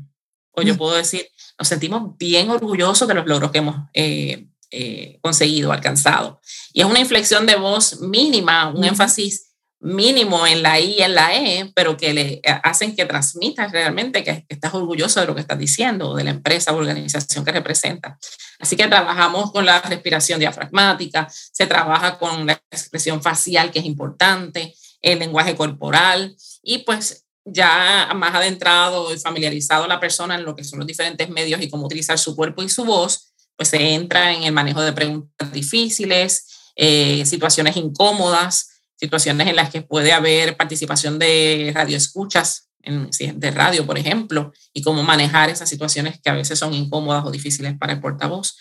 o 0.52 0.62
yo 0.62 0.76
puedo 0.76 0.96
decir, 0.96 1.28
nos 1.58 1.68
sentimos 1.68 2.16
bien 2.18 2.50
orgullosos 2.50 3.06
de 3.06 3.14
los 3.14 3.26
logros 3.26 3.52
que 3.52 3.58
hemos 3.58 3.76
eh, 3.94 4.48
eh, 4.70 5.18
conseguido, 5.22 5.72
alcanzado. 5.72 6.40
Y 6.72 6.80
es 6.80 6.86
una 6.86 7.00
inflexión 7.00 7.46
de 7.46 7.56
voz 7.56 8.00
mínima, 8.00 8.68
un 8.68 8.84
énfasis 8.84 9.47
mínimo 9.80 10.46
en 10.46 10.62
la 10.62 10.80
I 10.80 10.96
y 10.98 11.02
en 11.02 11.14
la 11.14 11.36
E, 11.36 11.70
pero 11.74 11.96
que 11.96 12.12
le 12.12 12.32
eh, 12.34 12.60
hacen 12.62 12.96
que 12.96 13.06
transmitas 13.06 13.70
realmente 13.70 14.24
que 14.24 14.44
estás 14.48 14.74
orgulloso 14.74 15.20
de 15.20 15.26
lo 15.26 15.34
que 15.34 15.40
estás 15.40 15.58
diciendo, 15.58 16.14
de 16.14 16.24
la 16.24 16.30
empresa 16.30 16.72
o 16.72 16.76
organización 16.76 17.44
que 17.44 17.52
representa. 17.52 18.18
Así 18.58 18.76
que 18.76 18.88
trabajamos 18.88 19.52
con 19.52 19.64
la 19.64 19.80
respiración 19.80 20.40
diafragmática, 20.40 21.28
se 21.30 21.66
trabaja 21.66 22.18
con 22.18 22.46
la 22.46 22.60
expresión 22.70 23.22
facial, 23.22 23.70
que 23.70 23.78
es 23.78 23.84
importante, 23.84 24.74
el 25.00 25.20
lenguaje 25.20 25.54
corporal, 25.54 26.36
y 26.62 26.78
pues 26.78 27.24
ya 27.44 28.10
más 28.14 28.34
adentrado 28.34 29.14
y 29.14 29.18
familiarizado 29.18 29.86
la 29.86 30.00
persona 30.00 30.34
en 30.34 30.44
lo 30.44 30.54
que 30.54 30.64
son 30.64 30.80
los 30.80 30.88
diferentes 30.88 31.30
medios 31.30 31.62
y 31.62 31.70
cómo 31.70 31.86
utilizar 31.86 32.18
su 32.18 32.34
cuerpo 32.36 32.62
y 32.62 32.68
su 32.68 32.84
voz, 32.84 33.32
pues 33.56 33.70
se 33.70 33.94
entra 33.94 34.32
en 34.32 34.42
el 34.42 34.52
manejo 34.52 34.82
de 34.82 34.92
preguntas 34.92 35.52
difíciles, 35.52 36.72
eh, 36.76 37.24
situaciones 37.26 37.76
incómodas, 37.76 38.77
situaciones 38.98 39.46
en 39.46 39.56
las 39.56 39.70
que 39.70 39.82
puede 39.82 40.12
haber 40.12 40.56
participación 40.56 41.18
de 41.18 41.72
radioescuchas 41.74 42.68
de 42.84 43.50
radio, 43.50 43.84
por 43.84 43.98
ejemplo, 43.98 44.52
y 44.72 44.82
cómo 44.82 45.02
manejar 45.02 45.50
esas 45.50 45.68
situaciones 45.68 46.20
que 46.20 46.30
a 46.30 46.34
veces 46.34 46.58
son 46.58 46.72
incómodas 46.72 47.24
o 47.24 47.30
difíciles 47.30 47.76
para 47.78 47.92
el 47.92 48.00
portavoz. 48.00 48.56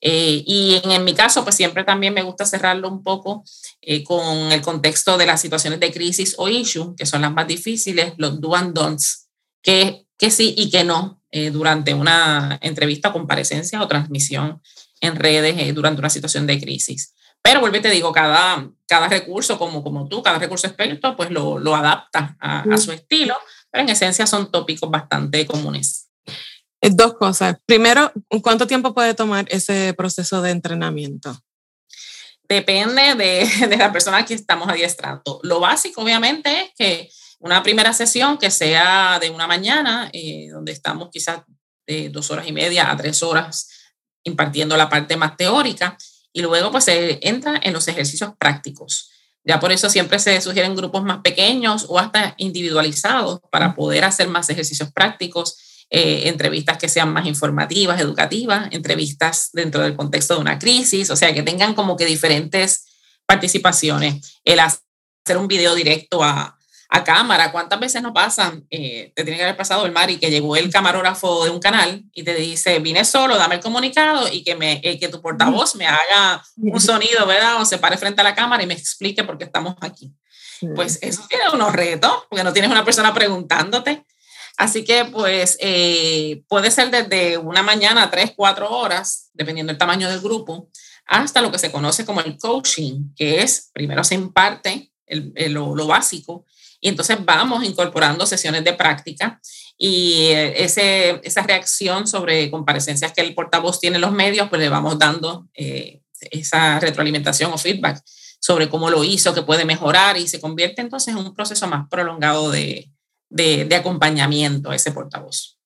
Eh, 0.00 0.42
y 0.46 0.80
en, 0.84 1.04
mi 1.04 1.14
caso, 1.14 1.44
pues 1.44 1.56
siempre 1.56 1.84
también 1.84 2.12
me 2.12 2.22
gusta 2.22 2.44
cerrarlo 2.44 2.88
un 2.88 3.02
poco 3.02 3.44
eh, 3.80 4.04
con 4.04 4.52
el 4.52 4.60
contexto 4.60 5.16
de 5.16 5.26
las 5.26 5.40
situaciones 5.40 5.80
de 5.80 5.92
crisis 5.92 6.34
o 6.36 6.48
issue, 6.48 6.94
que 6.96 7.06
son 7.06 7.22
las 7.22 7.32
más 7.32 7.46
difíciles, 7.46 8.14
los 8.18 8.40
do 8.40 8.54
and 8.54 8.74
don'ts, 8.74 9.28
que, 9.62 10.06
que 10.18 10.30
sí 10.30 10.54
y 10.56 10.70
que 10.70 10.84
no 10.84 11.22
eh, 11.30 11.50
durante 11.50 11.94
una 11.94 12.58
entrevista, 12.60 13.12
comparecencia 13.12 13.80
o 13.82 13.88
transmisión 13.88 14.60
en 15.00 15.16
redes 15.16 15.74
durante 15.74 16.00
una 16.00 16.10
situación 16.10 16.46
de 16.46 16.60
crisis. 16.60 17.14
Pero 17.42 17.60
vuelvo 17.60 17.76
y 17.76 17.82
te 17.82 17.90
digo, 17.90 18.12
cada, 18.12 18.68
cada 18.86 19.08
recurso, 19.08 19.58
como, 19.58 19.82
como 19.82 20.08
tú, 20.08 20.22
cada 20.22 20.38
recurso 20.38 20.66
experto, 20.66 21.16
pues 21.16 21.30
lo, 21.30 21.58
lo 21.58 21.74
adapta 21.74 22.36
a, 22.38 22.60
a 22.62 22.76
su 22.76 22.92
estilo, 22.92 23.36
pero 23.70 23.82
en 23.82 23.90
esencia 23.90 24.26
son 24.26 24.50
tópicos 24.50 24.90
bastante 24.90 25.46
comunes. 25.46 26.08
Eh, 26.80 26.90
dos 26.90 27.14
cosas. 27.14 27.56
Primero, 27.66 28.12
¿cuánto 28.42 28.66
tiempo 28.66 28.94
puede 28.94 29.14
tomar 29.14 29.46
ese 29.48 29.94
proceso 29.94 30.42
de 30.42 30.50
entrenamiento? 30.50 31.38
Depende 32.48 33.14
de, 33.14 33.66
de 33.68 33.76
la 33.76 33.92
persona 33.92 34.24
que 34.24 34.34
estamos 34.34 34.68
adiestrando. 34.68 35.40
Lo 35.42 35.60
básico, 35.60 36.02
obviamente, 36.02 36.62
es 36.62 36.70
que 36.76 37.10
una 37.38 37.62
primera 37.62 37.92
sesión 37.92 38.38
que 38.38 38.50
sea 38.50 39.18
de 39.18 39.30
una 39.30 39.46
mañana, 39.46 40.10
eh, 40.12 40.48
donde 40.50 40.72
estamos 40.72 41.08
quizás 41.10 41.42
de 41.86 42.08
dos 42.10 42.30
horas 42.30 42.46
y 42.46 42.52
media 42.52 42.90
a 42.90 42.96
tres 42.96 43.22
horas 43.22 43.68
impartiendo 44.24 44.76
la 44.76 44.88
parte 44.88 45.16
más 45.16 45.36
teórica, 45.36 45.96
y 46.32 46.42
luego 46.42 46.70
pues 46.70 46.84
se 46.84 47.18
entra 47.26 47.60
en 47.62 47.72
los 47.72 47.88
ejercicios 47.88 48.32
prácticos. 48.38 49.10
Ya 49.44 49.58
por 49.58 49.72
eso 49.72 49.88
siempre 49.88 50.18
se 50.18 50.40
sugieren 50.40 50.76
grupos 50.76 51.02
más 51.02 51.20
pequeños 51.22 51.86
o 51.88 51.98
hasta 51.98 52.34
individualizados 52.36 53.40
para 53.50 53.74
poder 53.74 54.04
hacer 54.04 54.28
más 54.28 54.50
ejercicios 54.50 54.92
prácticos 54.92 55.86
eh, 55.88 56.28
entrevistas 56.28 56.78
que 56.78 56.88
sean 56.88 57.12
más 57.12 57.26
informativas, 57.26 58.00
educativas, 58.00 58.68
entrevistas 58.70 59.50
dentro 59.52 59.82
del 59.82 59.96
contexto 59.96 60.34
de 60.34 60.40
una 60.40 60.58
crisis, 60.58 61.10
o 61.10 61.16
sea, 61.16 61.34
que 61.34 61.42
tengan 61.42 61.74
como 61.74 61.96
que 61.96 62.06
diferentes 62.06 62.84
participaciones. 63.26 64.40
El 64.44 64.60
hacer 64.60 65.36
un 65.36 65.48
video 65.48 65.74
directo 65.74 66.22
a, 66.22 66.59
a 66.92 67.04
cámara, 67.04 67.52
¿cuántas 67.52 67.78
veces 67.78 68.02
nos 68.02 68.12
pasan? 68.12 68.66
Eh, 68.68 69.12
te 69.14 69.22
tiene 69.22 69.38
que 69.38 69.44
haber 69.44 69.56
pasado 69.56 69.86
el 69.86 69.92
Mari 69.92 70.18
que 70.18 70.28
llegó 70.28 70.56
el 70.56 70.70
camarógrafo 70.70 71.44
de 71.44 71.50
un 71.50 71.60
canal 71.60 72.02
y 72.12 72.24
te 72.24 72.34
dice, 72.34 72.80
vine 72.80 73.04
solo, 73.04 73.36
dame 73.36 73.54
el 73.54 73.60
comunicado 73.60 74.26
y 74.30 74.42
que, 74.42 74.56
me, 74.56 74.80
eh, 74.82 74.98
que 74.98 75.08
tu 75.08 75.22
portavoz 75.22 75.76
me 75.76 75.86
haga 75.86 76.44
un 76.56 76.80
sonido, 76.80 77.24
¿verdad? 77.26 77.62
O 77.62 77.64
se 77.64 77.78
pare 77.78 77.96
frente 77.96 78.22
a 78.22 78.24
la 78.24 78.34
cámara 78.34 78.64
y 78.64 78.66
me 78.66 78.74
explique 78.74 79.22
por 79.22 79.38
qué 79.38 79.44
estamos 79.44 79.76
aquí. 79.80 80.12
Pues 80.74 80.98
eso 81.00 81.22
tiene 81.28 81.44
unos 81.54 81.72
retos, 81.72 82.12
porque 82.28 82.44
no 82.44 82.52
tienes 82.52 82.70
una 82.70 82.84
persona 82.84 83.14
preguntándote. 83.14 84.04
Así 84.56 84.84
que 84.84 85.04
pues 85.04 85.56
eh, 85.60 86.42
puede 86.48 86.72
ser 86.72 86.90
desde 86.90 87.38
una 87.38 87.62
mañana, 87.62 88.10
tres, 88.10 88.32
cuatro 88.36 88.68
horas, 88.68 89.30
dependiendo 89.32 89.70
del 89.70 89.78
tamaño 89.78 90.10
del 90.10 90.20
grupo, 90.20 90.68
hasta 91.06 91.40
lo 91.40 91.52
que 91.52 91.58
se 91.58 91.70
conoce 91.70 92.04
como 92.04 92.20
el 92.20 92.36
coaching, 92.36 93.14
que 93.16 93.42
es, 93.42 93.70
primero 93.72 94.02
se 94.02 94.16
imparte 94.16 94.90
lo, 95.06 95.74
lo, 95.74 95.86
básico 95.86 96.44
y 96.80 96.88
entonces 96.88 97.18
vamos 97.24 97.64
incorporando 97.64 98.26
sesiones 98.26 98.64
de 98.64 98.72
práctica 98.72 99.40
y 99.76 100.26
eh, 100.26 100.64
ese, 100.64 101.20
esa 101.24 101.42
reacción 101.42 102.06
sobre 102.06 102.50
comparecencias 102.50 103.12
que 103.12 103.20
el 103.20 103.34
portavoz 103.34 103.80
tiene 103.80 103.96
en 103.96 104.02
los 104.02 104.12
medios, 104.12 104.48
pues 104.48 104.60
le 104.60 104.68
vamos 104.68 104.98
dando 104.98 105.48
eh, 105.54 106.00
esa 106.30 106.80
retroalimentación 106.80 107.52
o 107.52 107.58
feedback 107.58 108.02
sobre 108.40 108.68
cómo 108.68 108.90
lo 108.90 109.04
hizo, 109.04 109.34
que 109.34 109.42
puede 109.42 109.64
mejorar 109.64 110.16
y 110.16 110.26
se 110.26 110.40
convierte 110.40 110.80
entonces 110.80 111.14
en 111.14 111.18
un 111.18 111.34
proceso 111.34 111.66
más 111.66 111.86
prolongado 111.90 112.50
de, 112.50 112.90
de, 113.28 113.74
acompañamiento 113.74 114.70
a 114.70 114.76
ese 114.76 114.92
portavoz. 114.92 115.58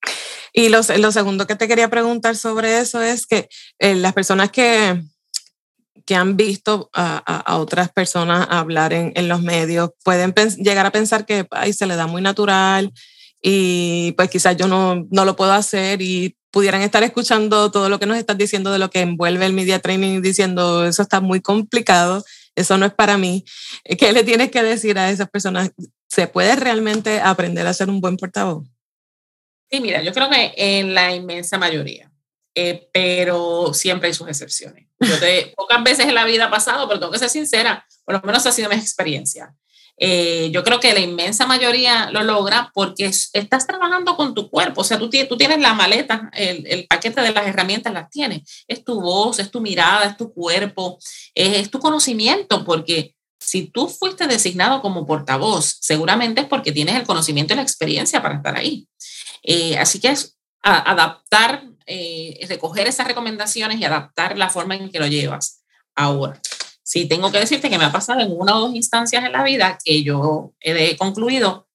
Y 0.52 0.68
lo, 0.68 0.80
lo, 0.98 1.12
segundo 1.12 1.46
que 1.46 1.56
te 1.56 1.66
quería 1.66 1.88
preguntar 1.88 2.36
sobre 2.36 2.78
eso 2.78 3.02
es 3.02 3.26
que 3.26 3.48
eh, 3.78 3.94
las 3.94 4.12
personas 4.12 4.50
que, 4.50 5.02
que 6.06 6.14
han 6.14 6.36
visto 6.36 6.90
a, 6.92 7.16
a, 7.16 7.58
otras 7.58 7.90
personas 7.90 8.46
hablar 8.50 8.92
en, 8.92 9.12
en 9.14 9.28
los 9.28 9.42
medios 9.42 9.90
pueden 10.04 10.34
llegar 10.58 10.86
a 10.86 10.90
pensar 10.90 11.24
que 11.24 11.46
ay, 11.50 11.72
se 11.72 11.86
le 11.86 11.96
da 11.96 12.06
muy 12.06 12.20
natural 12.20 12.92
y 13.40 14.12
pues 14.12 14.28
quizás 14.30 14.56
yo 14.56 14.66
no, 14.66 15.06
no 15.10 15.24
lo 15.24 15.36
puedo 15.36 15.52
hacer 15.52 16.02
y 16.02 16.36
pudieran 16.50 16.82
estar 16.82 17.02
escuchando 17.02 17.70
todo 17.70 17.88
lo 17.88 17.98
que 17.98 18.06
nos 18.06 18.18
estás 18.18 18.38
diciendo 18.38 18.72
de 18.72 18.78
lo 18.78 18.90
que 18.90 19.00
envuelve 19.00 19.46
el 19.46 19.52
media 19.52 19.78
training 19.78 20.20
diciendo 20.20 20.84
eso 20.84 21.02
está 21.02 21.20
muy 21.20 21.40
complicado, 21.40 22.24
eso 22.54 22.78
no 22.78 22.86
es 22.86 22.94
para 22.94 23.18
mí. 23.18 23.44
¿Qué 23.98 24.12
le 24.12 24.22
tienes 24.24 24.50
que 24.50 24.62
decir 24.62 24.98
a 24.98 25.10
esas 25.10 25.28
personas 25.28 25.72
¿Se 26.14 26.28
puede 26.28 26.54
realmente 26.54 27.20
aprender 27.20 27.66
a 27.66 27.74
ser 27.74 27.90
un 27.90 28.00
buen 28.00 28.16
portavoz? 28.16 28.68
Sí, 29.68 29.80
mira, 29.80 30.00
yo 30.00 30.12
creo 30.12 30.30
que 30.30 30.52
en 30.56 30.94
la 30.94 31.12
inmensa 31.12 31.58
mayoría, 31.58 32.12
eh, 32.54 32.88
pero 32.92 33.72
siempre 33.74 34.08
hay 34.08 34.14
sus 34.14 34.28
excepciones. 34.28 34.86
Yo 35.00 35.18
te, 35.18 35.52
pocas 35.56 35.82
veces 35.82 36.06
en 36.06 36.14
la 36.14 36.24
vida 36.24 36.46
ha 36.46 36.50
pasado, 36.50 36.86
pero 36.86 37.00
tengo 37.00 37.12
que 37.12 37.18
ser 37.18 37.30
sincera, 37.30 37.86
por 38.04 38.14
lo 38.14 38.22
menos 38.22 38.46
ha 38.46 38.52
sido 38.52 38.68
mi 38.68 38.76
experiencia. 38.76 39.54
Eh, 39.96 40.50
yo 40.50 40.64
creo 40.64 40.80
que 40.80 40.92
la 40.92 40.98
inmensa 40.98 41.46
mayoría 41.46 42.10
lo 42.10 42.24
logra 42.24 42.72
porque 42.74 43.06
estás 43.06 43.66
trabajando 43.66 44.16
con 44.16 44.34
tu 44.34 44.50
cuerpo, 44.50 44.80
o 44.80 44.84
sea, 44.84 44.98
tú, 44.98 45.08
tú 45.08 45.36
tienes 45.36 45.60
la 45.60 45.72
maleta, 45.72 46.30
el, 46.32 46.66
el, 46.66 46.86
paquete 46.88 47.20
de 47.20 47.30
las 47.30 47.46
herramientas 47.46 47.92
las 47.92 48.10
tienes, 48.10 48.64
es 48.66 48.84
tu 48.84 49.00
voz, 49.00 49.38
es 49.38 49.52
tu 49.52 49.60
mirada, 49.60 50.04
es 50.06 50.16
tu 50.16 50.32
cuerpo, 50.32 50.98
es, 51.32 51.58
es 51.58 51.70
tu 51.70 51.78
conocimiento, 51.78 52.64
porque 52.64 53.14
si 53.44 53.66
tú 53.66 53.88
fuiste 53.88 54.26
designado 54.26 54.80
como 54.80 55.06
portavoz, 55.06 55.76
seguramente 55.80 56.40
es 56.40 56.46
porque 56.48 56.72
tienes 56.72 56.96
el 56.96 57.04
conocimiento 57.04 57.52
y 57.52 57.56
la 57.56 57.62
experiencia 57.62 58.22
para 58.22 58.36
estar 58.36 58.56
ahí. 58.56 58.88
Eh, 59.42 59.76
así 59.76 60.00
que 60.00 60.08
es 60.08 60.38
adaptar, 60.62 61.62
eh, 61.86 62.38
recoger 62.48 62.86
esas 62.86 63.06
recomendaciones 63.06 63.78
y 63.78 63.84
adaptar 63.84 64.38
la 64.38 64.50
forma 64.50 64.74
en 64.74 64.90
que 64.90 64.98
lo 64.98 65.06
llevas. 65.06 65.64
Ahora, 65.94 66.40
si 66.82 67.06
tengo 67.06 67.32
que 67.32 67.40
decirte 67.40 67.70
que 67.70 67.78
me 67.78 67.84
ha 67.84 67.92
pasado 67.92 68.20
en 68.20 68.30
una 68.30 68.56
o 68.56 68.60
dos 68.60 68.74
instancias 68.74 69.24
en 69.24 69.32
la 69.32 69.42
vida 69.42 69.78
que 69.82 70.02
yo 70.02 70.52
he 70.60 70.96
concluido 70.96 71.68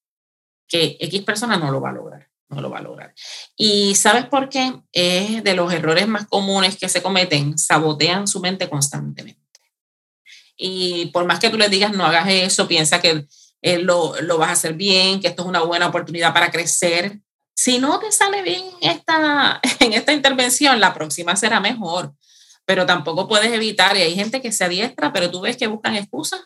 que 0.67 0.97
X 0.99 1.23
persona 1.23 1.57
no 1.57 1.71
lo 1.71 1.81
va 1.81 1.89
a 1.89 1.93
lograr, 1.93 2.29
no 2.47 2.61
lo 2.61 2.69
va 2.69 2.77
a 2.77 2.83
lograr. 2.83 3.13
Y 3.55 3.95
¿sabes 3.95 4.25
por 4.25 4.49
qué? 4.49 4.73
Es 4.91 5.43
de 5.43 5.55
los 5.55 5.73
errores 5.73 6.07
más 6.07 6.27
comunes 6.27 6.77
que 6.77 6.89
se 6.89 7.01
cometen, 7.01 7.57
sabotean 7.57 8.27
su 8.27 8.39
mente 8.39 8.69
constantemente. 8.69 9.39
y 10.57 11.07
por 11.07 11.25
más 11.25 11.39
que 11.39 11.49
tú 11.49 11.57
le 11.57 11.69
digas 11.69 11.93
no 11.93 12.05
hagas 12.05 12.27
eso, 12.29 12.67
piensa 12.67 12.99
que 12.99 13.25
eh, 13.61 13.79
lo, 13.79 14.19
lo, 14.21 14.37
vas 14.37 14.49
a 14.49 14.53
hacer 14.53 14.73
bien, 14.73 15.19
que 15.19 15.27
esto 15.27 15.41
es 15.41 15.47
una 15.47 15.61
buena 15.61 15.87
oportunidad 15.87 16.33
para 16.33 16.51
crecer. 16.51 17.19
Si 17.61 17.77
no 17.77 17.99
te 17.99 18.09
sale 18.13 18.41
bien 18.41 18.63
esta, 18.79 19.59
en 19.81 19.91
esta 19.91 20.13
intervención, 20.13 20.79
la 20.79 20.93
próxima 20.93 21.35
será 21.35 21.59
mejor, 21.59 22.13
pero 22.63 22.85
tampoco 22.85 23.27
puedes 23.27 23.51
evitar, 23.51 23.97
y 23.97 24.01
hay 24.01 24.15
gente 24.15 24.41
que 24.41 24.53
se 24.53 24.63
adiestra, 24.63 25.11
pero 25.11 25.29
tú 25.29 25.41
ves 25.41 25.57
que 25.57 25.67
buscan 25.67 25.97
excusas 25.97 26.39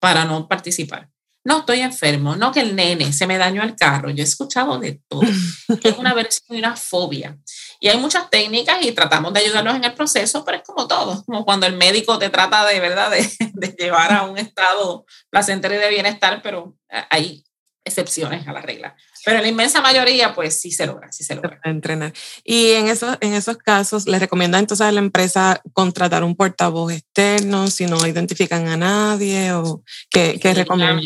para 0.00 0.24
no 0.24 0.48
participar. 0.48 1.10
No, 1.44 1.58
estoy 1.58 1.80
enfermo, 1.80 2.34
no 2.34 2.50
que 2.50 2.60
el 2.60 2.74
nene 2.74 3.12
se 3.12 3.26
me 3.26 3.36
dañó 3.36 3.62
el 3.62 3.76
carro. 3.76 4.08
Yo 4.08 4.22
he 4.22 4.26
escuchado 4.26 4.78
de 4.78 5.02
todo. 5.06 5.20
Es 5.82 5.98
una 5.98 6.14
versión 6.14 6.56
y 6.56 6.60
una 6.60 6.76
fobia. 6.76 7.36
Y 7.78 7.88
hay 7.88 7.98
muchas 7.98 8.30
técnicas 8.30 8.78
y 8.80 8.92
tratamos 8.92 9.34
de 9.34 9.40
ayudarlos 9.40 9.76
en 9.76 9.84
el 9.84 9.92
proceso, 9.92 10.46
pero 10.46 10.56
es 10.56 10.62
como 10.64 10.88
todo, 10.88 11.24
como 11.24 11.44
cuando 11.44 11.66
el 11.66 11.76
médico 11.76 12.18
te 12.18 12.30
trata 12.30 12.64
de 12.64 12.80
verdad 12.80 13.10
de, 13.10 13.30
de 13.52 13.76
llevar 13.78 14.14
a 14.14 14.22
un 14.22 14.38
estado 14.38 15.04
placentero 15.28 15.74
y 15.74 15.78
de 15.78 15.90
bienestar, 15.90 16.40
pero 16.42 16.74
hay 17.10 17.44
excepciones 17.84 18.48
a 18.48 18.52
la 18.54 18.62
regla. 18.62 18.96
Pero 19.24 19.40
la 19.40 19.48
inmensa 19.48 19.80
mayoría, 19.80 20.34
pues 20.34 20.60
sí 20.60 20.70
se 20.70 20.86
logra, 20.86 21.10
sí 21.12 21.24
se 21.24 21.34
logra. 21.34 21.60
Entrenar. 21.64 22.12
Y 22.44 22.72
en 22.72 22.88
esos, 22.88 23.16
en 23.20 23.34
esos 23.34 23.56
casos, 23.58 24.06
¿les 24.06 24.20
recomienda 24.20 24.58
entonces 24.58 24.86
a 24.86 24.92
la 24.92 25.00
empresa 25.00 25.60
contratar 25.72 26.24
un 26.24 26.36
portavoz 26.36 26.92
externo 26.92 27.68
si 27.68 27.86
no 27.86 28.06
identifican 28.06 28.68
a 28.68 28.76
nadie? 28.76 29.52
¿O 29.52 29.82
qué, 30.10 30.38
qué 30.40 30.54
recomiendan? 30.54 31.00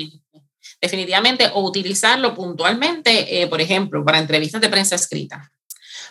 Definitivamente, 0.81 1.49
o 1.55 1.63
utilizarlo 1.63 2.35
puntualmente, 2.35 3.43
eh, 3.43 3.47
por 3.47 3.61
ejemplo, 3.61 4.05
para 4.05 4.19
entrevistas 4.19 4.61
de 4.61 4.69
prensa 4.69 4.97
escrita. 4.97 5.53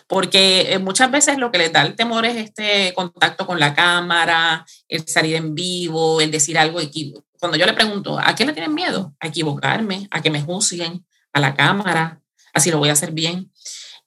Porque 0.06 0.72
eh, 0.72 0.78
muchas 0.78 1.10
veces 1.10 1.38
lo 1.38 1.50
que 1.50 1.58
les 1.58 1.72
da 1.72 1.82
el 1.82 1.94
temor 1.94 2.24
es 2.26 2.36
este 2.36 2.92
contacto 2.94 3.46
con 3.46 3.60
la 3.60 3.74
cámara, 3.74 4.64
el 4.88 5.06
salir 5.06 5.36
en 5.36 5.54
vivo, 5.54 6.20
el 6.20 6.30
decir 6.30 6.58
algo 6.58 6.80
equivocado 6.80 7.26
cuando 7.42 7.58
yo 7.58 7.66
le 7.66 7.72
pregunto, 7.72 8.20
¿a 8.20 8.36
qué 8.36 8.46
le 8.46 8.52
tienen 8.52 8.72
miedo? 8.72 9.16
A 9.18 9.26
equivocarme, 9.26 10.06
a 10.12 10.22
que 10.22 10.30
me 10.30 10.42
juzguen, 10.42 11.04
a 11.32 11.40
la 11.40 11.54
cámara, 11.54 12.20
así 12.52 12.70
lo 12.70 12.78
voy 12.78 12.88
a 12.88 12.92
hacer 12.92 13.12
bien. 13.12 13.50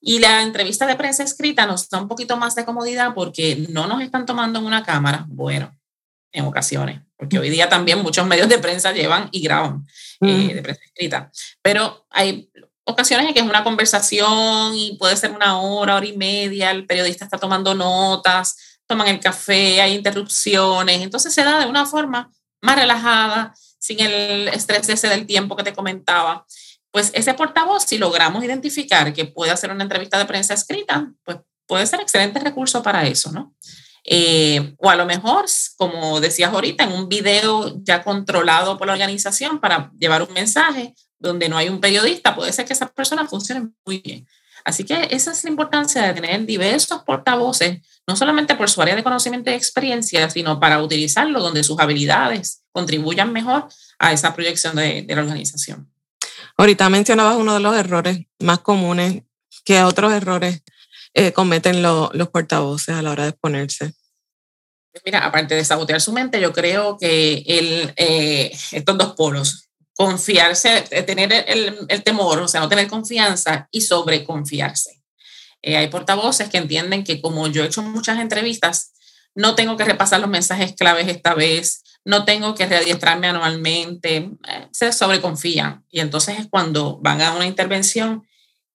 Y 0.02 0.20
la 0.20 0.44
entrevista 0.44 0.86
de 0.86 0.96
prensa 0.96 1.24
escrita 1.24 1.66
nos 1.66 1.90
da 1.90 2.00
un 2.00 2.08
poquito 2.08 2.38
más 2.38 2.54
de 2.56 2.66
comodidad 2.66 3.14
porque 3.16 3.66
no 3.70 3.88
nos 3.88 4.02
están 4.02 4.26
tomando 4.26 4.60
en 4.60 4.66
una 4.66 4.84
cámara, 4.84 5.26
bueno, 5.28 5.76
en 6.32 6.46
ocasiones, 6.46 7.02
porque 7.18 7.40
hoy 7.40 7.50
día 7.50 7.70
también 7.70 8.04
muchos 8.04 8.28
medios 8.28 8.50
de 8.50 8.60
prensa 8.60 8.92
llevan 8.92 9.30
y 9.32 9.42
graban 9.42 9.86
eh, 10.22 10.54
de 10.54 10.62
prensa 10.62 10.82
escrita, 10.86 11.32
pero 11.62 12.06
hay 12.12 12.52
ocasiones 12.84 13.28
en 13.28 13.34
que 13.34 13.40
es 13.40 13.46
una 13.46 13.64
conversación 13.64 14.76
y 14.76 14.96
puede 14.98 15.16
ser 15.16 15.32
una 15.32 15.60
hora, 15.60 15.96
hora 15.96 16.06
y 16.06 16.16
media, 16.16 16.72
el 16.72 16.86
periodista 16.86 17.26
está 17.26 17.38
tomando 17.38 17.74
notas, 17.74 18.80
toman 18.86 19.08
el 19.08 19.20
café, 19.20 19.82
hay 19.82 19.96
interrupciones, 19.96 21.02
entonces 21.02 21.34
se 21.34 21.44
da 21.44 21.60
de 21.60 21.66
una 21.66 21.86
forma 21.86 22.32
más 22.62 22.76
relajada, 22.76 23.54
sin 23.80 24.00
el 24.00 24.48
estrés 24.50 24.88
ese 24.90 25.08
del 25.08 25.26
tiempo 25.26 25.56
que 25.56 25.64
te 25.64 25.74
comentaba. 25.74 26.46
Pues 26.96 27.12
ese 27.14 27.34
portavoz, 27.34 27.84
si 27.84 27.98
logramos 27.98 28.42
identificar 28.46 29.12
que 29.12 29.26
puede 29.26 29.52
hacer 29.52 29.70
una 29.70 29.84
entrevista 29.84 30.18
de 30.18 30.24
prensa 30.24 30.54
escrita, 30.54 31.12
pues 31.26 31.40
puede 31.68 31.86
ser 31.88 32.00
excelente 32.00 32.40
recurso 32.40 32.82
para 32.82 33.06
eso, 33.06 33.34
¿no? 33.34 33.54
Eh, 34.06 34.76
o 34.78 34.90
a 34.90 34.96
lo 34.96 35.06
mejor, 35.06 35.44
como 35.76 36.22
decías 36.22 36.54
ahorita, 36.54 36.86
en 36.86 36.94
un 36.94 37.10
video 37.10 37.84
ya 37.84 38.02
controlado 38.02 38.78
por 38.78 38.88
la 38.88 38.94
organización 38.94 39.60
para 39.60 39.92
llevar 40.00 40.24
un 40.24 40.32
mensaje 40.32 40.96
donde 41.20 41.50
no 41.50 41.58
hay 41.58 41.68
un 41.68 41.82
periodista, 41.82 42.34
puede 42.34 42.54
ser 42.54 42.64
que 42.64 42.72
esa 42.72 42.88
persona 42.88 43.28
funcione 43.28 43.72
muy 43.86 44.00
bien. 44.00 44.26
Así 44.64 44.86
que 44.86 45.10
esa 45.12 45.34
es 45.34 45.44
la 45.44 45.50
importancia 45.50 46.02
de 46.02 46.14
tener 46.14 46.46
diversos 46.46 47.04
portavoces, 47.04 47.82
no 48.08 48.16
solamente 48.16 48.56
por 48.56 48.70
su 48.70 48.82
área 48.82 48.96
de 48.96 49.04
conocimiento 49.04 49.52
y 49.52 49.56
experiencia, 49.56 50.30
sino 50.30 50.62
para 50.62 50.82
utilizarlo 50.82 51.42
donde 51.42 51.66
sus 51.66 51.78
habilidades 51.78 52.64
contribuyan 52.72 53.34
mejor 53.34 53.68
a 54.00 54.14
esa 54.14 54.34
proyección 54.34 54.78
de, 54.78 55.06
la 55.10 55.22
organización. 55.22 55.92
Ahorita 56.58 56.90
mencionabas 56.90 57.38
uno 57.38 57.54
de 57.54 57.60
los 57.60 57.76
errores 57.76 58.20
más 58.40 58.60
comunes. 58.60 59.24
¿Qué 59.64 59.82
otros 59.84 60.14
errores 60.14 60.64
eh, 61.14 61.32
cometen 61.34 61.82
los 61.82 62.30
portavoces 62.30 62.96
a 62.96 63.02
la 63.02 63.12
hora 63.12 63.24
de 63.24 63.30
exponerse? 63.30 63.94
Mira, 65.04 65.26
aparte 65.26 65.56
de 65.56 65.66
sabotear 65.66 66.00
su 66.00 66.14
mente, 66.14 66.40
yo 66.40 66.54
creo 66.54 66.98
que 66.98 67.44
el, 67.46 67.94
eh, 67.98 68.56
estos 68.72 68.98
dos 68.98 69.14
polos, 69.16 69.70
confiarse, 69.94 70.86
eh, 70.92 71.04
tener 71.04 71.34
el, 71.34 71.78
el, 71.88 72.04
temor, 72.04 72.40
o 72.40 72.48
sea, 72.48 72.62
no 72.62 72.70
tener 72.70 72.88
confianza 72.88 73.68
y 73.72 73.82
sobreconfiarse. 73.82 75.02
Eh, 75.62 75.78
hay 75.78 75.88
portavoces 75.88 76.50
que 76.50 76.58
entienden 76.58 77.04
que 77.04 77.22
como 77.22 77.48
yo 77.48 77.64
he 77.64 77.68
hecho 77.68 77.82
muchas 77.82 78.20
entrevistas, 78.20 78.94
no 79.34 79.56
tengo 79.56 79.76
que 79.76 79.84
repasar 79.84 80.22
los 80.22 80.30
mensajes 80.30 80.74
claves 80.76 81.08
esta 81.08 81.34
vez, 81.34 81.84
no 82.06 82.24
tengo 82.24 82.54
que 82.54 82.68
readiestrarme 82.68 83.28
anualmente, 83.28 84.18
eh, 84.48 84.68
se 84.72 84.94
sobreconfían 84.94 85.84
y 85.90 86.00
entonces 86.00 86.40
es 86.40 86.48
cuando 86.48 87.00
van 87.02 87.22
a 87.22 87.34
una 87.34 87.48
intervención 87.48 88.26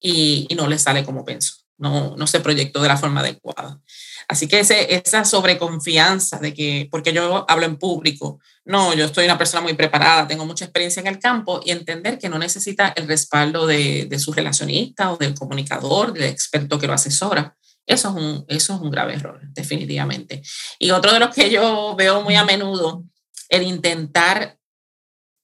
y, 0.00 0.48
no 0.56 0.66
les 0.66 0.82
sale 0.82 1.04
como 1.04 1.24
pienso, 1.24 1.54
no, 1.78 2.16
no 2.16 2.26
se 2.26 2.40
proyectó 2.40 2.82
de 2.82 2.88
la 2.88 2.96
forma 2.96 3.20
adecuada. 3.20 3.80
Así 4.28 4.46
que 4.46 4.60
esa 4.60 5.24
sobreconfianza 5.24 6.38
de 6.38 6.54
que, 6.54 6.88
porque 6.90 7.12
yo 7.12 7.44
hablo 7.48 7.66
en 7.66 7.76
público, 7.76 8.38
no, 8.64 8.94
yo 8.94 9.06
estoy 9.06 9.24
una 9.24 9.38
persona 9.38 9.60
muy 9.60 9.74
preparada, 9.74 10.28
tengo 10.28 10.46
mucha 10.46 10.64
experiencia 10.64 11.00
en 11.00 11.08
el 11.08 11.18
campo 11.18 11.60
y 11.64 11.72
entender 11.72 12.18
que 12.18 12.28
no 12.28 12.38
necesita 12.38 12.92
el 12.96 13.08
respaldo 13.08 13.66
de, 13.66 14.06
de 14.06 14.18
su 14.20 14.32
relacionista 14.32 15.10
o 15.10 15.16
del 15.16 15.34
comunicador, 15.34 16.12
del 16.12 16.24
experto 16.24 16.78
que 16.78 16.86
lo 16.86 16.92
asesora. 16.92 17.56
Eso 17.86 18.10
es, 18.10 18.14
un, 18.14 18.44
eso 18.46 18.74
es 18.74 18.80
un 18.80 18.90
grave 18.92 19.14
error, 19.14 19.40
definitivamente. 19.52 20.42
Y 20.78 20.92
otro 20.92 21.12
de 21.12 21.18
los 21.18 21.34
que 21.34 21.50
yo 21.50 21.96
veo 21.96 22.22
muy 22.22 22.36
a 22.36 22.44
menudo, 22.44 23.04
el 23.48 23.62
intentar 23.62 24.58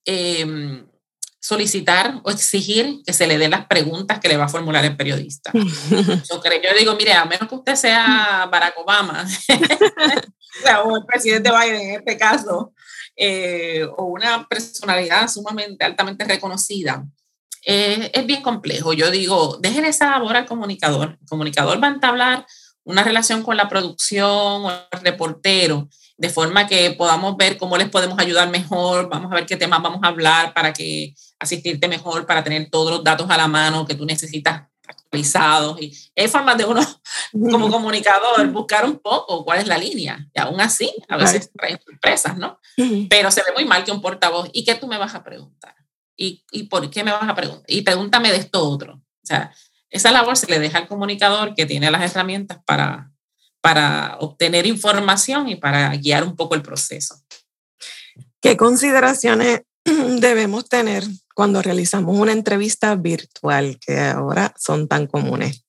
eh, 0.05 0.83
solicitar 1.47 2.19
o 2.23 2.29
exigir 2.29 3.01
que 3.05 3.13
se 3.13 3.25
le 3.25 3.37
den 3.37 3.51
las 3.51 3.67
preguntas 3.67 4.19
que 4.19 4.27
le 4.27 4.35
va 4.35 4.45
a 4.45 4.49
formular 4.49 4.83
el 4.83 4.97
periodista. 4.97 5.51
Yo, 5.53 6.41
creo, 6.41 6.61
yo 6.61 6.77
digo, 6.77 6.95
mire, 6.95 7.13
a 7.13 7.23
menos 7.23 7.47
que 7.47 7.55
usted 7.55 7.75
sea 7.75 8.47
Barack 8.51 8.77
Obama 8.77 9.25
o 10.85 10.97
el 10.97 11.05
presidente 11.05 11.49
Biden 11.49 11.81
en 11.81 11.95
este 11.99 12.17
caso, 12.17 12.73
eh, 13.15 13.87
o 13.95 14.05
una 14.05 14.45
personalidad 14.47 15.29
sumamente 15.29 15.85
altamente 15.85 16.25
reconocida, 16.25 17.05
eh, 17.65 18.11
es 18.13 18.25
bien 18.25 18.41
complejo. 18.41 18.91
Yo 18.93 19.09
digo, 19.09 19.57
dejen 19.61 19.85
esa 19.85 20.11
labor 20.11 20.35
al 20.35 20.45
comunicador. 20.45 21.17
El 21.21 21.27
comunicador 21.27 21.81
va 21.81 21.87
a 21.87 21.93
entablar 21.93 22.45
una 22.83 23.03
relación 23.03 23.43
con 23.43 23.55
la 23.55 23.69
producción 23.69 24.65
o 24.65 24.71
el 24.71 25.01
reportero 25.01 25.87
de 26.17 26.29
forma 26.29 26.67
que 26.67 26.91
podamos 26.91 27.37
ver 27.37 27.57
cómo 27.57 27.77
les 27.77 27.89
podemos 27.89 28.17
ayudar 28.19 28.49
mejor, 28.49 29.07
vamos 29.07 29.31
a 29.31 29.35
ver 29.35 29.45
qué 29.45 29.55
temas 29.55 29.81
vamos 29.81 29.99
a 30.03 30.07
hablar 30.07 30.53
para 30.53 30.73
que 30.73 31.13
asistirte 31.39 31.87
mejor, 31.87 32.25
para 32.25 32.43
tener 32.43 32.69
todos 32.71 32.91
los 32.91 33.03
datos 33.03 33.29
a 33.29 33.37
la 33.37 33.47
mano 33.47 33.85
que 33.85 33.93
tú 33.93 34.05
necesitas 34.05 34.63
actualizados. 34.87 35.79
Y 35.79 35.95
hay 36.15 36.27
formas 36.27 36.57
de 36.57 36.65
uno, 36.65 36.81
como 37.51 37.69
comunicador, 37.69 38.47
buscar 38.47 38.85
un 38.85 38.97
poco 38.97 39.45
cuál 39.45 39.59
es 39.59 39.67
la 39.67 39.77
línea. 39.77 40.27
Y 40.33 40.39
aún 40.39 40.59
así, 40.59 40.91
a 41.07 41.17
veces 41.17 41.51
traen 41.53 41.79
sorpresas, 41.85 42.37
¿no? 42.37 42.59
Pero 43.09 43.29
se 43.29 43.41
ve 43.41 43.51
muy 43.55 43.65
mal 43.65 43.83
que 43.83 43.91
un 43.91 44.01
portavoz, 44.01 44.49
¿y 44.53 44.65
qué 44.65 44.73
tú 44.75 44.87
me 44.87 44.97
vas 44.97 45.13
a 45.13 45.23
preguntar? 45.23 45.75
¿Y, 46.15 46.43
¿Y 46.51 46.63
por 46.63 46.89
qué 46.89 47.03
me 47.03 47.11
vas 47.11 47.29
a 47.29 47.35
preguntar? 47.35 47.65
Y 47.67 47.81
pregúntame 47.83 48.31
de 48.31 48.37
esto 48.37 48.67
otro. 48.67 48.95
O 48.95 49.25
sea, 49.25 49.53
esa 49.91 50.11
labor 50.11 50.35
se 50.35 50.47
le 50.47 50.57
deja 50.57 50.79
al 50.79 50.87
comunicador 50.87 51.53
que 51.53 51.67
tiene 51.67 51.91
las 51.91 52.11
herramientas 52.11 52.59
para 52.65 53.11
para 53.61 54.17
obtener 54.19 54.65
información 54.65 55.49
y 55.49 55.55
para 55.55 55.95
guiar 55.95 56.23
un 56.23 56.35
poco 56.35 56.55
el 56.55 56.61
proceso. 56.61 57.15
¿Qué 58.41 58.55
consideraciones 58.55 59.61
debemos 59.83 60.69
tener 60.69 61.03
cuando 61.33 61.61
realizamos 61.61 62.17
una 62.17 62.31
entrevista 62.31 62.95
virtual 62.95 63.77
que 63.85 63.99
ahora 63.99 64.53
son 64.57 64.87
tan 64.87 65.07
comunes? 65.07 65.63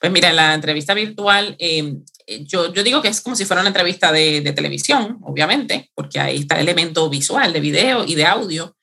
Pues 0.00 0.12
mira, 0.12 0.32
la 0.32 0.54
entrevista 0.54 0.94
virtual, 0.94 1.56
em, 1.58 2.02
yo, 2.46 2.72
yo, 2.72 2.82
digo 2.82 3.02
que 3.02 3.08
es 3.08 3.20
como 3.20 3.36
si 3.36 3.44
fuera 3.44 3.60
una 3.60 3.68
entrevista 3.68 4.12
de, 4.12 4.40
de, 4.40 4.52
televisión, 4.52 5.18
obviamente, 5.22 5.90
porque 5.94 6.18
ahí 6.20 6.38
está 6.38 6.56
el 6.56 6.62
elemento 6.62 7.10
visual, 7.10 7.52
de 7.52 7.60
video 7.60 8.04
y 8.06 8.14
de 8.14 8.24
audio, 8.24 8.76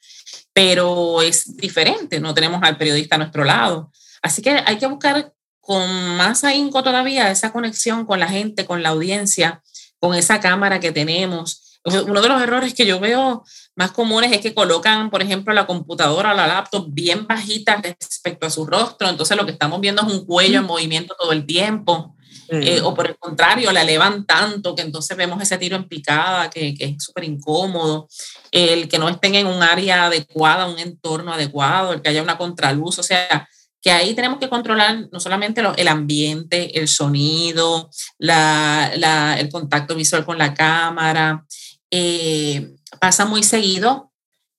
pero 0.53 1.21
es 1.21 1.57
diferente, 1.57 2.19
no 2.19 2.33
tenemos 2.33 2.61
al 2.63 2.77
periodista 2.77 3.15
a 3.15 3.19
nuestro 3.19 3.43
lado. 3.43 3.91
Así 4.21 4.41
que 4.41 4.61
hay 4.65 4.77
que 4.77 4.85
buscar 4.85 5.33
con 5.61 6.17
más 6.17 6.43
ahínco 6.43 6.83
todavía 6.83 7.31
esa 7.31 7.53
conexión 7.53 8.05
con 8.05 8.19
la 8.19 8.27
gente, 8.27 8.65
con 8.65 8.83
la 8.83 8.89
audiencia, 8.89 9.61
con 9.99 10.15
esa 10.15 10.39
cámara 10.39 10.79
que 10.79 10.91
tenemos. 10.91 11.79
Uno 11.83 12.21
de 12.21 12.29
los 12.29 12.41
errores 12.41 12.73
que 12.73 12.85
yo 12.85 12.99
veo 12.99 13.43
más 13.75 13.91
comunes 13.91 14.31
es 14.31 14.39
que 14.41 14.53
colocan, 14.53 15.09
por 15.09 15.21
ejemplo, 15.21 15.53
la 15.53 15.65
computadora 15.65 16.31
o 16.31 16.35
la 16.35 16.47
laptop 16.47 16.87
bien 16.89 17.25
bajita 17.25 17.77
respecto 17.77 18.45
a 18.45 18.51
su 18.51 18.65
rostro, 18.65 19.09
entonces 19.09 19.37
lo 19.37 19.45
que 19.45 19.53
estamos 19.53 19.79
viendo 19.79 20.01
es 20.03 20.13
un 20.13 20.25
cuello 20.25 20.59
en 20.59 20.65
movimiento 20.65 21.15
todo 21.17 21.31
el 21.31 21.45
tiempo. 21.45 22.15
Eh, 22.53 22.81
o 22.83 22.93
por 22.93 23.07
el 23.07 23.17
contrario, 23.17 23.71
la 23.71 23.83
elevan 23.83 24.25
tanto 24.25 24.75
que 24.75 24.81
entonces 24.81 25.15
vemos 25.15 25.41
ese 25.41 25.57
tiro 25.57 25.77
en 25.77 25.87
picada 25.87 26.49
que, 26.49 26.73
que 26.73 26.83
es 26.83 26.95
súper 27.01 27.23
incómodo. 27.23 28.09
El 28.51 28.89
que 28.89 28.99
no 28.99 29.07
estén 29.07 29.35
en 29.35 29.47
un 29.47 29.63
área 29.63 30.07
adecuada, 30.07 30.67
un 30.67 30.77
entorno 30.77 31.31
adecuado, 31.31 31.93
el 31.93 32.01
que 32.01 32.09
haya 32.09 32.21
una 32.21 32.37
contraluz, 32.37 32.99
o 32.99 33.03
sea, 33.03 33.47
que 33.81 33.91
ahí 33.91 34.13
tenemos 34.13 34.39
que 34.39 34.49
controlar 34.49 35.09
no 35.11 35.19
solamente 35.19 35.61
el 35.77 35.87
ambiente, 35.87 36.79
el 36.79 36.87
sonido, 36.87 37.89
la, 38.19 39.35
el 39.39 39.49
contacto 39.49 39.95
visual 39.95 40.23
con 40.23 40.37
la 40.37 40.53
cámara 40.53 41.45
eh, 41.89 42.75
pasa 42.99 43.25
muy 43.25 43.43
seguido 43.43 44.11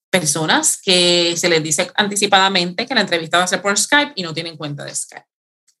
personas 0.09 0.79
que 0.79 1.35
se 1.35 1.49
les 1.49 1.63
dice 1.63 1.91
anticipadamente 1.95 2.85
que 2.85 2.93
la 2.93 3.01
entrevista 3.01 3.39
va 3.39 3.45
a 3.45 3.47
ser 3.47 3.61
por 3.61 3.77
Skype 3.77 4.13
y 4.15 4.21
no 4.23 4.33
tienen 4.33 4.57
cuenta 4.57 4.83
de 4.83 4.93
Skype. 4.93 5.25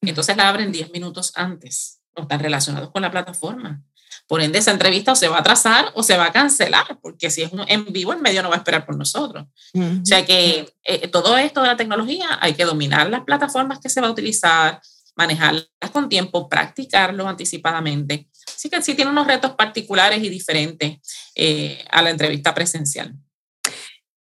Entonces 0.01 0.35
la 0.35 0.49
abren 0.49 0.71
10 0.71 0.91
minutos 0.91 1.31
antes, 1.35 2.01
no 2.17 2.23
están 2.23 2.39
relacionados 2.39 2.91
con 2.91 3.03
la 3.03 3.11
plataforma. 3.11 3.83
Por 4.27 4.41
ende, 4.41 4.59
esa 4.59 4.71
entrevista 4.71 5.11
o 5.11 5.15
se 5.15 5.27
va 5.27 5.37
a 5.37 5.39
atrasar 5.41 5.91
o 5.95 6.03
se 6.03 6.17
va 6.17 6.27
a 6.27 6.31
cancelar, 6.31 6.99
porque 7.01 7.29
si 7.29 7.41
es 7.41 7.51
en 7.67 7.85
vivo, 7.91 8.13
el 8.13 8.21
medio 8.21 8.41
no 8.41 8.49
va 8.49 8.55
a 8.55 8.59
esperar 8.59 8.85
por 8.85 8.95
nosotros. 8.95 9.45
O 9.75 10.05
sea 10.05 10.25
que 10.25 10.73
eh, 10.83 11.07
todo 11.09 11.37
esto 11.37 11.61
de 11.61 11.67
la 11.67 11.77
tecnología 11.77 12.37
hay 12.41 12.53
que 12.53 12.65
dominar 12.65 13.09
las 13.09 13.23
plataformas 13.23 13.79
que 13.79 13.89
se 13.89 13.99
va 14.01 14.07
a 14.07 14.11
utilizar, 14.11 14.81
manejarlas 15.15 15.67
con 15.91 16.09
tiempo, 16.09 16.47
practicarlo 16.47 17.27
anticipadamente. 17.27 18.29
Así 18.47 18.69
que 18.69 18.81
sí 18.81 18.95
tiene 18.95 19.11
unos 19.11 19.27
retos 19.27 19.51
particulares 19.51 20.23
y 20.23 20.29
diferentes 20.29 20.99
eh, 21.35 21.83
a 21.91 22.01
la 22.01 22.09
entrevista 22.09 22.53
presencial. 22.53 23.13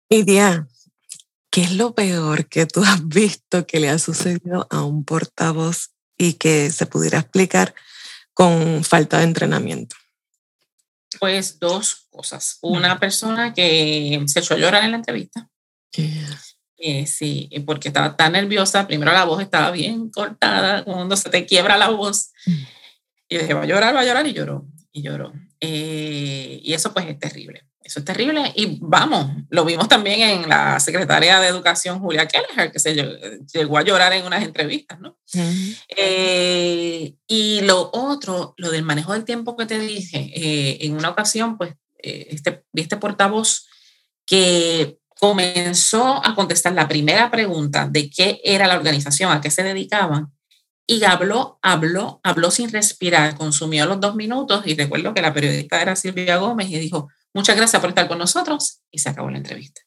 Idia, 0.08 0.66
¿qué 1.50 1.62
es 1.62 1.72
lo 1.72 1.94
peor 1.94 2.48
que 2.48 2.66
tú 2.66 2.82
has 2.82 3.06
visto 3.06 3.66
que 3.66 3.80
le 3.80 3.90
ha 3.90 3.98
sucedido 3.98 4.66
a 4.70 4.84
un 4.84 5.04
portavoz 5.04 5.90
y 6.16 6.34
que 6.34 6.70
se 6.70 6.86
pudiera 6.86 7.18
explicar 7.18 7.74
con 8.38 8.84
falta 8.84 9.18
de 9.18 9.24
entrenamiento? 9.24 9.96
Pues 11.18 11.58
dos 11.58 12.06
cosas. 12.08 12.58
Una 12.62 13.00
persona 13.00 13.52
que 13.52 14.22
se 14.28 14.38
echó 14.38 14.54
a 14.54 14.58
llorar 14.58 14.84
en 14.84 14.92
la 14.92 14.98
entrevista. 14.98 15.50
Eh, 16.76 17.06
sí, 17.06 17.50
porque 17.66 17.88
estaba 17.88 18.16
tan 18.16 18.34
nerviosa. 18.34 18.86
Primero 18.86 19.12
la 19.12 19.24
voz 19.24 19.42
estaba 19.42 19.72
bien 19.72 20.10
cortada, 20.10 20.84
cuando 20.84 21.16
se 21.16 21.30
te 21.30 21.46
quiebra 21.46 21.76
la 21.76 21.88
voz. 21.88 22.30
Mm. 22.46 22.62
Y 23.30 23.38
dije, 23.38 23.54
va 23.54 23.62
a 23.62 23.66
llorar, 23.66 23.96
va 23.96 24.00
a 24.02 24.04
llorar, 24.04 24.24
y 24.24 24.32
lloró, 24.32 24.68
y 24.92 25.02
lloró. 25.02 25.32
Eh, 25.58 26.60
y 26.62 26.72
eso 26.74 26.94
pues 26.94 27.06
es 27.06 27.18
terrible. 27.18 27.67
Eso 27.88 28.00
es 28.00 28.04
terrible. 28.04 28.52
Y 28.54 28.76
vamos, 28.82 29.30
lo 29.48 29.64
vimos 29.64 29.88
también 29.88 30.20
en 30.20 30.46
la 30.46 30.78
secretaria 30.78 31.40
de 31.40 31.48
Educación, 31.48 32.00
Julia 32.00 32.28
Kelleher, 32.28 32.70
que 32.70 32.78
se 32.78 32.94
llegó 32.94 33.78
a 33.78 33.82
llorar 33.82 34.12
en 34.12 34.26
unas 34.26 34.44
entrevistas, 34.44 35.00
¿no? 35.00 35.18
Eh, 35.96 37.14
y 37.26 37.62
lo 37.62 37.88
otro, 37.94 38.52
lo 38.58 38.70
del 38.70 38.82
manejo 38.82 39.14
del 39.14 39.24
tiempo 39.24 39.56
que 39.56 39.64
te 39.64 39.78
dije, 39.78 40.30
eh, 40.34 40.78
en 40.82 40.96
una 40.96 41.08
ocasión, 41.08 41.56
pues, 41.56 41.72
eh, 42.02 42.26
este, 42.28 42.62
este 42.74 42.98
portavoz 42.98 43.66
que 44.26 44.98
comenzó 45.18 46.20
a 46.22 46.34
contestar 46.34 46.74
la 46.74 46.88
primera 46.88 47.30
pregunta 47.30 47.88
de 47.90 48.10
qué 48.10 48.38
era 48.44 48.66
la 48.66 48.76
organización, 48.76 49.32
a 49.32 49.40
qué 49.40 49.50
se 49.50 49.62
dedicaban, 49.62 50.30
y 50.86 51.04
habló, 51.04 51.58
habló, 51.62 52.20
habló 52.22 52.50
sin 52.50 52.70
respirar, 52.70 53.34
consumió 53.34 53.86
los 53.86 53.98
dos 53.98 54.14
minutos 54.14 54.66
y 54.66 54.74
recuerdo 54.74 55.14
que 55.14 55.22
la 55.22 55.32
periodista 55.32 55.80
era 55.80 55.96
Silvia 55.96 56.36
Gómez 56.36 56.68
y 56.68 56.78
dijo, 56.78 57.08
muchas 57.34 57.56
gracias 57.56 57.80
por 57.80 57.90
estar 57.90 58.08
con 58.08 58.18
nosotros 58.18 58.80
y 58.90 58.98
se 58.98 59.08
acabó 59.08 59.30
la 59.30 59.38
entrevista. 59.38 59.82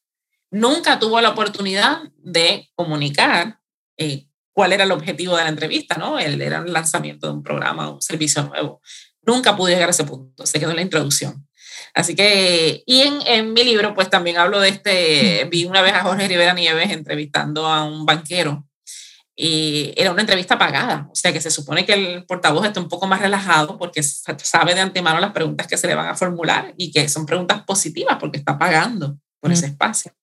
Nunca 0.51 0.99
tuvo 0.99 1.21
la 1.21 1.30
oportunidad 1.30 2.01
de 2.17 2.69
comunicar 2.75 3.60
eh, 3.97 4.27
cuál 4.51 4.73
era 4.73 4.84
el 4.84 4.91
objetivo 4.91 5.38
de 5.38 5.43
la 5.43 5.49
entrevista, 5.49 5.95
¿no? 5.95 6.19
Él 6.19 6.41
era 6.41 6.60
el 6.60 6.73
lanzamiento 6.73 7.27
de 7.27 7.34
un 7.34 7.43
programa, 7.43 7.89
un 7.89 8.01
servicio 8.01 8.43
nuevo. 8.43 8.82
Nunca 9.21 9.56
pude 9.56 9.73
llegar 9.73 9.89
a 9.89 9.91
ese 9.91 10.04
punto, 10.04 10.45
se 10.45 10.60
quedó 10.60 10.71
en 10.71 10.77
la 10.77 10.82
introducción. 10.82 11.47
Así 11.93 12.15
que, 12.15 12.84
y 12.86 13.01
en, 13.01 13.21
en, 13.25 13.54
mi 13.54 13.63
libro, 13.63 13.93
pues 13.93 14.10
también 14.10 14.38
hablo 14.38 14.60
de 14.60 14.69
este, 14.69 15.47
vi 15.49 15.65
una 15.65 15.82
vez 15.82 15.93
a 15.93 16.04
Jorge 16.04 16.27
Rivera 16.27 16.54
Nieves 16.54 16.91
entrevistando 16.91 17.67
a 17.67 17.84
un 17.84 18.06
banquero 18.06 18.65
y 19.43 19.91
era 19.97 20.12
una 20.12 20.21
entrevista 20.21 20.60
pagada, 20.60 21.08
o 21.12 21.15
sea 21.15 21.34
que 21.34 21.41
se 21.41 21.49
supone 21.49 21.84
que 21.84 21.93
el 21.93 22.25
portavoz 22.27 22.63
está 22.63 22.80
un 22.80 22.88
poco 22.88 23.08
más 23.08 23.21
relajado 23.21 23.75
porque 23.80 24.04
sabe 24.04 24.75
de 24.75 24.82
antemano 24.82 25.19
las 25.19 25.32
preguntas 25.32 25.65
que 25.65 25.77
se 25.77 25.88
le 25.88 25.95
van 25.95 26.10
a 26.10 26.15
formular 26.15 26.75
y 26.77 26.91
que 26.91 27.10
son 27.10 27.25
preguntas 27.25 27.63
positivas 27.63 28.17
porque 28.19 28.38
está 28.38 28.60
pagando 28.60 29.17
por 29.39 29.51
ese 29.51 29.65
espacio. 29.65 30.13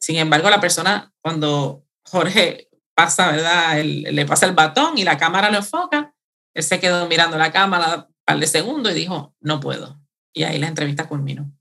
Sin 0.00 0.16
embargo, 0.16 0.50
la 0.50 0.60
persona, 0.60 1.12
cuando 1.20 1.84
Jorge 2.06 2.68
pasa, 2.92 3.30
¿verdad? 3.30 3.84
le 3.84 4.26
pasa 4.26 4.46
el 4.46 4.54
batón 4.56 4.98
y 4.98 5.04
la 5.04 5.16
cámara 5.16 5.48
lo 5.52 5.58
enfoca, 5.58 6.12
él 6.52 6.64
se 6.64 6.80
quedó 6.80 7.06
mirando 7.06 7.38
la 7.38 7.52
cámara 7.52 8.08
un 8.08 8.14
par 8.24 8.40
de 8.40 8.48
segundos 8.48 8.90
y 8.90 8.96
dijo, 8.96 9.32
no 9.38 9.60
puedo. 9.60 10.00
Y 10.32 10.42
ahí 10.42 10.58
la 10.58 10.66
entrevista 10.66 11.06
culminó. 11.06 11.52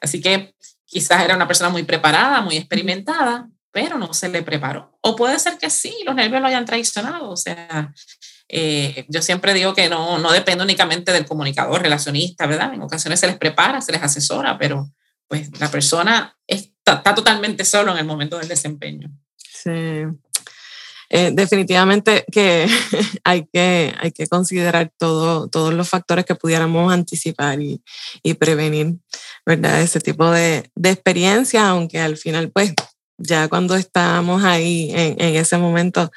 Así 0.00 0.20
que 0.20 0.54
quizás 0.84 1.24
era 1.24 1.34
una 1.34 1.48
persona 1.48 1.70
muy 1.70 1.82
preparada, 1.82 2.40
muy 2.40 2.56
experimentada, 2.56 3.48
pero 3.72 3.98
no 3.98 4.12
se 4.14 4.28
le 4.28 4.42
preparó. 4.42 4.96
O 5.00 5.16
puede 5.16 5.38
ser 5.38 5.58
que 5.58 5.70
sí, 5.70 5.94
los 6.04 6.14
nervios 6.14 6.40
lo 6.40 6.46
hayan 6.46 6.66
traicionado. 6.66 7.30
O 7.30 7.36
sea, 7.36 7.92
eh, 8.48 9.06
yo 9.08 9.22
siempre 9.22 9.54
digo 9.54 9.74
que 9.74 9.88
no, 9.88 10.18
no 10.18 10.30
depende 10.30 10.62
únicamente 10.62 11.10
del 11.10 11.24
comunicador, 11.24 11.80
relacionista, 11.80 12.46
¿verdad? 12.46 12.74
En 12.74 12.82
ocasiones 12.82 13.18
se 13.18 13.26
les 13.26 13.38
prepara, 13.38 13.80
se 13.80 13.92
les 13.92 14.02
asesora, 14.02 14.58
pero 14.58 14.92
pues 15.26 15.48
la 15.58 15.70
persona 15.70 16.36
está, 16.46 17.02
totalmente 17.14 17.64
solo 17.64 17.92
en 17.92 17.98
el 17.98 18.04
momento 18.04 18.38
del 18.38 18.48
desempeño. 18.48 19.10
Sí. 19.38 19.70
Eh, 21.08 21.30
definitivamente 21.32 22.24
que 22.30 22.66
hay, 23.24 23.46
que 23.50 23.94
hay 23.98 24.12
que 24.12 24.26
considerar 24.26 24.92
todo, 24.98 25.48
todos 25.48 25.72
los 25.72 25.88
factores 25.88 26.26
que 26.26 26.34
pudiéramos 26.34 26.92
anticipar 26.92 27.60
y, 27.60 27.82
y 28.22 28.34
prevenir, 28.34 28.96
¿verdad? 29.46 29.80
Ese 29.80 30.00
tipo 30.00 30.30
de, 30.30 30.70
de 30.74 30.90
experiencia, 30.90 31.68
aunque 31.68 32.00
al 32.00 32.18
final, 32.18 32.50
pues, 32.50 32.74
ya 33.18 33.48
cuando 33.48 33.76
estamos 33.76 34.44
ahí 34.44 34.90
en, 34.94 35.20
en 35.20 35.36
ese 35.36 35.58
momento, 35.58 36.10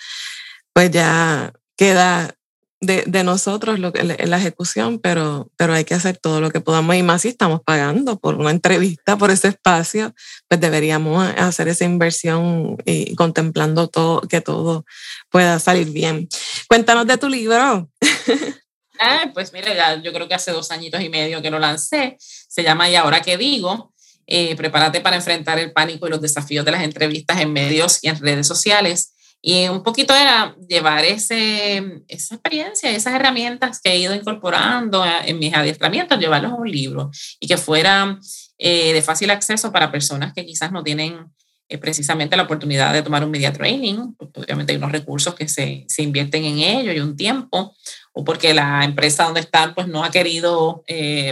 pues 0.74 0.92
ya 0.92 1.54
queda 1.78 2.36
de, 2.82 3.04
de, 3.08 3.24
nosotros 3.24 3.80
lo 3.80 3.92
que, 3.92 4.04
la 4.04 4.38
ejecución, 4.38 5.00
pero, 5.00 5.50
pero 5.58 5.74
hay 5.74 5.86
que 5.86 5.94
hacer 5.94 6.18
todo 6.18 6.42
lo 6.42 6.52
que 6.52 6.62
podamos 6.62 6.96
y 6.96 7.04
más 7.04 7.22
si 7.24 7.30
estamos 7.30 7.62
pagando 7.66 8.20
por 8.20 8.36
una 8.36 8.52
entrevista, 8.52 9.18
por 9.18 9.32
ese 9.32 9.50
espacio, 9.50 10.14
pues 10.48 10.60
deberíamos 10.62 11.26
hacer 11.38 11.68
esa 11.68 11.86
inversión 11.86 12.78
y 12.86 13.16
contemplando 13.16 13.88
todo, 13.88 14.22
que 14.22 14.42
todo 14.42 14.86
pueda 15.30 15.60
salir 15.60 15.90
bien. 15.90 16.28
Cuéntanos 16.68 17.08
de 17.08 17.18
tu 17.18 17.30
libro. 17.30 17.90
Ah, 18.98 19.30
pues 19.34 19.52
mire, 19.52 19.76
ya, 19.76 20.02
yo 20.02 20.14
creo 20.14 20.28
que 20.30 20.36
hace 20.36 20.52
dos 20.52 20.72
añitos 20.72 21.02
y 21.02 21.10
medio 21.10 21.42
que 21.42 21.52
lo 21.52 21.60
lancé. 21.60 22.16
Se 22.20 22.64
llama 22.64 22.90
Y 22.90 22.96
ahora 22.96 23.22
qué 23.22 23.38
digo. 23.38 23.94
Eh, 24.28 24.56
prepárate 24.56 25.02
para 25.02 25.18
enfrentar 25.18 25.60
el 25.60 25.72
pánico 25.72 26.08
y 26.08 26.10
los 26.10 26.22
desafíos 26.22 26.66
de 26.66 26.72
las 26.72 26.84
entrevistas 26.84 27.40
en 27.42 27.54
medios 27.54 28.00
y 28.02 28.08
en 28.08 28.20
redes 28.20 28.48
sociales. 28.48 29.14
Y 29.42 29.68
un 29.68 29.84
poquito 29.84 30.16
era 30.16 30.56
llevar 30.68 31.06
ese, 31.06 32.02
esa 32.08 32.34
experiencia, 32.34 32.90
esas 32.90 33.14
herramientas 33.14 33.80
que 33.80 33.92
he 33.92 34.00
ido 34.00 34.16
incorporando 34.16 35.06
en 35.06 35.38
mis 35.38 35.54
adiestramientos, 35.54 36.20
llevarlos 36.20 36.54
a 36.54 36.56
un 36.56 36.72
libro 36.72 37.12
y 37.40 37.48
que 37.48 37.58
fuera 37.58 38.20
eh, 38.58 38.94
de 38.94 39.02
fácil 39.04 39.30
acceso 39.30 39.72
para 39.72 39.92
personas 39.92 40.34
que 40.34 40.46
quizás 40.46 40.72
no 40.72 40.84
tienen 40.84 41.32
eh, 41.70 41.78
precisamente 41.78 42.36
la 42.36 42.44
oportunidad 42.44 42.92
de 42.92 43.04
tomar 43.04 43.24
un 43.24 43.30
media 43.30 43.54
training, 43.54 44.16
porque 44.18 44.40
obviamente 44.40 44.72
hay 44.72 44.78
unos 44.78 44.92
recursos 44.92 45.36
que 45.36 45.48
se, 45.48 45.86
se, 45.88 46.02
invierten 46.02 46.44
en 46.44 46.60
ello 46.60 46.92
y 46.92 47.00
un 47.00 47.16
tiempo, 47.16 47.76
o 48.14 48.24
porque 48.24 48.54
la 48.56 48.84
empresa 48.84 49.26
donde 49.26 49.42
están 49.42 49.76
pues 49.76 49.88
no 49.88 50.04
ha 50.04 50.10
querido 50.10 50.84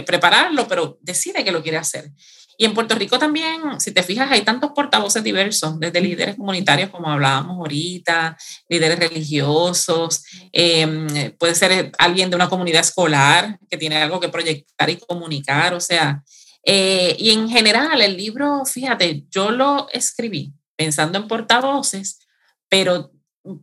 prepararlo, 0.06 0.68
pero 0.68 0.98
decide 1.00 1.44
que 1.44 1.52
lo 1.52 1.62
quiere 1.62 1.78
hacer. 1.78 2.12
Y 2.56 2.64
en 2.64 2.74
Puerto 2.74 2.94
Rico 2.94 3.18
también, 3.18 3.80
si 3.80 3.92
te 3.92 4.02
fijas, 4.02 4.30
hay 4.30 4.42
tantos 4.42 4.72
portavoces 4.72 5.22
diversos, 5.22 5.78
desde 5.80 6.00
líderes 6.00 6.36
comunitarios, 6.36 6.90
como 6.90 7.10
hablábamos 7.10 7.58
ahorita, 7.58 8.36
líderes 8.68 8.98
religiosos, 8.98 10.24
em, 10.52 11.32
puede 11.38 11.54
ser 11.54 11.92
alguien 11.98 12.30
de 12.30 12.36
una 12.36 12.48
comunidad 12.48 12.82
escolar 12.82 13.58
que 13.68 13.76
tiene 13.76 13.96
algo 13.96 14.20
que 14.20 14.28
proyectar 14.28 14.88
y 14.90 14.96
comunicar, 14.96 15.74
o 15.74 15.80
sea, 15.80 16.22
eh, 16.64 17.16
y 17.18 17.30
en 17.30 17.48
general 17.48 18.00
el 18.00 18.16
libro, 18.16 18.64
fíjate, 18.64 19.24
yo 19.30 19.50
lo 19.50 19.88
escribí 19.92 20.52
pensando 20.76 21.18
en 21.18 21.28
portavoces, 21.28 22.20
pero 22.68 23.12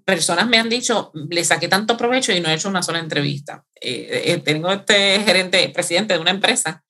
personas 0.06 0.47
me 0.47 0.58
han 0.58 0.69
dicho, 0.69 1.12
le 1.30 1.43
saqué 1.43 1.67
tanto 1.67 1.97
provecho 1.97 2.32
y 2.32 2.39
no 2.39 2.49
he 2.49 2.54
hecho 2.54 2.69
una 2.69 2.84
sola 2.84 2.99
entrevista. 2.99 3.65
Eh, 3.80 4.23
eh, 4.25 4.38
tengo 4.38 4.71
este 4.71 5.19
gerente, 5.21 5.67
presidente 5.69 6.13
de 6.13 6.19
una 6.19 6.32
empresa 6.32 6.84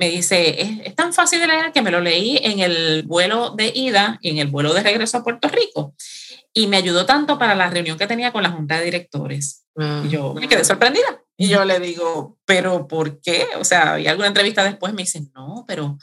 me 0.00 0.08
dice, 0.08 0.62
es, 0.62 0.70
es, 0.86 0.94
tan 0.94 1.12
fácil 1.12 1.40
de 1.40 1.46
leer 1.46 1.72
que 1.72 1.82
me 1.82 1.90
lo 1.90 2.00
leí 2.00 2.40
en 2.42 2.60
el 2.60 3.02
vuelo 3.02 3.50
de 3.50 3.70
ida 3.74 4.18
y 4.22 4.30
en 4.30 4.38
el 4.38 4.48
vuelo 4.48 4.72
de 4.72 4.82
regreso 4.82 5.18
a 5.18 5.22
Puerto 5.22 5.46
Rico. 5.48 5.94
Y 6.54 6.68
me 6.68 6.78
ayudó 6.78 7.04
tanto 7.04 7.38
para 7.38 7.54
la 7.54 7.68
reunión 7.68 7.98
que 7.98 8.06
tenía 8.06 8.32
con 8.32 8.42
la 8.42 8.50
junta 8.50 8.78
de 8.78 8.86
directores. 8.86 9.66
Yo 10.08 10.32
me 10.32 10.48
quedé 10.48 10.64
sorprendida. 10.64 11.22
Y 11.36 11.48
yo 11.48 11.66
le 11.66 11.78
digo, 11.80 12.38
¿pero 12.46 12.88
por 12.88 13.20
qué? 13.20 13.46
O 13.58 13.64
sea, 13.64 14.00
y 14.00 14.06
alguna 14.06 14.28
entrevista 14.28 14.64
después 14.64 14.94
me 14.94 15.02
dice, 15.02 15.22
no, 15.34 15.66
pero 15.68 15.98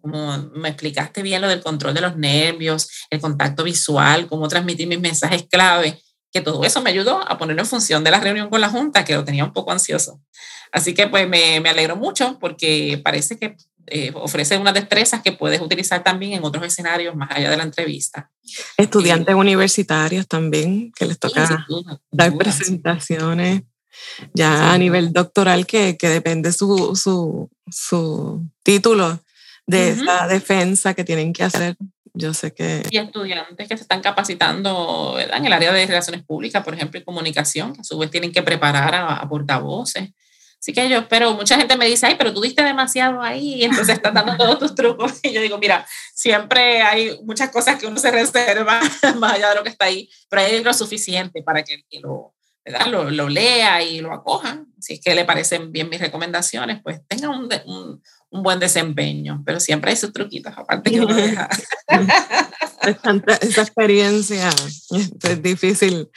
como 0.00 0.38
me 0.54 0.70
explicaste 0.70 1.22
bien 1.22 1.42
lo 1.42 1.48
del 1.48 1.62
control 1.62 1.92
de 1.92 2.00
los 2.00 2.16
nervios, 2.16 2.88
el 3.10 3.20
contacto 3.20 3.64
visual, 3.64 4.28
cómo 4.28 4.48
transmitir 4.48 4.88
mis 4.88 5.00
mensajes 5.00 5.46
clave, 5.46 6.00
que 6.32 6.40
todo 6.40 6.64
eso 6.64 6.80
me 6.80 6.90
ayudó 6.90 7.20
a 7.30 7.38
ponerlo 7.38 7.62
en 7.62 7.68
función 7.68 8.02
de 8.04 8.10
la 8.10 8.20
reunión 8.20 8.48
con 8.48 8.60
la 8.60 8.70
junta, 8.70 9.04
que 9.04 9.14
lo 9.14 9.24
tenía 9.24 9.44
un 9.44 9.52
poco 9.52 9.70
ansioso. 9.70 10.20
Así 10.72 10.94
que 10.94 11.06
pues 11.06 11.28
me, 11.28 11.60
me 11.60 11.68
alegro 11.68 11.96
mucho 11.96 12.38
porque 12.40 13.00
parece 13.04 13.38
que 13.38 13.56
eh, 13.88 14.12
ofrece 14.14 14.56
unas 14.56 14.74
destrezas 14.74 15.22
que 15.22 15.32
puedes 15.32 15.60
utilizar 15.60 16.02
también 16.02 16.32
en 16.32 16.44
otros 16.44 16.64
escenarios 16.64 17.14
más 17.14 17.30
allá 17.30 17.50
de 17.50 17.56
la 17.56 17.64
entrevista. 17.64 18.30
Estudiantes 18.76 19.34
universitarios 19.34 20.26
también, 20.26 20.92
que 20.92 21.06
les 21.06 21.18
toca 21.18 21.66
dar 22.10 22.36
presentaciones 22.36 23.62
ya 24.32 24.72
a 24.72 24.78
nivel 24.78 25.12
doctoral, 25.12 25.66
que, 25.66 25.96
que 25.96 26.08
depende 26.08 26.52
su, 26.52 26.96
su, 26.96 27.50
su 27.70 28.42
título, 28.62 29.20
de 29.66 29.90
esa 29.90 30.26
defensa 30.26 30.94
que 30.94 31.04
tienen 31.04 31.32
que 31.32 31.44
hacer. 31.44 31.76
Yo 32.14 32.34
sé 32.34 32.52
que... 32.52 32.82
Y 32.90 32.98
estudiantes 32.98 33.68
que 33.68 33.76
se 33.76 33.82
están 33.82 34.02
capacitando 34.02 35.14
¿verdad? 35.14 35.38
en 35.38 35.46
el 35.46 35.52
área 35.52 35.72
de 35.72 35.86
relaciones 35.86 36.22
públicas, 36.22 36.62
por 36.62 36.74
ejemplo, 36.74 37.00
y 37.00 37.04
comunicación, 37.04 37.72
que 37.72 37.80
a 37.80 37.84
su 37.84 37.98
vez 37.98 38.10
tienen 38.10 38.32
que 38.32 38.42
preparar 38.42 38.94
a, 38.94 39.26
portavoces. 39.28 40.10
Así 40.60 40.72
que 40.72 40.88
yo 40.88 40.98
espero, 40.98 41.34
mucha 41.34 41.56
gente 41.56 41.76
me 41.76 41.86
dice, 41.86 42.06
ay, 42.06 42.14
pero 42.16 42.32
tú 42.32 42.40
diste 42.40 42.62
demasiado 42.62 43.20
ahí, 43.20 43.54
y 43.54 43.64
entonces 43.64 43.96
estás 43.96 44.14
dando 44.14 44.36
todos 44.36 44.58
tus 44.58 44.74
trucos. 44.74 45.20
Y 45.22 45.32
yo 45.32 45.40
digo, 45.40 45.58
mira, 45.58 45.86
siempre 46.14 46.82
hay 46.82 47.18
muchas 47.24 47.50
cosas 47.50 47.80
que 47.80 47.86
uno 47.86 47.98
se 47.98 48.10
reserva 48.10 48.80
más 49.16 49.32
allá 49.32 49.48
de 49.48 49.54
lo 49.56 49.62
que 49.62 49.70
está 49.70 49.86
ahí, 49.86 50.08
pero 50.28 50.42
hay 50.42 50.62
lo 50.62 50.74
suficiente 50.74 51.42
para 51.42 51.64
que, 51.64 51.82
que 51.88 52.00
lo, 52.00 52.34
lo, 52.90 53.10
lo, 53.10 53.28
lea 53.28 53.82
y 53.82 54.00
lo 54.00 54.12
acoja. 54.12 54.64
Si 54.80 54.94
es 54.94 55.00
que 55.00 55.14
le 55.14 55.24
parecen 55.24 55.72
bien 55.72 55.88
mis 55.88 56.00
recomendaciones, 56.00 56.80
pues 56.82 57.00
tenga 57.08 57.30
un, 57.30 57.48
un, 57.66 58.02
un 58.30 58.42
buen 58.42 58.58
desempeño, 58.58 59.42
pero 59.44 59.60
siempre 59.60 59.90
hay 59.90 59.96
sus 59.96 60.12
truquitos, 60.12 60.52
aparte 60.56 60.90
que 60.90 61.00
uno 61.00 61.14
deja. 61.14 61.48
Esa 63.42 63.62
experiencia 63.62 64.50
es 65.22 65.42
difícil 65.42 66.08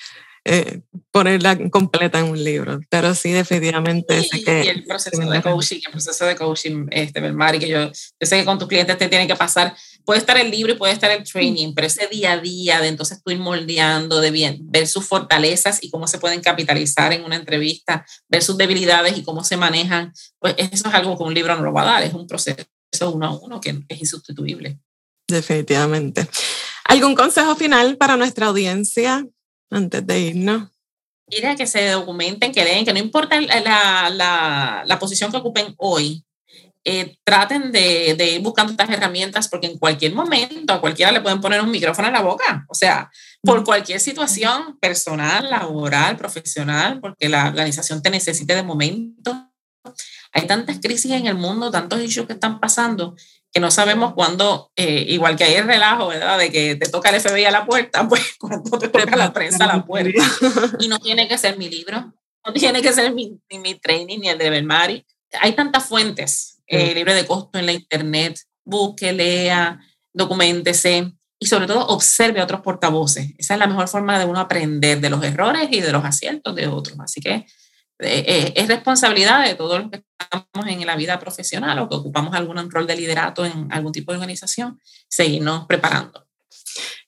eh, 0.45 0.81
ponerla 1.11 1.57
completa 1.69 2.19
en 2.19 2.25
un 2.25 2.43
libro, 2.43 2.79
pero 2.89 3.15
sí 3.15 3.31
definitivamente 3.31 4.21
sé 4.23 4.43
que... 4.43 4.65
Y 4.65 4.67
el 4.69 4.85
proceso 4.85 5.29
de 5.29 5.41
coaching, 5.41 5.79
el 5.85 5.91
proceso 5.91 6.25
de 6.25 6.35
coaching, 6.35 6.87
este, 6.91 7.31
Mari, 7.31 7.59
que 7.59 7.67
yo, 7.67 7.87
yo 7.87 7.91
sé 8.21 8.39
que 8.39 8.45
con 8.45 8.59
tus 8.59 8.67
clientes 8.67 8.97
te 8.97 9.09
tiene 9.09 9.27
que 9.27 9.35
pasar, 9.35 9.75
puede 10.05 10.19
estar 10.19 10.37
el 10.37 10.51
libro 10.51 10.73
y 10.73 10.77
puede 10.77 10.93
estar 10.93 11.11
el 11.11 11.23
training, 11.23 11.73
pero 11.73 11.87
ese 11.87 12.07
día 12.07 12.33
a 12.33 12.37
día 12.37 12.79
de 12.79 12.87
entonces 12.87 13.21
tú 13.23 13.31
ir 13.31 13.39
moldeando, 13.39 14.21
de 14.21 14.31
bien, 14.31 14.59
ver 14.61 14.87
sus 14.87 15.05
fortalezas 15.05 15.83
y 15.83 15.89
cómo 15.89 16.07
se 16.07 16.19
pueden 16.19 16.41
capitalizar 16.41 17.11
en 17.11 17.23
una 17.23 17.35
entrevista, 17.35 18.05
ver 18.29 18.43
sus 18.43 18.57
debilidades 18.57 19.17
y 19.17 19.23
cómo 19.23 19.43
se 19.43 19.57
manejan, 19.57 20.13
pues 20.39 20.55
eso 20.57 20.87
es 20.87 20.93
algo 20.93 21.17
que 21.17 21.23
un 21.23 21.33
libro 21.33 21.55
no 21.55 21.63
lo 21.63 21.73
va 21.73 21.81
a 21.81 21.85
dar, 21.85 22.03
es 22.03 22.13
un 22.13 22.27
proceso 22.27 22.65
uno 23.11 23.25
a 23.25 23.31
uno 23.31 23.59
que 23.59 23.83
es 23.89 23.99
insustituible. 23.99 24.79
Definitivamente. 25.27 26.27
¿Algún 26.85 27.15
consejo 27.15 27.55
final 27.55 27.97
para 27.97 28.15
nuestra 28.15 28.47
audiencia 28.47 29.27
antes 29.69 30.05
de 30.05 30.19
irnos? 30.19 30.69
Mira, 31.27 31.55
que 31.55 31.65
se 31.65 31.89
documenten, 31.89 32.51
que 32.51 32.63
leen, 32.63 32.85
que 32.85 32.93
no 32.93 32.99
importa 32.99 33.41
la, 33.41 34.11
la, 34.11 34.83
la 34.85 34.99
posición 34.99 35.31
que 35.31 35.37
ocupen 35.37 35.73
hoy, 35.77 36.23
eh, 36.87 37.17
traten 37.23 37.71
de, 37.71 38.13
de, 38.15 38.33
ir 38.33 38.41
buscando 38.41 38.71
estas 38.71 38.89
herramientas 38.91 39.47
porque 39.47 39.65
en 39.65 39.79
cualquier 39.79 40.13
momento 40.13 40.71
a 40.71 40.79
cualquiera 40.79 41.11
le 41.11 41.19
pueden 41.19 41.41
poner 41.41 41.59
un 41.61 41.71
micrófono 41.71 42.07
en 42.07 42.13
la 42.13 42.21
boca. 42.21 42.63
O 42.69 42.75
sea, 42.75 43.09
por 43.41 43.63
cualquier 43.63 43.99
situación 43.99 44.77
personal, 44.79 45.49
laboral, 45.49 46.15
profesional, 46.15 46.99
porque 47.01 47.27
la 47.27 47.47
organización 47.47 48.03
te 48.03 48.11
necesite 48.11 48.53
de 48.53 48.61
momento. 48.61 49.51
Hay 50.31 50.45
tantas 50.45 50.79
crisis 50.79 51.11
en 51.11 51.25
el 51.25 51.35
mundo, 51.35 51.71
tantos 51.71 52.01
issues 52.01 52.27
que 52.27 52.33
están 52.33 52.59
pasando 52.59 53.15
que 53.51 53.61
no 53.61 53.71
sabemos 53.71 54.13
cuándo, 54.13 54.69
eh, 54.75 55.05
igual 55.07 55.37
que 55.37 55.45
hay 55.45 55.53
el 55.53 55.65
relajo, 55.65 56.07
¿verdad? 56.07 56.37
De 56.37 56.51
que 56.51 56.75
te 56.75 56.89
toca 56.89 57.09
el 57.09 57.21
FBI 57.21 57.45
a 57.45 57.51
la 57.51 57.65
puerta, 57.65 58.05
pues 58.09 58.35
cuando 58.37 58.77
te 58.77 58.89
toca 58.89 59.15
la 59.15 59.31
prensa 59.33 59.63
a 59.63 59.77
la 59.77 59.85
puerta. 59.85 60.21
Y 60.77 60.89
no 60.89 60.99
tiene 60.99 61.27
que 61.27 61.37
ser 61.37 61.57
mi 61.57 61.69
libro, 61.69 62.13
no 62.45 62.53
tiene 62.53 62.81
que 62.81 62.91
ser 62.91 63.13
mi, 63.13 63.39
ni 63.49 63.59
mi 63.59 63.75
training 63.75 64.19
ni 64.19 64.27
el 64.27 64.37
de 64.37 64.49
Belmari. 64.49 65.05
Hay 65.39 65.53
tantas 65.53 65.85
fuentes 65.85 66.54
eh, 66.67 66.93
libre 66.93 67.13
de 67.13 67.25
costo 67.25 67.59
en 67.59 67.65
la 67.65 67.73
internet. 67.73 68.39
Busque, 68.63 69.13
lea, 69.13 69.79
documentese 70.13 71.13
y 71.39 71.47
sobre 71.47 71.67
todo 71.67 71.85
observe 71.87 72.39
a 72.39 72.43
otros 72.43 72.61
portavoces. 72.61 73.33
Esa 73.37 73.53
es 73.53 73.59
la 73.59 73.67
mejor 73.67 73.87
forma 73.87 74.17
de 74.17 74.25
uno 74.25 74.39
aprender 74.39 75.01
de 75.01 75.09
los 75.09 75.23
errores 75.23 75.67
y 75.71 75.81
de 75.81 75.91
los 75.91 76.03
aciertos 76.03 76.55
de 76.55 76.67
otros. 76.67 76.97
Así 76.99 77.21
que 77.21 77.45
eh, 77.99 78.25
eh, 78.27 78.53
es 78.55 78.67
responsabilidad 78.67 79.45
de 79.45 79.55
todos 79.55 79.79
los 79.81 79.91
que 79.91 80.03
estamos 80.19 80.67
en 80.67 80.85
la 80.85 80.95
vida 80.95 81.19
profesional 81.19 81.79
o 81.79 81.89
que 81.89 81.95
ocupamos 81.95 82.33
algún 82.33 82.69
rol 82.69 82.87
de 82.87 82.95
liderato 82.95 83.45
en 83.45 83.71
algún 83.71 83.91
tipo 83.91 84.11
de 84.11 84.17
organización, 84.17 84.79
seguirnos 85.07 85.65
preparando. 85.65 86.25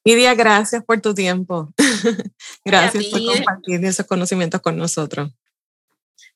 Iria, 0.03 0.33
gracias 0.35 0.83
por 0.85 1.01
tu 1.01 1.13
tiempo. 1.13 1.73
gracias 2.65 3.05
por 3.07 3.25
compartir 3.25 3.83
esos 3.83 4.05
conocimientos 4.05 4.61
con 4.61 4.77
nosotros. 4.77 5.31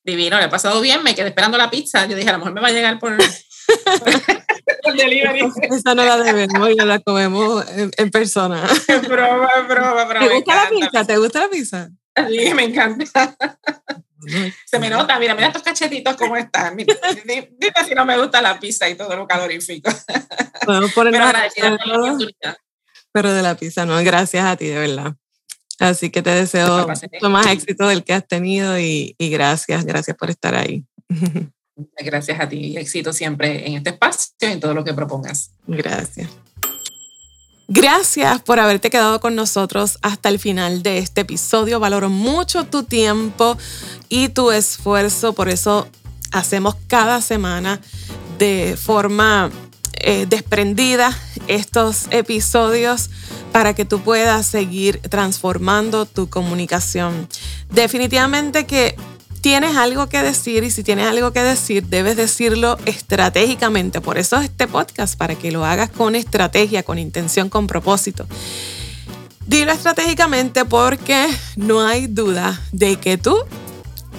Divino, 0.04 0.38
le 0.40 0.46
he 0.46 0.50
pasado 0.50 0.82
bien, 0.82 1.04
me 1.04 1.14
quedé 1.14 1.30
esperando 1.30 1.58
la 1.58 1.70
pizza. 1.70 2.06
Yo 2.08 2.16
dije, 2.16 2.30
a 2.30 2.34
lo 2.34 2.40
mejor 2.40 2.54
me 2.54 2.62
va 2.62 2.70
a 2.70 2.72
llegar 2.72 3.00
por, 3.00 3.16
por 4.84 4.94
delivery. 4.96 5.52
Esa 5.70 5.94
no 5.94 6.04
la 6.04 6.18
debemos, 6.18 6.70
ya 6.76 6.86
la 6.86 7.00
comemos 7.00 7.66
en, 7.70 8.10
persona. 8.10 8.68
broma, 9.08 9.50
broma, 9.68 10.06
broma. 10.06 10.28
¿Te 10.28 10.34
gusta 10.34 10.56
la 10.56 10.70
pizza? 10.70 11.06
¿Te 11.06 11.18
gusta 11.18 11.40
la 11.42 11.50
pizza? 11.50 11.90
Sí, 12.30 12.54
me 12.54 12.64
encanta. 12.64 13.36
Se 14.66 14.78
me 14.78 14.90
nota, 14.90 15.18
mira, 15.20 15.34
mira 15.34 15.48
estos 15.48 15.64
cachetitos 15.64 16.16
cómo 16.16 16.38
están. 16.38 16.78
dime 16.78 16.88
si 17.88 17.96
no 17.96 18.06
me 18.06 18.18
gusta 18.18 18.42
la 18.42 18.60
pizza 18.60 18.88
y 18.90 18.96
todo 18.96 19.16
lo 19.16 19.28
calorífico. 19.28 19.90
Pero, 20.66 20.88
pero 23.12 23.34
de 23.34 23.42
la 23.42 23.56
pizza, 23.56 23.86
no, 23.86 24.04
gracias 24.04 24.46
a 24.46 24.56
ti, 24.56 24.68
de 24.68 24.80
verdad. 24.80 25.16
Así 25.82 26.10
que 26.10 26.22
te 26.22 26.30
deseo 26.30 26.88
mucho 26.88 27.30
más 27.30 27.48
éxito 27.48 27.88
del 27.88 28.04
que 28.04 28.14
has 28.14 28.28
tenido 28.28 28.80
y, 28.80 29.16
y 29.18 29.30
gracias, 29.30 29.84
gracias 29.84 30.16
por 30.16 30.30
estar 30.30 30.56
ahí. 30.56 30.86
Gracias 31.98 32.40
a 32.40 32.48
ti 32.48 32.58
y 32.58 32.78
éxito 32.78 33.12
siempre 33.12 33.68
en 33.68 33.74
este 33.76 33.92
espacio 33.92 34.34
y 34.42 34.46
en 34.46 34.60
todo 34.60 34.74
lo 34.74 34.84
que 34.84 34.94
propongas. 34.94 35.52
Gracias. 35.66 36.30
Gracias 37.68 38.42
por 38.42 38.60
haberte 38.60 38.90
quedado 38.90 39.20
con 39.22 39.34
nosotros 39.34 39.98
hasta 40.02 40.30
el 40.30 40.40
final 40.40 40.84
de 40.84 40.98
este 40.98 41.22
episodio. 41.22 41.80
Valoro 41.80 42.10
mucho 42.10 42.66
tu 42.66 42.84
tiempo 42.84 43.58
y 44.10 44.30
tu 44.30 44.52
esfuerzo. 44.52 45.34
Por 45.34 45.48
eso 45.48 45.88
hacemos 46.32 46.76
cada 46.88 47.22
semana 47.22 47.80
de 48.38 48.76
forma 48.78 49.50
eh, 50.04 50.26
desprendida 50.28 51.18
estos 51.48 52.08
episodios 52.12 53.10
para 53.52 53.74
que 53.74 53.86
tú 53.86 54.02
puedas 54.02 54.46
seguir 54.46 55.00
transformando 55.02 56.06
tu 56.06 56.30
comunicación. 56.30 57.28
Definitivamente 57.70 58.66
que 58.66 58.96
tienes 59.42 59.76
algo 59.76 60.08
que 60.08 60.22
decir 60.22 60.64
y 60.64 60.72
si 60.72 60.84
tienes 60.84 61.08
algo 61.08 61.34
que 61.34 61.42
decir, 61.42 61.86
debes 61.88 62.16
decirlo 62.16 62.78
estratégicamente. 62.86 64.00
Por 64.00 64.18
eso 64.18 64.38
es 64.38 64.46
este 64.46 64.68
podcast, 64.68 65.18
para 65.18 65.36
que 65.36 65.52
lo 65.52 65.66
hagas 65.66 65.90
con 65.90 66.16
estrategia, 66.16 66.84
con 66.84 67.00
intención, 67.00 67.50
con 67.50 67.68
propósito. 67.68 68.28
Dilo 69.48 69.72
estratégicamente 69.72 70.64
porque 70.66 71.28
no 71.56 71.82
hay 71.82 72.08
duda 72.08 72.62
de 72.72 72.98
que 72.98 73.18
tú 73.18 73.36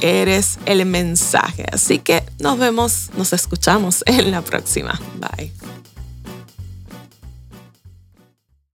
eres 0.00 0.58
el 0.66 0.84
mensaje. 0.84 1.64
Así 1.72 1.98
que 2.00 2.24
nos 2.38 2.58
vemos, 2.58 3.10
nos 3.16 3.32
escuchamos 3.32 4.02
en 4.06 4.30
la 4.30 4.42
próxima. 4.42 5.00
Bye. 5.18 5.61